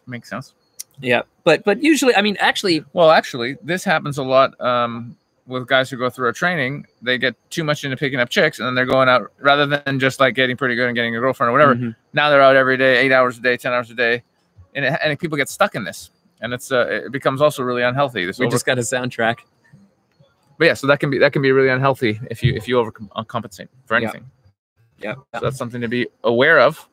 Makes 0.07 0.29
sense. 0.29 0.53
yeah, 1.01 1.23
but 1.43 1.63
but 1.65 1.83
usually, 1.83 2.15
I 2.15 2.21
mean, 2.21 2.38
actually, 2.39 2.83
Well, 2.93 3.12
actually, 3.12 3.57
this 3.62 3.83
happens 3.83 4.17
a 4.17 4.23
lot 4.23 4.60
um, 4.62 5.17
with 5.45 5.67
guys 5.67 5.89
who 5.89 5.97
go 5.97 6.10
through 6.10 6.29
a 6.29 6.33
training. 6.33 6.86
They 7.01 7.17
get 7.17 7.36
too 7.49 7.63
much 7.63 7.83
into 7.83 7.97
picking 7.97 8.19
up 8.19 8.29
chicks, 8.29 8.60
and 8.60 8.67
then 8.67 8.73
they're 8.75 8.86
going 8.86 9.10
out 9.10 9.31
rather 9.39 9.65
than 9.65 9.99
just 9.99 10.19
like 10.19 10.33
getting 10.33 10.55
pretty 10.57 10.75
good 10.75 10.88
and 10.88 10.95
getting 10.95 11.15
a 11.15 11.19
girlfriend 11.19 11.49
or 11.49 11.51
whatever. 11.53 11.75
Mhm. 11.75 11.95
Now 12.13 12.29
they're 12.29 12.41
out 12.41 12.55
every 12.55 12.77
day, 12.77 12.97
eight 12.99 13.12
hours 13.12 13.38
a 13.38 13.41
day, 13.41 13.57
ten 13.57 13.73
hours 13.73 13.91
a 13.91 13.93
day, 13.95 14.23
and 14.75 14.86
it, 14.86 14.97
and 15.03 15.19
people 15.19 15.38
get 15.38 15.49
stuck 15.49 15.75
in 15.75 15.83
this, 15.83 16.10
and 16.41 16.54
it's 16.54 16.71
uh, 16.71 16.88
it 17.06 17.12
becomes 17.12 17.41
also 17.41 17.63
really 17.63 17.84
unhealthy. 17.84 18.26
This 18.26 18.39
we 18.39 18.45
over- 18.45 18.54
just 18.54 18.65
got 18.65 18.78
a 18.78 18.82
soundtrack. 18.82 19.39
but 20.58 20.65
yeah, 20.65 20.73
so 20.73 20.88
that 20.88 21.00
can 21.00 21.10
be 21.10 21.17
that 21.19 21.34
can 21.34 21.41
be 21.41 21.52
really 21.52 21.69
unhealthy 21.69 22.19
if 22.30 22.43
you 22.43 22.54
if 22.54 22.67
you 22.67 22.76
overcompensate 22.78 23.67
for 23.86 23.95
anything. 23.95 24.26
Yeah. 25.00 25.13
So 25.36 25.41
that's 25.41 25.58
something 25.58 25.82
to 25.82 25.88
be 25.88 26.08
aware 26.23 26.60
of. 26.60 26.88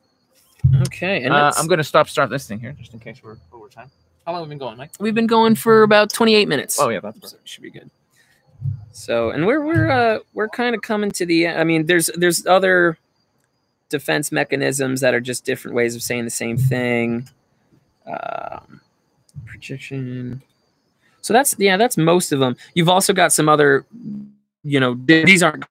Okay, 0.81 1.23
and 1.23 1.33
Uh, 1.33 1.51
I'm 1.57 1.67
going 1.67 1.77
to 1.77 1.83
stop 1.83 2.07
start 2.09 2.29
this 2.29 2.47
thing 2.47 2.59
here 2.59 2.71
just 2.73 2.93
in 2.93 2.99
case 2.99 3.21
we're 3.23 3.37
over 3.51 3.67
time. 3.67 3.89
How 4.25 4.31
long 4.31 4.41
have 4.41 4.47
we 4.47 4.51
been 4.53 4.57
going, 4.59 4.77
Mike? 4.77 4.91
we've 4.99 5.13
been 5.13 5.27
going 5.27 5.53
for 5.55 5.83
about 5.83 6.11
28 6.11 6.47
minutes. 6.47 6.79
Oh 6.79 6.89
yeah, 6.89 6.99
that's 6.99 7.31
so 7.31 7.37
should 7.43 7.61
be 7.63 7.69
good. 7.69 7.89
So, 8.91 9.29
and 9.29 9.45
we're 9.45 9.61
we're 9.63 9.91
uh, 9.91 10.19
we're 10.33 10.47
kind 10.49 10.73
of 10.75 10.81
coming 10.81 11.11
to 11.11 11.25
the. 11.25 11.47
I 11.49 11.63
mean, 11.63 11.85
there's 11.85 12.09
there's 12.15 12.45
other 12.47 12.97
defense 13.89 14.31
mechanisms 14.31 15.01
that 15.01 15.13
are 15.13 15.19
just 15.19 15.45
different 15.45 15.75
ways 15.75 15.95
of 15.95 16.01
saying 16.01 16.23
the 16.25 16.31
same 16.31 16.57
thing. 16.57 17.29
Um, 18.07 18.81
projection. 19.45 20.41
So 21.21 21.33
that's 21.33 21.55
yeah, 21.57 21.77
that's 21.77 21.97
most 21.97 22.31
of 22.31 22.39
them. 22.39 22.55
You've 22.73 22.89
also 22.89 23.13
got 23.13 23.33
some 23.33 23.49
other, 23.49 23.85
you 24.63 24.79
know, 24.79 24.95
these 25.05 25.41
aren't 25.41 25.65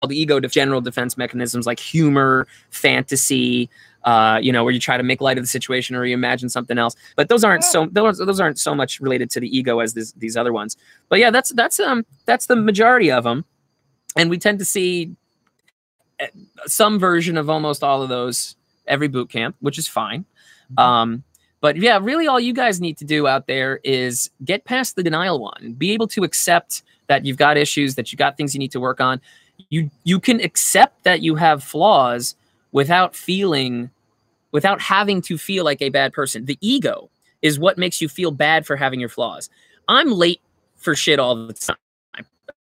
called 0.00 0.12
ego 0.12 0.40
general 0.40 0.80
defense 0.80 1.16
mechanisms 1.16 1.66
like 1.66 1.78
humor, 1.78 2.46
fantasy, 2.70 3.68
uh, 4.04 4.38
you 4.40 4.52
know, 4.52 4.64
where 4.64 4.72
you 4.72 4.80
try 4.80 4.96
to 4.96 5.02
make 5.02 5.20
light 5.20 5.36
of 5.36 5.44
the 5.44 5.48
situation 5.48 5.94
or 5.94 6.04
you 6.04 6.14
imagine 6.14 6.48
something 6.48 6.78
else. 6.78 6.96
But 7.16 7.28
those 7.28 7.44
aren't 7.44 7.64
so 7.64 7.86
those, 7.90 8.18
those 8.18 8.40
aren't 8.40 8.58
so 8.58 8.74
much 8.74 9.00
related 9.00 9.30
to 9.30 9.40
the 9.40 9.56
ego 9.56 9.80
as 9.80 9.94
this, 9.94 10.12
these 10.12 10.36
other 10.36 10.52
ones. 10.52 10.76
But 11.08 11.18
yeah, 11.18 11.30
that's 11.30 11.50
that's 11.50 11.80
um 11.80 12.06
that's 12.24 12.46
the 12.46 12.56
majority 12.56 13.10
of 13.10 13.24
them, 13.24 13.44
and 14.16 14.30
we 14.30 14.38
tend 14.38 14.58
to 14.60 14.64
see 14.64 15.14
eh, 16.18 16.28
some 16.66 16.98
version 16.98 17.36
of 17.36 17.50
almost 17.50 17.82
all 17.82 18.02
of 18.02 18.08
those 18.08 18.56
every 18.86 19.08
boot 19.08 19.28
camp, 19.28 19.56
which 19.60 19.78
is 19.78 19.86
fine. 19.86 20.24
Um, 20.78 21.24
but 21.60 21.76
yeah, 21.76 21.98
really, 22.00 22.26
all 22.26 22.40
you 22.40 22.54
guys 22.54 22.80
need 22.80 22.96
to 22.98 23.04
do 23.04 23.26
out 23.26 23.46
there 23.46 23.80
is 23.84 24.30
get 24.44 24.64
past 24.64 24.96
the 24.96 25.02
denial 25.02 25.38
one. 25.38 25.74
Be 25.76 25.92
able 25.92 26.08
to 26.08 26.24
accept 26.24 26.82
that 27.08 27.26
you've 27.26 27.36
got 27.36 27.56
issues, 27.56 27.96
that 27.96 28.10
you've 28.10 28.18
got 28.18 28.36
things 28.36 28.54
you 28.54 28.58
need 28.58 28.72
to 28.72 28.80
work 28.80 29.00
on. 29.00 29.20
You 29.68 29.90
you 30.04 30.20
can 30.20 30.40
accept 30.40 31.04
that 31.04 31.20
you 31.20 31.34
have 31.34 31.62
flaws 31.62 32.34
without 32.72 33.14
feeling, 33.14 33.90
without 34.52 34.80
having 34.80 35.20
to 35.22 35.36
feel 35.36 35.64
like 35.64 35.82
a 35.82 35.90
bad 35.90 36.12
person. 36.12 36.46
The 36.46 36.56
ego 36.60 37.10
is 37.42 37.58
what 37.58 37.76
makes 37.76 38.00
you 38.00 38.08
feel 38.08 38.30
bad 38.30 38.66
for 38.66 38.76
having 38.76 39.00
your 39.00 39.08
flaws. 39.08 39.50
I'm 39.88 40.12
late 40.12 40.40
for 40.76 40.94
shit 40.94 41.18
all 41.18 41.34
the 41.46 41.52
time. 41.52 41.76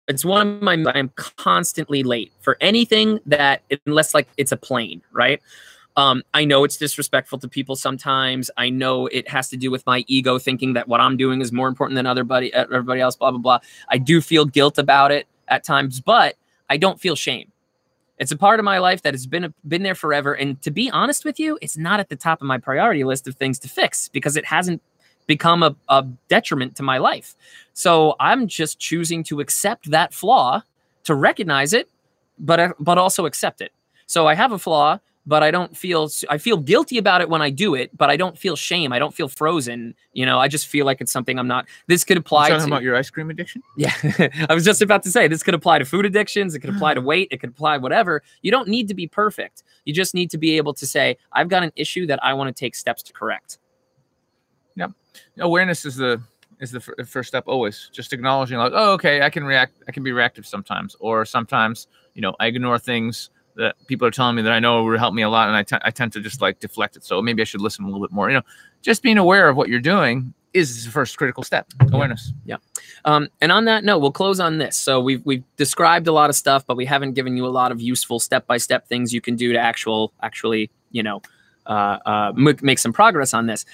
It's 0.08 0.24
one 0.24 0.48
of 0.48 0.62
my 0.62 0.82
I'm 0.94 1.10
constantly 1.16 2.04
late 2.04 2.32
for 2.40 2.58
anything 2.62 3.20
that 3.26 3.64
unless 3.86 4.14
like 4.14 4.30
it's 4.38 4.54
a 4.54 4.58
plane, 4.58 5.02
right? 5.12 5.42
Um, 5.98 6.22
I 6.36 6.46
know 6.46 6.64
it's 6.64 6.78
disrespectful 6.78 7.40
to 7.40 7.48
people 7.48 7.76
sometimes. 7.76 8.52
I 8.56 8.70
know 8.70 9.08
it 9.08 9.28
has 9.28 9.50
to 9.50 9.58
do 9.58 9.72
with 9.72 9.86
my 9.88 10.06
ego 10.08 10.38
thinking 10.38 10.74
that 10.74 10.88
what 10.88 11.02
I'm 11.02 11.18
doing 11.18 11.42
is 11.42 11.52
more 11.52 11.68
important 11.68 11.96
than 11.96 12.06
other 12.06 12.24
buddy, 12.24 12.54
uh, 12.54 12.66
everybody 12.66 13.02
else. 13.02 13.16
Blah 13.16 13.32
blah 13.32 13.40
blah. 13.40 13.60
I 13.90 13.98
do 13.98 14.22
feel 14.22 14.46
guilt 14.46 14.78
about 14.78 15.12
it 15.12 15.28
at 15.48 15.64
times, 15.64 16.00
but 16.00 16.36
I 16.70 16.78
don't 16.78 17.02
feel 17.02 17.16
shame. 17.16 17.52
It's 18.20 18.32
a 18.32 18.38
part 18.38 18.60
of 18.60 18.64
my 18.64 18.78
life 18.78 19.02
that 19.02 19.16
has 19.16 19.26
been 19.26 19.54
been 19.68 19.82
there 19.82 19.96
forever. 19.96 20.34
And 20.34 20.62
to 20.62 20.70
be 20.70 20.90
honest 20.92 21.26
with 21.26 21.40
you, 21.40 21.58
it's 21.64 21.78
not 21.78 22.00
at 22.00 22.10
the 22.10 22.16
top 22.16 22.42
of 22.42 22.48
my 22.48 22.60
priority 22.60 23.04
list 23.04 23.28
of 23.28 23.36
things 23.36 23.58
to 23.60 23.68
fix 23.68 24.08
because 24.08 24.38
it 24.38 24.46
hasn't 24.46 24.84
become 25.26 25.64
a, 25.64 25.76
a 25.90 26.04
detriment 26.30 26.76
to 26.78 26.84
my 26.84 27.00
life. 27.00 27.36
So 27.74 28.16
I'm 28.20 28.48
just 28.48 28.80
choosing 28.80 29.24
to 29.26 29.40
accept 29.40 29.90
that 29.92 30.14
flaw, 30.14 30.62
to 31.06 31.16
recognize 31.16 31.74
it, 31.74 31.90
but 32.38 32.60
uh, 32.60 32.74
but 32.80 33.00
also 33.00 33.26
accept 33.26 33.62
it. 33.62 33.72
So 34.06 34.28
I 34.28 34.36
have 34.36 34.52
a 34.52 34.60
flaw, 34.60 35.00
but 35.28 35.44
I 35.44 35.52
don't 35.52 35.76
feel 35.76 36.10
I 36.30 36.38
feel 36.38 36.56
guilty 36.58 36.98
about 36.98 37.20
it 37.20 37.30
when 37.30 37.42
I 37.42 37.50
do 37.50 37.76
it, 37.76 37.96
but 37.96 38.10
I 38.10 38.16
don't 38.16 38.38
feel 38.38 38.56
shame. 38.56 38.94
I 38.94 38.98
don't 38.98 39.14
feel 39.14 39.28
frozen. 39.28 39.94
You 40.14 40.26
know, 40.26 40.40
I 40.40 40.48
just 40.48 40.68
feel 40.68 40.86
like 40.86 41.02
it's 41.02 41.12
something 41.12 41.38
I'm 41.38 41.50
not. 41.50 41.68
This 41.88 42.06
could 42.06 42.16
apply 42.18 42.50
talking 42.50 42.66
to 42.66 42.74
about 42.74 42.82
your 42.82 42.96
ice 42.96 43.10
cream 43.10 43.30
addiction. 43.30 43.62
yeah, 43.76 43.94
I 44.50 44.54
was 44.54 44.64
just 44.64 44.82
about 44.82 45.04
to 45.04 45.12
say 45.12 45.28
this 45.28 45.44
could 45.44 45.54
apply 45.54 45.80
to 45.80 45.86
food 45.86 46.06
addictions. 46.06 46.56
It 46.56 46.62
could 46.62 46.74
apply 46.74 46.94
to 46.94 47.02
weight. 47.12 47.28
It 47.30 47.42
could 47.42 47.50
apply 47.50 47.78
whatever. 47.78 48.24
You 48.42 48.52
don't 48.52 48.70
need 48.70 48.88
to 48.88 48.94
be 48.94 49.06
perfect. 49.06 49.64
You 49.84 49.94
just 49.94 50.16
need 50.16 50.32
to 50.32 50.38
be 50.38 50.56
able 50.56 50.74
to 50.76 50.88
say, 50.88 51.18
I've 51.34 51.50
got 51.50 51.62
an 51.62 51.74
issue 51.76 52.08
that 52.08 52.24
I 52.24 52.34
want 52.34 52.48
to 52.48 52.58
take 52.58 52.74
steps 52.74 53.04
to 53.04 53.14
correct. 53.14 53.60
Yep. 54.78 54.92
Awareness 55.40 55.84
is 55.84 55.98
the 55.98 56.22
is 56.62 56.72
the 56.72 56.80
fir- 56.80 56.96
first 57.06 57.28
step 57.28 57.44
always. 57.48 57.90
Just 57.92 58.14
acknowledging 58.14 58.58
like, 58.60 58.72
oh, 58.74 58.94
okay, 58.94 59.22
I 59.22 59.30
can 59.30 59.44
react. 59.44 59.74
I 59.90 59.92
can 59.92 60.04
be 60.04 60.14
reactive 60.14 60.48
sometimes, 60.48 60.96
or 61.02 61.26
sometimes 61.26 61.88
you 62.14 62.22
know 62.22 62.34
I 62.40 62.48
ignore 62.48 62.80
things 62.80 63.30
that 63.58 63.76
people 63.88 64.08
are 64.08 64.12
telling 64.12 64.36
me 64.36 64.42
that 64.44 64.52
I 64.52 64.60
know 64.60 64.84
will 64.84 64.98
help 64.98 65.14
me 65.14 65.24
a 65.24 65.30
lot, 65.30 65.50
and 65.50 65.58
I 65.58 65.80
I 65.84 65.92
tend 65.92 66.14
to 66.14 66.22
just 66.22 66.42
like 66.42 66.60
deflect 66.60 66.96
it. 66.96 67.04
So 67.04 67.22
maybe 67.22 67.42
I 67.42 67.46
should 67.46 67.62
listen 67.62 67.84
a 67.84 67.88
little 67.88 68.02
bit 68.02 68.12
more. 68.12 68.30
You 68.30 68.38
know, 68.38 68.44
just 68.82 69.04
being 69.04 69.18
aware 69.18 69.50
of 69.50 69.58
what 69.58 69.70
you're 69.70 69.80
doing 69.80 70.34
is 70.54 70.86
the 70.86 70.92
first 70.92 71.18
critical 71.18 71.44
step. 71.44 71.68
Awareness. 71.92 72.34
Yeah, 72.46 72.58
um, 73.06 73.28
and 73.42 73.52
on 73.52 73.66
that 73.66 73.84
note, 73.84 74.00
we'll 74.00 74.12
close 74.12 74.40
on 74.40 74.58
this. 74.58 74.78
So 74.78 75.02
we've 75.02 75.26
we've 75.26 75.44
described 75.58 76.08
a 76.08 76.12
lot 76.12 76.30
of 76.30 76.36
stuff, 76.36 76.66
but 76.66 76.78
we 76.78 76.86
haven't 76.86 77.14
given 77.14 77.36
you 77.36 77.46
a 77.46 77.50
lot 77.50 77.72
of 77.72 77.82
useful 77.82 78.20
step 78.20 78.48
by 78.48 78.58
step 78.58 78.88
things 78.88 79.14
you 79.14 79.22
can 79.22 79.36
do 79.36 79.54
to 79.54 79.60
actual 79.60 80.14
actually 80.22 80.70
you 80.92 81.04
know 81.04 81.22
uh, 81.66 81.98
uh, 82.06 82.32
make 82.36 82.80
some 82.80 82.94
progress 82.94 83.34
on 83.34 83.48
this. 83.48 83.66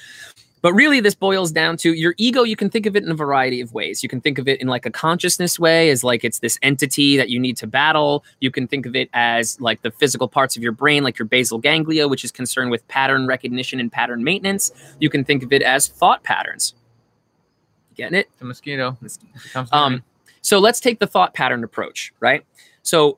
But 0.63 0.71
really, 0.71 1.01
this 1.01 1.13
boils 1.13 1.51
down 1.51 1.75
to 1.79 1.93
your 1.93 2.15
ego. 2.17 2.43
You 2.43 2.55
can 2.55 2.69
think 2.69 2.85
of 2.85 2.95
it 2.95 3.03
in 3.03 3.11
a 3.11 3.13
variety 3.13 3.59
of 3.59 3.73
ways. 3.73 4.01
You 4.01 4.07
can 4.07 4.21
think 4.21 4.37
of 4.37 4.47
it 4.47 4.61
in 4.61 4.67
like 4.67 4.85
a 4.85 4.89
consciousness 4.89 5.59
way, 5.59 5.89
as 5.89 6.05
like 6.05 6.23
it's 6.23 6.39
this 6.39 6.57
entity 6.61 7.17
that 7.17 7.29
you 7.29 7.37
need 7.37 7.57
to 7.57 7.67
battle. 7.67 8.23
You 8.39 8.49
can 8.49 8.69
think 8.69 8.85
of 8.85 8.95
it 8.95 9.09
as 9.11 9.59
like 9.59 9.81
the 9.81 9.91
physical 9.91 10.29
parts 10.29 10.55
of 10.55 10.63
your 10.63 10.71
brain, 10.71 11.03
like 11.03 11.19
your 11.19 11.25
basal 11.25 11.57
ganglia, 11.57 12.07
which 12.07 12.23
is 12.23 12.31
concerned 12.31 12.71
with 12.71 12.87
pattern 12.87 13.27
recognition 13.27 13.81
and 13.81 13.91
pattern 13.91 14.23
maintenance. 14.23 14.71
You 15.01 15.09
can 15.09 15.25
think 15.25 15.43
of 15.43 15.51
it 15.51 15.61
as 15.61 15.89
thought 15.89 16.23
patterns. 16.23 16.73
Getting 17.95 18.17
it? 18.17 18.29
The 18.39 18.45
mosquito. 18.45 18.97
It 19.03 19.67
Um, 19.73 20.01
so 20.41 20.59
let's 20.59 20.79
take 20.79 20.99
the 20.99 21.07
thought 21.07 21.33
pattern 21.33 21.65
approach, 21.65 22.13
right? 22.21 22.45
So 22.83 23.17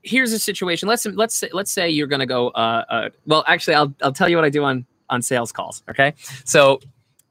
here's 0.00 0.32
a 0.32 0.38
situation. 0.38 0.88
Let's 0.88 1.04
let's 1.04 1.34
say, 1.34 1.50
let's 1.52 1.70
say 1.70 1.90
you're 1.90 2.06
going 2.06 2.20
to 2.20 2.26
go. 2.26 2.48
Uh, 2.48 2.84
uh, 2.88 3.10
well, 3.26 3.44
actually, 3.46 3.74
I'll 3.74 3.92
I'll 4.02 4.12
tell 4.12 4.30
you 4.30 4.36
what 4.36 4.46
I 4.46 4.50
do 4.50 4.64
on 4.64 4.86
on 5.10 5.22
sales 5.22 5.52
calls. 5.52 5.82
Okay, 5.90 6.14
so 6.44 6.80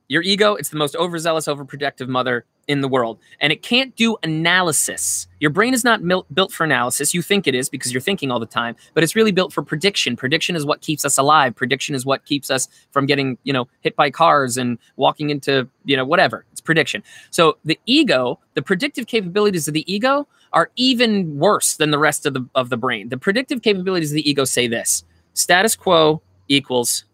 your 0.08 0.22
ego, 0.22 0.54
it's 0.56 0.70
the 0.70 0.78
most 0.78 0.96
overzealous, 0.96 1.48
overprotective 1.48 2.08
mother 2.08 2.46
in 2.68 2.82
the 2.82 2.88
world, 2.88 3.20
and 3.42 3.54
it 3.54 3.62
can't 3.62 3.96
do 3.96 4.18
analysis. 4.24 5.28
Your 5.40 5.52
brain 5.52 5.74
is 5.74 5.84
not 5.84 6.02
mil- 6.02 6.26
built 6.34 6.52
for 6.52 6.64
analysis. 6.64 7.14
You 7.14 7.22
think 7.22 7.48
it 7.48 7.54
is 7.54 7.70
because 7.70 7.94
you're 7.94 8.02
thinking 8.02 8.32
all 8.32 8.40
the 8.40 8.48
time, 8.48 8.76
but 8.94 9.04
it's 9.04 9.16
really 9.16 9.32
built 9.32 9.54
for 9.54 9.62
prediction. 9.62 10.16
Prediction 10.16 10.56
is 10.56 10.66
what 10.66 10.82
keeps 10.82 11.06
us 11.06 11.18
alive. 11.18 11.56
Prediction 11.56 11.94
is 11.94 12.06
what 12.06 12.26
keeps 12.26 12.50
us 12.50 12.68
from 12.92 13.06
getting, 13.06 13.38
you 13.44 13.54
know, 13.54 13.68
hit 13.82 13.96
by 13.96 14.10
cars 14.10 14.58
and 14.58 14.80
walking 14.96 15.30
into, 15.30 15.68
you 15.86 15.96
know, 15.96 16.06
whatever. 16.06 16.46
It's 16.52 16.62
prediction. 16.62 17.04
So 17.30 17.58
the 17.66 17.80
ego, 17.86 18.40
the 18.56 18.64
predictive 18.64 19.06
capabilities 19.06 19.68
of 19.68 19.76
the 19.76 19.92
ego 19.92 20.28
are 20.54 20.72
even 20.76 21.38
worse 21.38 21.76
than 21.76 21.92
the 21.92 22.00
rest 22.00 22.26
of 22.26 22.34
the 22.34 22.48
of 22.56 22.70
the 22.70 22.78
brain. 22.78 23.10
The 23.10 23.18
predictive 23.18 23.62
capabilities 23.62 24.12
of 24.12 24.16
the 24.16 24.28
ego 24.28 24.44
say 24.44 24.68
this: 24.68 25.04
status 25.34 25.76
quo 25.76 26.22
equals 26.48 27.06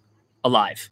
alive. 0.43 0.89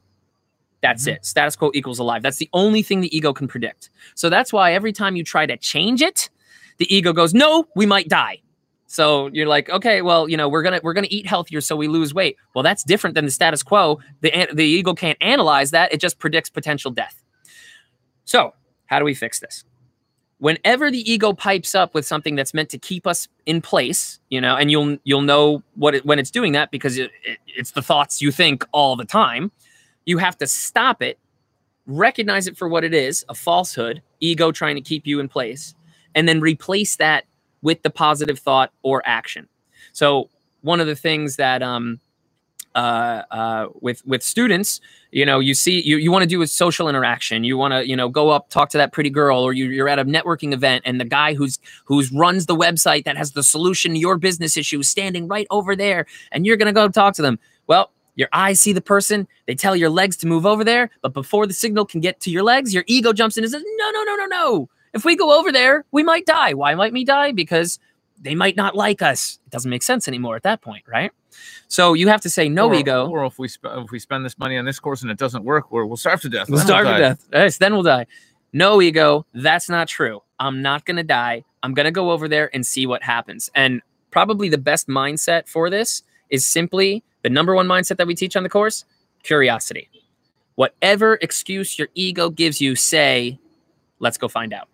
That's 0.81 1.05
Mhm. 1.05 1.13
it. 1.15 1.25
Status 1.25 1.55
quo 1.55 1.71
equals 1.73 1.99
alive. 1.99 2.21
That's 2.21 2.38
the 2.38 2.49
only 2.53 2.81
thing 2.81 3.01
the 3.01 3.15
ego 3.15 3.33
can 3.33 3.47
predict. 3.47 3.89
So 4.15 4.29
that's 4.29 4.53
why 4.53 4.73
every 4.73 4.93
time 4.93 5.15
you 5.15 5.23
try 5.23 5.45
to 5.45 5.57
change 5.57 6.01
it, 6.01 6.29
the 6.77 6.93
ego 6.93 7.12
goes, 7.13 7.33
"No, 7.33 7.67
we 7.75 7.85
might 7.85 8.07
die." 8.07 8.41
So 8.88 9.27
you're 9.33 9.47
like, 9.47 9.69
"Okay, 9.69 10.01
well, 10.01 10.29
you 10.29 10.38
know, 10.38 10.47
we're 10.49 10.63
gonna 10.63 10.79
we're 10.83 10.93
gonna 10.93 11.07
eat 11.12 11.27
healthier 11.27 11.62
so 11.62 11.75
we 11.75 11.88
lose 11.88 12.13
weight." 12.13 12.38
Well, 12.55 12.63
that's 12.63 12.83
different 12.83 13.13
than 13.15 13.25
the 13.25 13.31
status 13.31 13.62
quo. 13.62 13.99
The 14.21 14.47
the 14.53 14.63
ego 14.65 14.93
can't 14.93 15.17
analyze 15.21 15.71
that; 15.71 15.93
it 15.93 15.99
just 15.99 16.17
predicts 16.17 16.49
potential 16.49 16.91
death. 16.91 17.21
So 18.25 18.53
how 18.85 18.99
do 18.99 19.05
we 19.05 19.13
fix 19.13 19.39
this? 19.39 19.65
Whenever 20.39 20.89
the 20.89 20.99
ego 21.12 21.34
pipes 21.34 21.75
up 21.75 21.93
with 21.93 22.06
something 22.06 22.36
that's 22.36 22.54
meant 22.54 22.69
to 22.69 22.78
keep 22.78 23.06
us 23.06 23.28
in 23.45 23.62
place, 23.62 24.19
you 24.30 24.39
know, 24.39 24.56
and 24.56 24.71
you'll 24.71 24.97
you'll 25.04 25.21
know 25.21 25.62
what 25.75 25.95
it, 25.95 26.06
when 26.06 26.17
it's 26.17 26.32
doing 26.32 26.54
that 26.54 26.71
because 26.71 26.97
it, 26.97 27.12
it, 27.23 27.38
it's 27.47 27.71
the 27.71 27.82
thoughts 27.82 28.21
you 28.21 28.32
think 28.32 28.65
all 28.71 28.95
the 28.95 29.06
time. 29.06 29.52
You 30.06 30.17
have 30.17 30.38
to 30.38 30.47
stop 30.47 31.02
it, 31.02 31.19
recognize 31.86 32.47
it 32.47 32.58
for 32.58 32.69
what 32.69 32.84
it 32.84 32.93
is, 32.93 33.25
a 33.28 33.36
falsehood, 33.36 34.02
ego 34.21 34.52
trying 34.52 34.75
to 34.75 34.82
keep 34.82 35.06
you 35.06 35.19
in 35.19 35.28
place, 35.28 35.75
and 36.15 36.28
then 36.28 36.39
replace 36.39 36.95
that 36.95 37.25
with 37.62 37.82
the 37.84 37.89
positive 37.89 38.39
thought 38.39 38.71
or 38.82 39.02
action. 39.06 39.47
So 39.91 40.30
one 40.62 40.80
of 40.80 40.88
the 40.88 40.95
things 40.95 41.36
that 41.36 41.62
um, 41.62 41.99
uh, 42.75 43.23
uh, 43.32 43.67
with 43.82 44.05
with 44.05 44.23
students, 44.23 44.79
you 45.12 45.25
know, 45.25 45.39
you 45.39 45.53
see, 45.53 45.82
you, 45.82 45.97
you 45.97 46.12
want 46.12 46.23
to 46.23 46.27
do 46.27 46.41
a 46.41 46.47
social 46.47 46.88
interaction. 46.88 47.43
You 47.43 47.58
want 47.58 47.73
to, 47.73 47.88
you 47.88 47.95
know, 47.95 48.10
go 48.10 48.29
up, 48.29 48.49
talk 48.49 48.69
to 48.69 48.77
that 48.77 48.93
pretty 48.93 49.10
girl, 49.10 49.39
or 49.39 49.53
you, 49.53 49.65
you're 49.65 49.89
at 49.89 49.99
a 49.99 50.05
networking 50.05 50.53
event, 50.53 50.84
and 50.86 50.99
the 50.99 51.05
guy 51.05 51.34
who's 51.34 51.60
who's 51.86 52.12
runs 52.12 52.45
the 52.45 52.55
website 52.55 53.05
that 53.05 53.17
has 53.17 53.32
the 53.32 53.43
solution 53.43 53.93
to 53.93 53.99
your 53.99 54.17
business 54.17 54.55
issue 54.55 54.79
is 54.79 54.89
standing 54.89 55.27
right 55.27 55.47
over 55.49 55.75
there, 55.75 56.05
and 56.32 56.45
you're 56.45 56.58
gonna 56.58 56.73
go 56.73 56.88
talk 56.88 57.15
to 57.15 57.21
them. 57.21 57.39
Well, 57.67 57.91
your 58.15 58.29
eyes 58.34 58.60
see 58.60 58.73
the 58.73 58.82
person, 58.82 59.27
they 59.47 59.55
tell 59.55 59.75
your 59.75 59.89
legs 59.89 60.17
to 60.17 60.27
move 60.27 60.45
over 60.45 60.63
there, 60.63 60.89
but 61.01 61.13
before 61.13 61.47
the 61.47 61.53
signal 61.53 61.86
can 61.86 62.01
get 62.01 62.19
to 62.21 62.29
your 62.29 62.43
legs, 62.43 62.73
your 62.73 62.84
ego 62.86 63.13
jumps 63.13 63.38
in 63.38 63.43
and 63.43 63.51
says, 63.51 63.63
"No, 63.77 63.91
no, 63.91 64.03
no, 64.03 64.15
no, 64.15 64.25
no! 64.25 64.69
If 64.93 65.05
we 65.05 65.15
go 65.15 65.38
over 65.38 65.51
there, 65.51 65.86
we 65.91 66.03
might 66.03 66.25
die. 66.25 66.53
Why 66.53 66.75
might 66.75 66.93
we 66.93 67.03
die? 67.03 67.32
Because 67.32 67.79
they 68.21 68.36
might 68.36 68.55
not 68.55 68.75
like 68.75 69.01
us. 69.01 69.39
It 69.45 69.51
doesn't 69.51 69.69
make 69.69 69.84
sense 69.84 70.08
anymore 70.08 70.36
at 70.36 70.43
that 70.43 70.62
point, 70.62 70.84
right? 70.88 71.12
So 71.67 71.93
you 71.93 72.08
have 72.08 72.21
to 72.21 72.30
say 72.30 72.49
no 72.49 72.69
or, 72.69 72.75
ego. 72.75 73.08
Or 73.08 73.25
if 73.25 73.38
we 73.39 73.47
sp- 73.47 73.84
if 73.86 73.91
we 73.91 73.99
spend 73.99 74.25
this 74.25 74.38
money 74.38 74.58
on 74.58 74.65
this 74.65 74.80
course 74.80 75.02
and 75.02 75.12
it 75.12 75.17
doesn't 75.17 75.43
work, 75.43 75.71
we'll 75.71 75.97
starve 75.97 76.21
to 76.21 76.30
death. 76.30 76.49
We'll 76.49 76.60
starve 76.60 76.88
to 76.88 76.97
death. 76.97 77.25
Yes, 77.32 77.58
then 77.58 77.73
we'll 77.73 77.84
die. 77.84 78.06
No 78.54 78.82
ego. 78.82 79.25
That's 79.34 79.69
not 79.69 79.88
true. 79.88 80.21
I'm 80.39 80.62
not 80.62 80.86
going 80.86 80.97
to 80.97 81.04
die. 81.04 81.43
I'm 81.62 81.73
going 81.73 81.86
to 81.86 81.91
go 81.91 82.12
over 82.12 82.28
there 82.28 82.49
and 82.54 82.65
see 82.65 82.86
what 82.86 83.04
happens. 83.04 83.49
And 83.54 83.82
probably 84.12 84.49
the 84.49 84.58
best 84.58 84.88
mindset 84.88 85.47
for 85.47 85.69
this 85.69 86.04
is 86.30 86.45
simply 86.45 87.04
the 87.21 87.30
number 87.30 87.54
one 87.54 87.67
mindset 87.67 87.97
that 87.97 88.08
we 88.08 88.15
teach 88.15 88.36
on 88.36 88.43
the 88.43 88.49
course 88.49 88.86
curiosity. 89.23 89.89
Whatever 90.56 91.17
excuse 91.21 91.78
your 91.78 91.89
ego 91.93 92.30
gives 92.30 92.60
you, 92.60 92.75
say, 92.75 93.39
let's 93.99 94.17
go 94.17 94.28
find 94.28 94.54
out. 94.54 94.67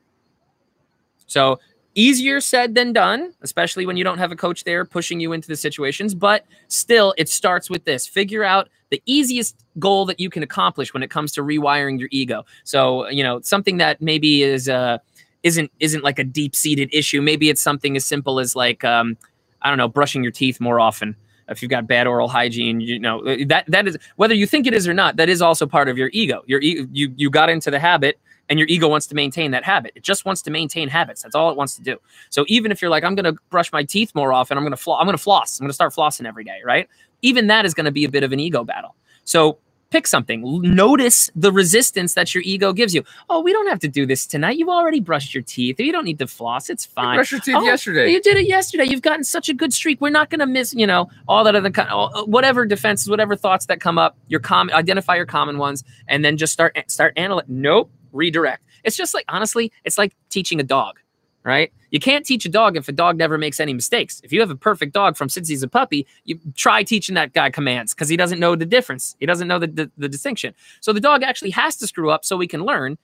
So 1.27 1.59
easier 1.95 2.39
said 2.39 2.75
than 2.75 2.93
done, 2.93 3.33
especially 3.41 3.85
when 3.85 3.97
you 3.97 4.03
don't 4.03 4.17
have 4.17 4.31
a 4.31 4.35
coach 4.35 4.63
there 4.63 4.85
pushing 4.85 5.19
you 5.19 5.33
into 5.33 5.47
the 5.47 5.55
situations. 5.55 6.13
But 6.13 6.45
still, 6.67 7.13
it 7.17 7.29
starts 7.29 7.69
with 7.69 7.85
this 7.85 8.05
figure 8.05 8.43
out 8.43 8.69
the 8.91 9.01
easiest 9.05 9.55
goal 9.79 10.05
that 10.05 10.19
you 10.19 10.29
can 10.29 10.43
accomplish 10.43 10.93
when 10.93 11.01
it 11.01 11.09
comes 11.09 11.31
to 11.33 11.41
rewiring 11.41 11.99
your 11.99 12.09
ego. 12.11 12.45
So, 12.63 13.09
you 13.09 13.23
know, 13.23 13.41
something 13.41 13.77
that 13.77 14.01
maybe 14.01 14.43
is, 14.43 14.69
uh, 14.69 14.99
isn't 15.45 15.71
isn't 15.79 16.03
like 16.03 16.19
a 16.19 16.23
deep 16.23 16.55
seated 16.55 16.89
issue. 16.91 17.21
Maybe 17.21 17.49
it's 17.49 17.61
something 17.61 17.95
as 17.95 18.03
simple 18.03 18.39
as 18.39 18.55
like 18.55 18.83
um, 18.83 19.15
I 19.61 19.69
don't 19.69 19.77
know, 19.77 19.87
brushing 19.87 20.23
your 20.23 20.31
teeth 20.31 20.59
more 20.59 20.79
often. 20.79 21.15
If 21.47 21.61
you've 21.61 21.69
got 21.69 21.85
bad 21.85 22.07
oral 22.07 22.27
hygiene, 22.27 22.81
you 22.81 22.99
know 22.99 23.23
that 23.45 23.65
that 23.67 23.87
is 23.87 23.97
whether 24.15 24.33
you 24.33 24.47
think 24.47 24.65
it 24.65 24.73
is 24.73 24.87
or 24.87 24.93
not. 24.95 25.17
That 25.17 25.29
is 25.29 25.43
also 25.43 25.67
part 25.67 25.87
of 25.87 25.97
your 25.97 26.09
ego. 26.11 26.43
Your 26.47 26.59
you 26.61 26.89
you 26.91 27.29
got 27.29 27.49
into 27.49 27.69
the 27.69 27.79
habit, 27.79 28.19
and 28.49 28.59
your 28.59 28.67
ego 28.67 28.87
wants 28.87 29.07
to 29.07 29.15
maintain 29.15 29.51
that 29.51 29.63
habit. 29.63 29.91
It 29.95 30.03
just 30.03 30.25
wants 30.25 30.41
to 30.43 30.51
maintain 30.51 30.87
habits. 30.89 31.23
That's 31.23 31.35
all 31.35 31.49
it 31.51 31.57
wants 31.57 31.75
to 31.77 31.81
do. 31.81 31.97
So 32.29 32.45
even 32.47 32.71
if 32.71 32.81
you're 32.81 32.91
like, 32.91 33.03
I'm 33.03 33.15
going 33.15 33.33
to 33.33 33.39
brush 33.49 33.71
my 33.71 33.83
teeth 33.83 34.13
more 34.15 34.33
often, 34.33 34.57
I'm 34.57 34.63
going 34.63 34.71
to 34.71 34.77
flo- 34.77 34.95
I'm 34.97 35.05
going 35.05 35.17
to 35.17 35.23
floss. 35.23 35.59
I'm 35.59 35.63
going 35.63 35.69
to 35.69 35.73
start 35.73 35.93
flossing 35.93 36.25
every 36.27 36.43
day, 36.43 36.59
right? 36.63 36.87
Even 37.21 37.47
that 37.47 37.65
is 37.65 37.73
going 37.73 37.85
to 37.85 37.91
be 37.91 38.05
a 38.05 38.09
bit 38.09 38.23
of 38.23 38.31
an 38.31 38.39
ego 38.39 38.63
battle. 38.63 38.95
So 39.23 39.57
pick 39.91 40.07
something. 40.07 40.41
Notice 40.61 41.31
the 41.35 41.51
resistance 41.51 42.15
that 42.15 42.35
your 42.35 42.43
ego 42.45 42.73
gives 42.73 42.93
you. 42.93 43.03
Oh, 43.29 43.39
we 43.39 43.53
don't 43.53 43.67
have 43.67 43.79
to 43.79 43.87
do 43.87 44.05
this 44.05 44.25
tonight. 44.27 44.57
You 44.57 44.69
already 44.69 44.99
brushed 44.99 45.33
your 45.33 45.43
teeth. 45.43 45.79
You 45.79 45.91
don't 45.91 46.03
need 46.05 46.19
to 46.19 46.27
floss. 46.27 46.69
It's 46.69 46.85
You 46.85 46.91
fine. 46.93 47.15
brushed 47.15 47.31
your 47.31 47.39
teeth 47.39 47.55
Oh, 47.57 47.63
yesterday. 47.63 48.11
You 48.11 48.21
did 48.21 48.35
it 48.35 48.47
yesterday. 48.47 48.83
You've 48.85 49.01
gotten 49.03 49.23
such 49.23 49.47
a 49.47 49.53
good 49.53 49.73
streak. 49.73 50.01
We're 50.01 50.09
not 50.09 50.29
going 50.29 50.39
to 50.41 50.47
miss, 50.47 50.73
you 50.73 50.85
know, 50.85 51.09
all 51.27 51.43
that 51.45 51.55
other 51.55 51.69
kind, 51.69 51.89
all- 51.89 52.11
uh, 52.15 52.25
whatever 52.25 52.65
defenses, 52.65 53.09
whatever 53.09 53.35
thoughts 53.35 53.67
that 53.67 53.79
come 53.79 53.97
up. 53.97 54.17
Your 54.27 54.39
common, 54.41 54.75
identify 54.75 55.15
your 55.15 55.25
common 55.27 55.57
ones, 55.59 55.83
and 56.07 56.25
then 56.25 56.35
just 56.37 56.51
start 56.51 56.77
start 56.87 57.13
analyzing. 57.15 57.61
Nope, 57.61 57.89
redirect. 58.15 58.63
It's 58.83 58.95
just 58.95 59.13
like 59.13 59.25
honestly, 59.29 59.71
it's 59.83 59.97
like 59.97 60.15
teaching 60.29 60.59
a 60.59 60.63
dog, 60.63 60.99
right? 61.43 61.71
You 61.91 61.99
can't 61.99 62.25
teach 62.25 62.45
a 62.45 62.49
dog 62.49 62.77
if 62.77 62.87
a 62.87 62.91
dog 62.91 63.17
never 63.17 63.37
makes 63.37 63.59
any 63.59 63.73
mistakes. 63.73 64.21
If 64.23 64.33
you 64.33 64.39
have 64.41 64.49
a 64.49 64.55
perfect 64.55 64.93
dog 64.93 65.15
from 65.17 65.29
since 65.29 65.47
he's 65.47 65.63
a 65.63 65.67
puppy, 65.67 66.05
you 66.23 66.39
try 66.55 66.83
teaching 66.83 67.15
that 67.15 67.33
guy 67.33 67.49
commands 67.49 67.93
because 67.93 68.09
he 68.09 68.17
doesn't 68.17 68.39
know 68.39 68.55
the 68.55 68.65
difference. 68.65 69.15
He 69.19 69.25
doesn't 69.25 69.47
know 69.47 69.59
the, 69.59 69.67
the 69.67 69.91
the 69.97 70.09
distinction. 70.09 70.53
So 70.81 70.93
the 70.93 70.99
dog 70.99 71.23
actually 71.23 71.51
has 71.51 71.75
to 71.77 71.87
screw 71.87 72.09
up 72.09 72.25
so 72.25 72.37
we 72.37 72.47
can 72.47 72.63
learn. 72.63 72.97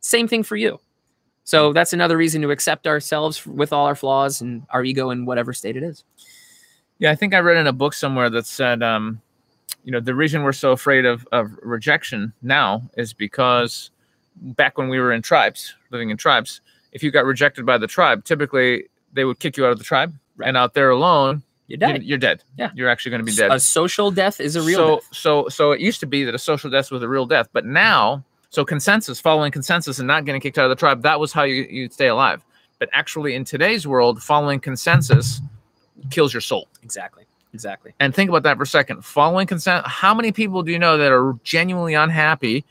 Same 0.00 0.28
thing 0.28 0.42
for 0.42 0.56
you. 0.56 0.80
So 1.44 1.72
that's 1.72 1.94
another 1.94 2.18
reason 2.18 2.42
to 2.42 2.50
accept 2.50 2.86
ourselves 2.86 3.46
with 3.46 3.72
all 3.72 3.86
our 3.86 3.94
flaws 3.94 4.42
and 4.42 4.66
our 4.70 4.84
ego 4.84 5.08
in 5.08 5.24
whatever 5.24 5.54
state 5.54 5.78
it 5.78 5.82
is. 5.82 6.04
Yeah, 6.98 7.10
I 7.10 7.14
think 7.14 7.32
I 7.32 7.38
read 7.38 7.56
in 7.56 7.66
a 7.66 7.72
book 7.72 7.94
somewhere 7.94 8.28
that 8.28 8.44
said, 8.44 8.82
um, 8.82 9.20
you 9.82 9.92
know, 9.92 10.00
the 10.00 10.14
reason 10.14 10.42
we're 10.42 10.52
so 10.52 10.72
afraid 10.72 11.06
of, 11.06 11.26
of 11.32 11.56
rejection 11.62 12.34
now 12.42 12.82
is 12.98 13.14
because 13.14 13.90
back 14.42 14.78
when 14.78 14.88
we 14.88 14.98
were 14.98 15.12
in 15.12 15.22
tribes, 15.22 15.74
living 15.90 16.10
in 16.10 16.16
tribes, 16.16 16.60
if 16.92 17.02
you 17.02 17.10
got 17.10 17.24
rejected 17.24 17.66
by 17.66 17.78
the 17.78 17.86
tribe, 17.86 18.24
typically 18.24 18.84
they 19.12 19.24
would 19.24 19.38
kick 19.38 19.56
you 19.56 19.64
out 19.66 19.72
of 19.72 19.78
the 19.78 19.84
tribe, 19.84 20.14
and 20.44 20.56
out 20.56 20.74
there 20.74 20.90
alone, 20.90 21.42
You're 21.66 21.78
you're, 21.78 21.92
dead. 21.92 22.02
you're 22.04 22.18
dead. 22.18 22.44
Yeah. 22.56 22.70
you're 22.74 22.88
actually 22.88 23.10
going 23.10 23.20
to 23.20 23.30
be 23.30 23.36
dead. 23.36 23.50
A 23.52 23.60
social 23.60 24.10
death 24.10 24.40
is 24.40 24.56
a 24.56 24.62
real 24.62 24.78
so, 24.78 24.94
death. 24.96 25.08
so, 25.12 25.48
so 25.48 25.72
it 25.72 25.80
used 25.80 26.00
to 26.00 26.06
be 26.06 26.24
that 26.24 26.34
a 26.34 26.38
social 26.38 26.70
death 26.70 26.90
was 26.90 27.02
a 27.02 27.08
real 27.08 27.26
death, 27.26 27.48
but 27.52 27.64
now, 27.64 28.24
so 28.50 28.64
consensus, 28.64 29.20
following 29.20 29.52
consensus, 29.52 29.98
and 29.98 30.06
not 30.08 30.24
getting 30.24 30.40
kicked 30.40 30.58
out 30.58 30.64
of 30.64 30.70
the 30.70 30.76
tribe, 30.76 31.02
that 31.02 31.20
was 31.20 31.32
how 31.32 31.42
you 31.42 31.66
you'd 31.68 31.92
stay 31.92 32.08
alive. 32.08 32.44
But 32.78 32.88
actually, 32.92 33.34
in 33.34 33.44
today's 33.44 33.86
world, 33.86 34.22
following 34.22 34.60
consensus 34.60 35.40
kills 36.10 36.32
your 36.32 36.40
soul. 36.40 36.68
Exactly. 36.82 37.24
Exactly. 37.52 37.92
And 37.98 38.14
think 38.14 38.28
about 38.30 38.42
that 38.44 38.56
for 38.56 38.62
a 38.62 38.66
second. 38.66 39.04
Following 39.04 39.46
consent, 39.46 39.86
how 39.86 40.14
many 40.14 40.32
people 40.32 40.62
do 40.62 40.70
you 40.70 40.78
know 40.78 40.96
that 40.96 41.10
are 41.10 41.34
genuinely 41.44 41.94
unhappy 41.94 42.64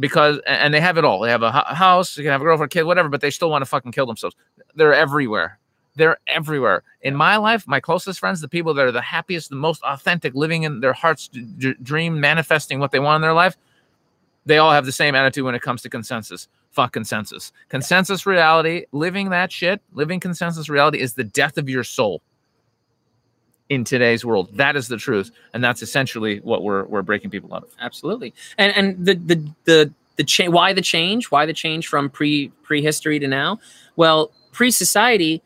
because, 0.00 0.40
and 0.46 0.74
they 0.74 0.80
have 0.80 0.98
it 0.98 1.04
all? 1.04 1.20
They 1.20 1.30
have 1.30 1.42
a 1.42 1.52
house, 1.52 2.14
they 2.14 2.22
can 2.22 2.32
have 2.32 2.40
a 2.40 2.44
girlfriend, 2.44 2.72
kid, 2.72 2.82
whatever, 2.84 3.08
but 3.08 3.20
they 3.20 3.30
still 3.30 3.50
want 3.50 3.62
to 3.62 3.66
fucking 3.66 3.92
kill 3.92 4.06
themselves. 4.06 4.34
They're 4.74 4.94
everywhere. 4.94 5.58
They're 5.96 6.18
everywhere. 6.26 6.82
In 7.02 7.14
my 7.14 7.36
life, 7.36 7.66
my 7.66 7.80
closest 7.80 8.18
friends, 8.18 8.40
the 8.40 8.48
people 8.48 8.74
that 8.74 8.86
are 8.86 8.92
the 8.92 9.00
happiest, 9.02 9.50
the 9.50 9.56
most 9.56 9.82
authentic, 9.82 10.34
living 10.34 10.62
in 10.62 10.80
their 10.80 10.92
heart's 10.92 11.28
d- 11.28 11.74
dream, 11.82 12.20
manifesting 12.20 12.78
what 12.78 12.90
they 12.90 13.00
want 13.00 13.16
in 13.16 13.22
their 13.22 13.34
life, 13.34 13.56
they 14.46 14.58
all 14.58 14.72
have 14.72 14.86
the 14.86 14.92
same 14.92 15.14
attitude 15.14 15.44
when 15.44 15.54
it 15.54 15.62
comes 15.62 15.82
to 15.82 15.90
consensus. 15.90 16.48
Fuck 16.70 16.92
consensus. 16.92 17.52
Consensus 17.68 18.24
reality, 18.24 18.86
living 18.92 19.30
that 19.30 19.52
shit, 19.52 19.82
living 19.92 20.20
consensus 20.20 20.68
reality 20.68 21.00
is 21.00 21.14
the 21.14 21.24
death 21.24 21.58
of 21.58 21.68
your 21.68 21.84
soul 21.84 22.22
in 23.70 23.84
today's 23.84 24.24
world. 24.24 24.50
That 24.56 24.76
is 24.76 24.88
the 24.88 24.98
truth, 24.98 25.30
and 25.54 25.64
that's 25.64 25.80
essentially 25.80 26.40
what 26.40 26.62
we're 26.62 26.84
we're 26.84 27.02
breaking 27.02 27.30
people 27.30 27.54
out 27.54 27.62
of. 27.62 27.70
Absolutely. 27.80 28.34
And 28.58 28.76
and 28.76 29.06
the 29.06 29.14
the 29.14 29.52
the 29.64 29.94
the 30.16 30.24
cha- 30.24 30.50
why 30.50 30.74
the 30.74 30.82
change? 30.82 31.30
Why 31.30 31.46
the 31.46 31.54
change 31.54 31.86
from 31.88 32.10
pre 32.10 32.48
prehistory 32.62 33.18
to 33.18 33.26
now? 33.26 33.58
Well, 33.96 34.32
pre 34.52 34.70
society 34.70 35.42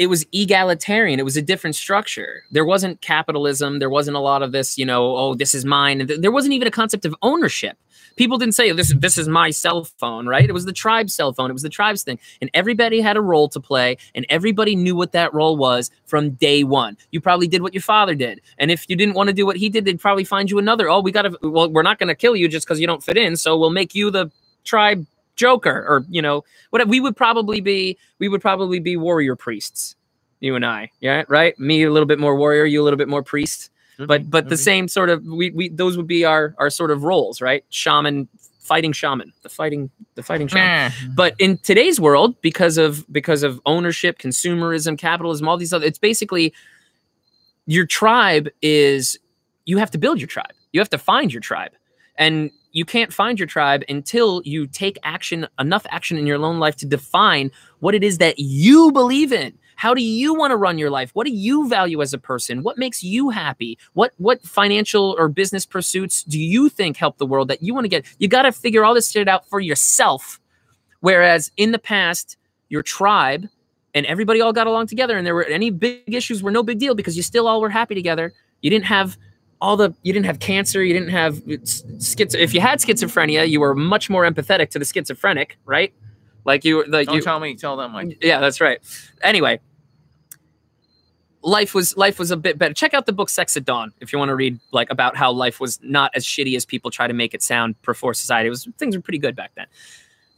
it 0.00 0.06
was 0.06 0.24
egalitarian. 0.32 1.20
It 1.20 1.24
was 1.24 1.36
a 1.36 1.42
different 1.42 1.76
structure. 1.76 2.44
There 2.50 2.64
wasn't 2.64 3.02
capitalism. 3.02 3.80
There 3.80 3.90
wasn't 3.90 4.16
a 4.16 4.20
lot 4.20 4.42
of 4.42 4.50
this, 4.50 4.78
you 4.78 4.86
know, 4.86 5.14
oh, 5.14 5.34
this 5.34 5.54
is 5.54 5.66
mine. 5.66 6.08
There 6.18 6.32
wasn't 6.32 6.54
even 6.54 6.66
a 6.66 6.70
concept 6.70 7.04
of 7.04 7.14
ownership. 7.20 7.76
People 8.16 8.38
didn't 8.38 8.54
say 8.54 8.72
this 8.72 8.94
this 8.94 9.18
is 9.18 9.28
my 9.28 9.50
cell 9.50 9.84
phone, 9.84 10.26
right? 10.26 10.48
It 10.48 10.54
was 10.54 10.64
the 10.64 10.72
tribe's 10.72 11.12
cell 11.12 11.34
phone. 11.34 11.50
It 11.50 11.52
was 11.52 11.60
the 11.62 11.68
tribe's 11.68 12.02
thing. 12.02 12.18
And 12.40 12.50
everybody 12.54 13.02
had 13.02 13.18
a 13.18 13.20
role 13.20 13.50
to 13.50 13.60
play 13.60 13.98
and 14.14 14.24
everybody 14.30 14.74
knew 14.74 14.96
what 14.96 15.12
that 15.12 15.34
role 15.34 15.58
was 15.58 15.90
from 16.06 16.30
day 16.30 16.64
1. 16.64 16.96
You 17.10 17.20
probably 17.20 17.46
did 17.46 17.60
what 17.60 17.74
your 17.74 17.82
father 17.82 18.14
did. 18.14 18.40
And 18.56 18.70
if 18.70 18.88
you 18.88 18.96
didn't 18.96 19.16
want 19.16 19.28
to 19.28 19.34
do 19.34 19.44
what 19.44 19.58
he 19.58 19.68
did, 19.68 19.84
they'd 19.84 20.00
probably 20.00 20.24
find 20.24 20.50
you 20.50 20.58
another. 20.58 20.88
Oh, 20.88 21.02
we 21.02 21.12
got 21.12 21.22
to 21.22 21.36
well, 21.42 21.70
we're 21.70 21.82
not 21.82 21.98
going 21.98 22.08
to 22.08 22.14
kill 22.14 22.34
you 22.34 22.48
just 22.48 22.66
cuz 22.66 22.80
you 22.80 22.86
don't 22.86 23.04
fit 23.04 23.18
in, 23.18 23.36
so 23.36 23.58
we'll 23.58 23.68
make 23.68 23.94
you 23.94 24.10
the 24.10 24.30
tribe 24.64 25.06
joker 25.40 25.84
or, 25.88 26.04
you 26.08 26.22
know, 26.22 26.44
whatever. 26.70 26.90
We 26.90 27.00
would 27.00 27.16
probably 27.16 27.60
be 27.60 27.98
we 28.18 28.28
would 28.28 28.40
probably 28.40 28.78
be 28.78 28.96
warrior 28.96 29.34
priests. 29.34 29.96
You 30.40 30.54
and 30.54 30.64
I. 30.64 30.90
Yeah, 31.00 31.24
right? 31.28 31.58
Me 31.58 31.82
a 31.82 31.90
little 31.90 32.06
bit 32.06 32.18
more 32.18 32.36
warrior, 32.36 32.64
you 32.64 32.80
a 32.80 32.84
little 32.84 32.96
bit 32.96 33.08
more 33.08 33.22
priest 33.22 33.70
but 34.06 34.30
but 34.30 34.48
the 34.48 34.56
same 34.56 34.88
sort 34.88 35.10
of 35.10 35.24
we, 35.24 35.50
we 35.50 35.68
those 35.68 35.96
would 35.96 36.06
be 36.06 36.24
our 36.24 36.54
our 36.58 36.70
sort 36.70 36.90
of 36.90 37.04
roles 37.04 37.40
right 37.40 37.64
shaman 37.68 38.28
fighting 38.60 38.92
shaman 38.92 39.32
the 39.42 39.48
fighting 39.48 39.90
the 40.14 40.22
fighting 40.22 40.48
shaman 40.48 40.92
but 41.14 41.34
in 41.38 41.58
today's 41.58 42.00
world 42.00 42.40
because 42.40 42.78
of 42.78 43.04
because 43.12 43.42
of 43.42 43.60
ownership 43.66 44.18
consumerism 44.18 44.96
capitalism 44.96 45.48
all 45.48 45.56
these 45.56 45.72
other 45.72 45.86
it's 45.86 45.98
basically 45.98 46.52
your 47.66 47.86
tribe 47.86 48.48
is 48.62 49.18
you 49.64 49.78
have 49.78 49.90
to 49.90 49.98
build 49.98 50.18
your 50.20 50.28
tribe 50.28 50.52
you 50.72 50.80
have 50.80 50.90
to 50.90 50.98
find 50.98 51.32
your 51.32 51.40
tribe 51.40 51.72
and 52.16 52.50
you 52.72 52.84
can't 52.84 53.12
find 53.12 53.38
your 53.38 53.46
tribe 53.46 53.82
until 53.88 54.42
you 54.44 54.66
take 54.66 54.98
action 55.02 55.46
enough 55.58 55.86
action 55.90 56.16
in 56.16 56.26
your 56.26 56.42
own 56.42 56.58
life 56.58 56.76
to 56.76 56.86
define 56.86 57.50
what 57.80 57.94
it 57.94 58.04
is 58.04 58.18
that 58.18 58.38
you 58.38 58.92
believe 58.92 59.32
in. 59.32 59.56
How 59.76 59.94
do 59.94 60.02
you 60.02 60.34
want 60.34 60.50
to 60.50 60.56
run 60.56 60.76
your 60.76 60.90
life? 60.90 61.10
What 61.14 61.26
do 61.26 61.32
you 61.32 61.66
value 61.66 62.02
as 62.02 62.12
a 62.12 62.18
person? 62.18 62.62
What 62.62 62.76
makes 62.76 63.02
you 63.02 63.30
happy? 63.30 63.78
What 63.94 64.12
what 64.18 64.42
financial 64.42 65.16
or 65.18 65.28
business 65.28 65.64
pursuits 65.64 66.22
do 66.22 66.38
you 66.38 66.68
think 66.68 66.98
help 66.98 67.16
the 67.16 67.26
world 67.26 67.48
that 67.48 67.62
you 67.62 67.72
want 67.72 67.86
to 67.86 67.88
get? 67.88 68.04
You 68.18 68.28
got 68.28 68.42
to 68.42 68.52
figure 68.52 68.84
all 68.84 68.94
this 68.94 69.10
shit 69.10 69.26
out 69.26 69.46
for 69.48 69.58
yourself. 69.58 70.38
Whereas 71.00 71.50
in 71.56 71.72
the 71.72 71.78
past 71.78 72.36
your 72.68 72.82
tribe 72.82 73.48
and 73.94 74.04
everybody 74.06 74.40
all 74.40 74.52
got 74.52 74.66
along 74.66 74.86
together 74.86 75.16
and 75.16 75.26
there 75.26 75.34
were 75.34 75.44
any 75.44 75.70
big 75.70 76.14
issues 76.14 76.42
were 76.42 76.50
no 76.50 76.62
big 76.62 76.78
deal 76.78 76.94
because 76.94 77.16
you 77.16 77.22
still 77.22 77.48
all 77.48 77.60
were 77.62 77.70
happy 77.70 77.94
together. 77.94 78.34
You 78.60 78.68
didn't 78.68 78.84
have 78.84 79.16
all 79.60 79.76
the 79.76 79.94
you 80.02 80.12
didn't 80.12 80.26
have 80.26 80.38
cancer 80.38 80.82
you 80.82 80.92
didn't 80.92 81.10
have 81.10 81.36
schizo 81.44 82.36
if 82.36 82.54
you 82.54 82.60
had 82.60 82.78
schizophrenia 82.78 83.48
you 83.48 83.60
were 83.60 83.74
much 83.74 84.08
more 84.08 84.24
empathetic 84.24 84.70
to 84.70 84.78
the 84.78 84.84
schizophrenic 84.84 85.58
right? 85.64 85.92
Like 86.44 86.64
you 86.64 86.84
like 86.86 87.06
Don't 87.06 87.16
you 87.16 87.22
tell 87.22 87.38
me, 87.38 87.54
tell 87.54 87.76
them. 87.76 87.92
Like, 87.92 88.22
yeah 88.22 88.40
that's 88.40 88.60
right. 88.60 88.80
Anyway 89.22 89.60
life 91.42 91.74
was 91.74 91.96
life 91.96 92.18
was 92.18 92.30
a 92.30 92.36
bit 92.36 92.58
better. 92.58 92.74
Check 92.74 92.94
out 92.94 93.06
the 93.06 93.12
book 93.12 93.28
sex 93.28 93.56
at 93.56 93.64
dawn 93.64 93.92
if 94.00 94.12
you 94.12 94.18
want 94.18 94.28
to 94.30 94.34
read 94.34 94.58
like 94.72 94.90
about 94.90 95.16
how 95.16 95.32
life 95.32 95.60
was 95.60 95.78
not 95.82 96.10
as 96.14 96.24
shitty 96.24 96.56
as 96.56 96.64
people 96.64 96.90
try 96.90 97.06
to 97.06 97.14
make 97.14 97.34
it 97.34 97.42
sound 97.42 97.80
before 97.82 98.14
society. 98.14 98.48
It 98.48 98.50
was 98.50 98.68
things 98.78 98.96
were 98.96 99.02
pretty 99.02 99.18
good 99.18 99.36
back 99.36 99.52
then. 99.54 99.66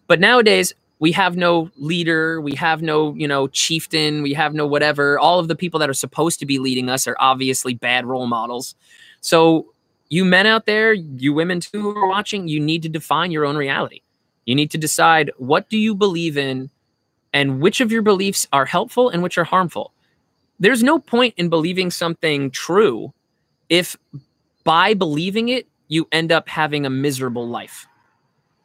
But 0.07 0.21
nowadays 0.21 0.75
we 0.99 1.13
have 1.13 1.37
no 1.37 1.71
leader 1.77 2.41
we 2.41 2.55
have 2.55 2.81
no 2.81 3.15
you 3.15 3.27
know 3.27 3.49
chieftain 3.49 4.23
we 4.23 4.33
have 4.35 4.55
no 4.55 4.67
whatever. 4.67 5.19
All 5.19 5.39
of 5.39 5.49
the 5.49 5.57
people 5.57 5.81
that 5.81 5.91
are 5.91 5.95
supposed 5.95 6.39
to 6.41 6.47
be 6.47 6.59
leading 6.59 6.89
us 6.89 7.07
are 7.07 7.17
obviously 7.19 7.75
bad 7.75 8.07
role 8.07 8.27
models 8.27 8.75
so 9.23 9.73
you 10.11 10.27
men 10.27 10.47
out 10.47 10.67
there 10.67 10.93
you 10.93 11.33
women 11.33 11.61
too 11.61 11.81
who 11.81 11.97
are 11.97 12.07
watching 12.07 12.47
you 12.47 12.61
need 12.61 12.83
to 12.83 12.91
define 12.91 13.31
your 13.31 13.47
own 13.47 13.57
reality. 13.57 14.03
You 14.45 14.55
need 14.55 14.71
to 14.73 14.79
decide 14.79 15.31
what 15.39 15.71
do 15.71 15.79
you 15.79 15.95
believe 15.95 16.37
in 16.37 16.69
and 17.33 17.61
which 17.61 17.81
of 17.81 17.91
your 17.91 18.03
beliefs 18.03 18.47
are 18.53 18.67
helpful 18.67 19.09
and 19.09 19.23
which 19.23 19.39
are 19.39 19.45
harmful. 19.45 19.95
There's 20.61 20.83
no 20.83 20.99
point 20.99 21.33
in 21.39 21.49
believing 21.49 21.91
something 21.91 22.51
true 22.51 23.15
if 23.71 23.97
by 24.65 24.93
believing 24.93 25.49
it 25.49 25.67
you 25.89 26.07
end 26.13 26.31
up 26.31 26.51
having 26.51 26.85
a 26.85 26.91
miserable 26.91 27.49
life 27.49 27.87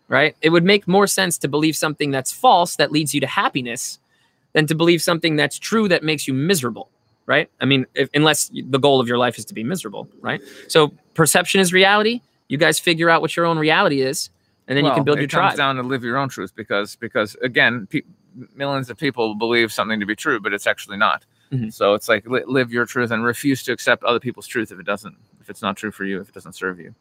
right? 0.08 0.36
It 0.42 0.50
would 0.50 0.64
make 0.64 0.88
more 0.88 1.08
sense 1.08 1.38
to 1.40 1.48
believe 1.48 1.76
something 1.76 2.12
that's 2.12 2.32
false 2.32 2.76
that 2.78 2.92
leads 2.92 3.14
you 3.14 3.22
to 3.22 3.28
happiness 3.28 4.00
than 4.54 4.68
to 4.68 4.76
believe 4.76 5.02
something 5.02 5.36
that's 5.36 5.60
true 5.60 5.88
that 5.90 6.04
makes 6.04 6.28
you 6.28 6.34
miserable 6.34 6.90
right? 7.28 7.52
I 7.62 7.66
mean 7.66 7.86
if, 7.94 8.10
unless 8.16 8.50
the 8.52 8.80
goal 8.80 9.00
of 9.00 9.08
your 9.08 9.20
life 9.20 9.38
is 9.38 9.46
to 9.46 9.54
be 9.54 9.64
miserable 9.64 10.10
right? 10.22 10.42
So 10.68 10.94
perception 11.14 11.62
is 11.62 11.72
reality. 11.72 12.22
You 12.48 12.58
guys 12.58 12.80
figure 12.80 13.10
out 13.10 13.22
what 13.22 13.36
your 13.36 13.46
own 13.46 13.60
reality 13.60 14.02
is 14.02 14.32
and 14.68 14.78
then 14.78 14.86
you 14.86 14.92
can 14.92 15.04
build 15.04 15.18
it 15.18 15.22
your 15.22 15.28
comes 15.30 15.54
tribe. 15.54 15.58
down 15.58 15.76
to 15.78 15.84
live 15.84 16.04
your 16.04 16.18
own 16.18 16.30
truth 16.30 16.54
because 16.56 16.96
because 16.96 17.36
again, 17.42 17.88
pe- 17.90 18.02
millions 18.56 18.90
of 18.90 18.98
people 18.98 19.36
believe 19.36 19.72
something 19.72 20.00
to 20.00 20.06
be 20.06 20.16
true, 20.16 20.40
but 20.40 20.54
it's 20.54 20.68
actually 20.68 20.98
not. 20.98 21.26
Mhm. 21.52 21.74
So 21.74 21.94
it's 21.94 22.10
like 22.10 22.28
li- 22.28 22.44
live 22.46 22.72
your 22.72 22.86
truth 22.86 23.12
and 23.12 23.24
refuse 23.24 23.64
to 23.64 23.72
accept 23.72 24.04
other 24.04 24.20
people's 24.20 24.48
truth 24.48 24.72
if 24.72 24.80
it 24.80 24.86
doesn't 24.86 25.16
if 25.42 25.50
it's 25.50 25.62
not 25.62 25.78
true 25.78 25.92
for 25.92 26.04
you 26.04 26.20
if 26.20 26.28
it 26.28 26.34
doesn't 26.34 26.52
serve 26.56 26.78
you. 26.78 26.94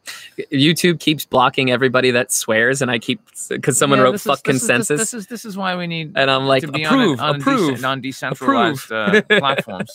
youtube 0.53 1.01
keeps 1.01 1.25
blocking 1.25 1.69
everybody 1.69 2.11
that 2.11 2.31
swears 2.31 2.81
and 2.81 2.89
i 2.89 2.97
keep 2.97 3.19
because 3.49 3.77
someone 3.77 3.99
Yeah, 3.99 4.03
wrote 4.05 4.11
this 4.13 4.21
is- 4.21 4.25
fuck 4.27 4.43
this 4.43 4.55
is- 4.55 4.61
this- 4.61 4.67
consensus 4.69 4.99
This 5.01 5.13
is 5.13 5.27
this 5.27 5.43
is 5.43 5.57
why 5.57 5.75
we 5.75 5.85
need 5.85 6.13
and 6.15 6.31
i'm 6.31 6.45
like 6.45 6.61
to 6.61 6.71
be 6.71 6.83
approve 6.85 7.19
on, 7.19 7.25
a, 7.25 7.29
on, 7.33 7.41
approve 7.41 7.77
Dece- 7.79 7.87
on 7.89 7.99
decentralized 8.01 8.91
uh, 8.91 9.21
platforms. 9.29 9.91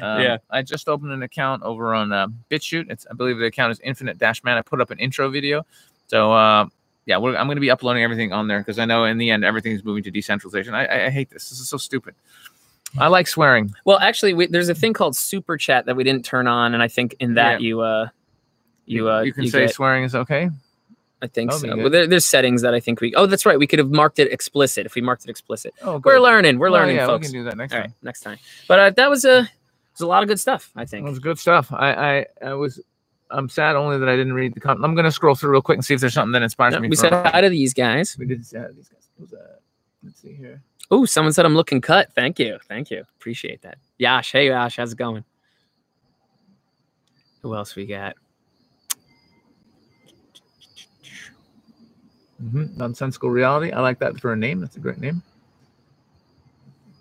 Um, 0.00 0.20
Yeah. 0.22 0.36
I 0.50 0.62
just 0.62 0.88
opened 0.88 1.12
an 1.12 1.22
account 1.22 1.62
over 1.62 1.94
on 1.94 2.12
uh, 2.12 2.28
BitChute. 2.50 2.90
It's 2.90 3.06
I 3.10 3.14
believe 3.14 3.36
the 3.38 3.44
account 3.46 3.72
is 3.72 3.80
Infinite 3.80 4.16
Dash 4.18 4.42
Man. 4.42 4.56
I 4.56 4.62
put 4.62 4.80
up 4.80 4.90
an 4.90 4.98
intro 4.98 5.28
video, 5.30 5.66
so 6.08 6.32
uh, 6.32 6.66
yeah, 7.04 7.18
we're, 7.18 7.36
I'm 7.36 7.46
going 7.46 7.56
to 7.56 7.60
be 7.60 7.70
uploading 7.70 8.02
everything 8.04 8.32
on 8.32 8.48
there 8.48 8.60
because 8.60 8.78
I 8.78 8.84
know 8.84 9.04
in 9.04 9.18
the 9.18 9.30
end 9.30 9.44
everything's 9.44 9.82
moving 9.84 10.02
to 10.04 10.10
decentralization. 10.10 10.72
I, 10.74 10.84
I, 10.86 11.06
I 11.06 11.10
hate 11.10 11.30
this. 11.30 11.50
This 11.50 11.58
is 11.60 11.68
so 11.68 11.76
stupid. 11.76 12.14
I 12.98 13.08
like 13.08 13.26
swearing. 13.26 13.72
Well, 13.84 13.98
actually, 13.98 14.34
we, 14.34 14.46
there's 14.46 14.68
a 14.68 14.74
thing 14.74 14.92
called 14.92 15.16
super 15.16 15.56
chat 15.56 15.86
that 15.86 15.96
we 15.96 16.04
didn't 16.04 16.24
turn 16.24 16.46
on, 16.46 16.74
and 16.74 16.82
I 16.82 16.88
think 16.88 17.14
in 17.20 17.34
that 17.34 17.60
you 17.60 17.80
uh 17.80 18.08
you 18.86 19.08
uh 19.10 19.22
you 19.22 19.32
can 19.32 19.46
say 19.48 19.66
get- 19.66 19.74
swearing 19.74 20.04
is 20.04 20.14
okay. 20.14 20.50
I 21.22 21.28
think 21.28 21.52
that'll 21.52 21.68
so. 21.70 21.76
Well, 21.76 21.88
there, 21.90 22.06
there's 22.08 22.24
settings 22.24 22.62
that 22.62 22.74
I 22.74 22.80
think 22.80 23.00
we. 23.00 23.14
Oh, 23.14 23.26
that's 23.26 23.46
right. 23.46 23.56
We 23.56 23.68
could 23.68 23.78
have 23.78 23.90
marked 23.92 24.18
it 24.18 24.32
explicit 24.32 24.86
if 24.86 24.96
we 24.96 25.00
marked 25.02 25.22
it 25.24 25.30
explicit. 25.30 25.72
Oh, 25.80 26.00
We're 26.04 26.18
learning. 26.18 26.58
We're 26.58 26.68
Well, 26.68 26.80
learning, 26.80 26.96
yeah, 26.96 27.06
folks. 27.06 27.28
We 27.28 27.32
can 27.32 27.40
do 27.40 27.44
that 27.44 27.56
next 27.56 27.72
All 27.72 27.78
time. 27.80 27.90
right, 27.90 27.96
next 28.02 28.20
time. 28.22 28.38
But 28.66 28.78
uh, 28.80 28.90
that 28.90 29.08
was 29.08 29.24
a 29.24 29.48
was 29.92 30.00
a 30.00 30.06
lot 30.08 30.24
of 30.24 30.28
good 30.28 30.40
stuff. 30.40 30.70
I 30.74 30.84
think 30.84 31.06
It 31.06 31.10
was 31.10 31.20
good 31.20 31.38
stuff. 31.38 31.72
I, 31.72 31.92
I, 31.92 32.26
I 32.48 32.54
was. 32.54 32.80
I'm 33.30 33.48
sad 33.48 33.76
only 33.76 33.98
that 33.98 34.08
I 34.08 34.16
didn't 34.16 34.32
read 34.32 34.52
the 34.52 34.60
comment. 34.60 34.84
I'm 34.84 34.94
going 34.96 35.04
to 35.04 35.12
scroll 35.12 35.34
through 35.36 35.52
real 35.52 35.62
quick 35.62 35.76
and 35.76 35.84
see 35.84 35.94
if 35.94 36.00
there's 36.00 36.12
something 36.12 36.32
that 36.32 36.42
inspires 36.42 36.74
Yeah, 36.74 36.80
me. 36.80 36.88
we 36.88 36.96
said 36.96 37.12
hi 37.12 37.40
to 37.40 37.48
these 37.48 37.72
guys. 37.72 38.16
we 38.18 38.26
did 38.26 38.44
say 38.44 38.58
hi 38.58 38.66
to 38.66 38.72
these 38.72 38.88
guys. 38.88 39.08
Who's 39.18 39.30
that? 39.30 39.60
Let's 40.02 40.20
see 40.20 40.34
here. 40.34 40.60
Oh, 40.92 41.06
someone 41.06 41.32
said 41.32 41.46
I'm 41.46 41.54
looking 41.54 41.80
cut. 41.80 42.12
Thank 42.14 42.38
you. 42.38 42.58
Thank 42.68 42.90
you. 42.90 43.02
Appreciate 43.16 43.62
that. 43.62 43.78
Yash. 43.96 44.30
Hey, 44.30 44.48
Yash. 44.48 44.76
How's 44.76 44.92
it 44.92 44.98
going? 44.98 45.24
Who 47.40 47.56
else 47.56 47.74
we 47.74 47.86
got? 47.86 48.14
Mm-hmm. 52.44 52.76
Nonsensical 52.76 53.30
reality. 53.30 53.72
I 53.72 53.80
like 53.80 54.00
that 54.00 54.20
for 54.20 54.34
a 54.34 54.36
name. 54.36 54.60
That's 54.60 54.76
a 54.76 54.80
great 54.80 54.98
name. 54.98 55.22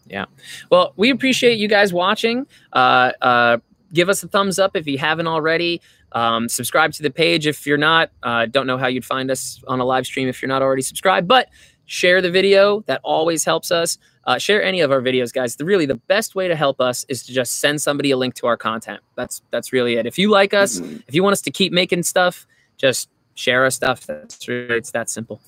Yeah. 0.08 0.26
Well, 0.70 0.94
we 0.96 1.10
appreciate 1.10 1.60
you 1.60 1.68
guys 1.68 1.92
watching. 1.92 2.48
Uh, 2.72 3.12
uh, 3.22 3.58
give 3.92 4.08
us 4.08 4.24
a 4.24 4.30
thumbs 4.30 4.58
up 4.58 4.78
if 4.78 4.88
you 4.88 5.00
haven't 5.00 5.28
already. 5.28 5.82
Um, 6.14 6.48
subscribe 6.48 6.94
to 6.94 7.04
the 7.04 7.12
page 7.12 7.46
if 7.46 7.68
you're 7.68 7.78
not. 7.78 8.12
Uh, 8.24 8.46
don't 8.46 8.68
know 8.68 8.78
how 8.78 8.88
you'd 8.88 9.06
find 9.06 9.30
us 9.30 9.62
on 9.68 9.82
a 9.82 9.86
live 9.86 10.06
stream 10.06 10.30
if 10.30 10.42
you're 10.42 10.50
not 10.50 10.62
already 10.62 10.82
subscribed, 10.82 11.28
but 11.28 11.50
share 11.92 12.22
the 12.22 12.32
video. 12.32 12.82
That 12.88 13.02
always 13.04 13.44
helps 13.44 13.70
us. 13.70 13.98
Uh, 14.24 14.38
share 14.38 14.64
any 14.64 14.82
of 14.82 14.92
our 14.92 15.02
videos, 15.02 15.34
guys. 15.34 15.56
The, 15.56 15.66
really, 15.66 15.86
the 15.86 15.96
best 15.96 16.36
way 16.36 16.48
to 16.48 16.56
help 16.56 16.80
us 16.80 17.06
is 17.10 17.24
to 17.24 17.34
just 17.34 17.60
send 17.60 17.82
somebody 17.82 18.12
a 18.12 18.18
link 18.18 18.36
to 18.36 18.48
our 18.48 18.56
content. 18.56 19.02
That's 19.16 19.42
that's 19.52 19.74
really 19.74 19.96
it. 19.96 20.06
If 20.06 20.18
you 20.18 20.30
like 20.30 20.54
us, 20.54 20.80
if 20.80 21.14
you 21.14 21.24
want 21.24 21.34
us 21.34 21.42
to 21.42 21.52
keep 21.52 21.74
making 21.74 22.04
stuff, 22.04 22.48
just 22.78 23.10
share 23.34 23.64
our 23.64 23.70
stuff. 23.72 24.06
That's 24.06 24.48
really 24.48 24.76
it's 24.76 24.92
that 24.92 25.10
simple. 25.10 25.42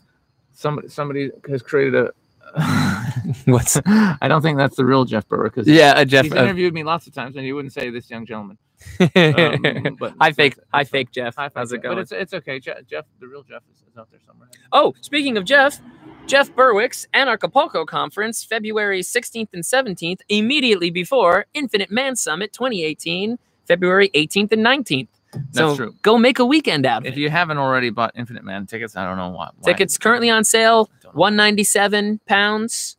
Somebody 0.53 0.89
somebody 0.89 1.31
has 1.49 1.61
created 1.61 1.95
a. 1.95 2.11
What's 3.45 3.77
I 3.85 4.27
don't 4.27 4.41
think 4.41 4.57
that's 4.57 4.75
the 4.75 4.85
real 4.85 5.05
Jeff 5.05 5.27
Burr 5.27 5.43
because 5.45 5.67
yeah, 5.67 5.93
uh, 5.93 6.05
Jeff? 6.05 6.25
he's 6.25 6.33
Uh, 6.33 6.37
interviewed 6.43 6.73
me 6.73 6.83
lots 6.83 7.07
of 7.07 7.13
times 7.13 7.35
and 7.35 7.45
he 7.45 7.53
wouldn't 7.53 7.73
say 7.73 7.89
this 7.89 8.09
young 8.09 8.25
gentleman. 8.25 8.57
Um, 8.99 9.95
but 9.99 10.13
hi, 10.19 10.31
fake, 10.31 10.55
hi, 10.73 10.83
fake 10.83 11.11
Jeff. 11.11 11.35
How's 11.37 11.71
it 11.71 11.81
going? 11.81 11.95
But 11.95 12.01
it's 12.01 12.11
it's 12.11 12.33
okay. 12.33 12.59
Jeff, 12.59 12.85
Jeff 12.89 13.05
the 13.19 13.27
real 13.27 13.43
Jeff 13.43 13.63
is, 13.71 13.77
is 13.89 13.97
out 13.97 14.09
there 14.11 14.19
somewhere. 14.25 14.49
Oh, 14.71 14.93
speaking 15.01 15.37
of 15.37 15.45
Jeff, 15.45 15.79
Jeff 16.27 16.53
Berwick's 16.55 17.07
Anarchapulco 17.13 17.85
Conference, 17.87 18.43
February 18.43 19.01
16th 19.01 19.49
and 19.53 19.63
17th, 19.63 20.19
immediately 20.29 20.89
before 20.89 21.45
Infinite 21.53 21.91
Man 21.91 22.15
Summit 22.15 22.53
2018, 22.53 23.37
February 23.67 24.09
18th 24.13 24.51
and 24.51 24.65
19th. 24.65 25.07
so 25.51 25.67
That's 25.67 25.77
true. 25.77 25.95
go 26.03 26.17
make 26.19 26.37
a 26.39 26.45
weekend 26.45 26.85
out 26.85 27.01
of 27.01 27.07
If 27.07 27.17
it. 27.17 27.19
you 27.19 27.29
haven't 27.31 27.57
already 27.57 27.89
bought 27.89 28.11
Infinite 28.15 28.43
Man 28.43 28.67
tickets, 28.67 28.95
I 28.95 29.05
don't 29.05 29.17
know 29.17 29.29
why. 29.29 29.49
why- 29.57 29.71
Tickets 29.71 29.97
currently 29.97 30.29
on 30.29 30.43
sale, 30.43 30.89
197 31.13 32.19
pounds. 32.27 32.97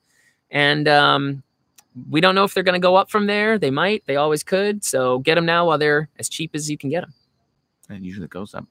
And 0.51 0.87
um, 0.89 1.43
we 2.11 2.21
don't 2.21 2.35
know 2.35 2.45
if 2.45 2.55
they're 2.55 2.63
going 2.63 2.81
to 2.81 2.85
go 2.85 2.97
up 2.97 3.11
from 3.11 3.27
there. 3.27 3.59
They 3.59 3.71
might. 3.71 4.05
They 4.07 4.17
always 4.17 4.43
could. 4.43 4.85
So 4.85 5.21
get 5.21 5.37
them 5.37 5.47
now 5.47 5.67
while 5.67 5.79
they're 5.79 6.09
as 6.19 6.29
cheap 6.29 6.51
as 6.55 6.71
you 6.71 6.77
can 6.77 6.91
get 6.91 7.03
them. 7.03 7.15
And 7.89 8.05
usually 8.05 8.25
it 8.25 8.31
goes 8.31 8.55
up. 8.55 8.67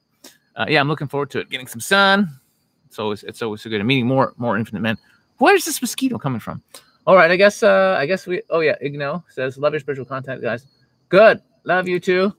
Uh, 0.56 0.66
yeah, 0.68 0.80
I'm 0.80 0.88
looking 0.88 1.08
forward 1.08 1.30
to 1.30 1.40
it. 1.40 1.50
Getting 1.50 1.66
some 1.66 1.80
sun. 1.80 2.28
It's 2.86 2.98
always 2.98 3.24
it's 3.24 3.42
always 3.42 3.60
so 3.60 3.70
good. 3.70 3.80
And 3.80 3.88
meeting 3.88 4.06
more 4.06 4.34
more 4.36 4.56
Infinite 4.56 4.80
Men. 4.80 4.96
Where's 5.38 5.64
this 5.64 5.80
mosquito 5.82 6.18
coming 6.18 6.40
from? 6.40 6.62
All 7.06 7.16
right, 7.16 7.30
I 7.30 7.36
guess 7.36 7.62
uh 7.62 7.96
I 7.98 8.06
guess 8.06 8.26
we 8.26 8.42
oh 8.50 8.60
yeah, 8.60 8.76
Igno 8.82 9.24
says 9.28 9.58
love 9.58 9.72
your 9.72 9.80
spiritual 9.80 10.06
content, 10.06 10.40
guys. 10.40 10.66
Good. 11.08 11.42
Love 11.64 11.88
you 11.88 11.98
too. 11.98 12.32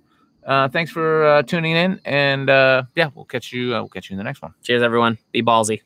Uh 0.46 0.70
thanks 0.70 0.92
for 0.92 1.26
uh, 1.26 1.42
tuning 1.44 1.76
in 1.76 2.00
and 2.06 2.50
uh 2.50 2.84
yeah, 2.96 3.10
we'll 3.16 3.26
catch 3.26 3.52
you 3.52 3.76
uh, 3.76 3.82
we'll 3.82 3.90
catch 3.90 4.10
you 4.10 4.14
in 4.14 4.18
the 4.18 4.24
next 4.24 4.42
one. 4.42 4.54
Cheers, 4.64 4.82
everyone. 4.82 5.18
Be 5.34 5.44
ballsy. 5.44 5.82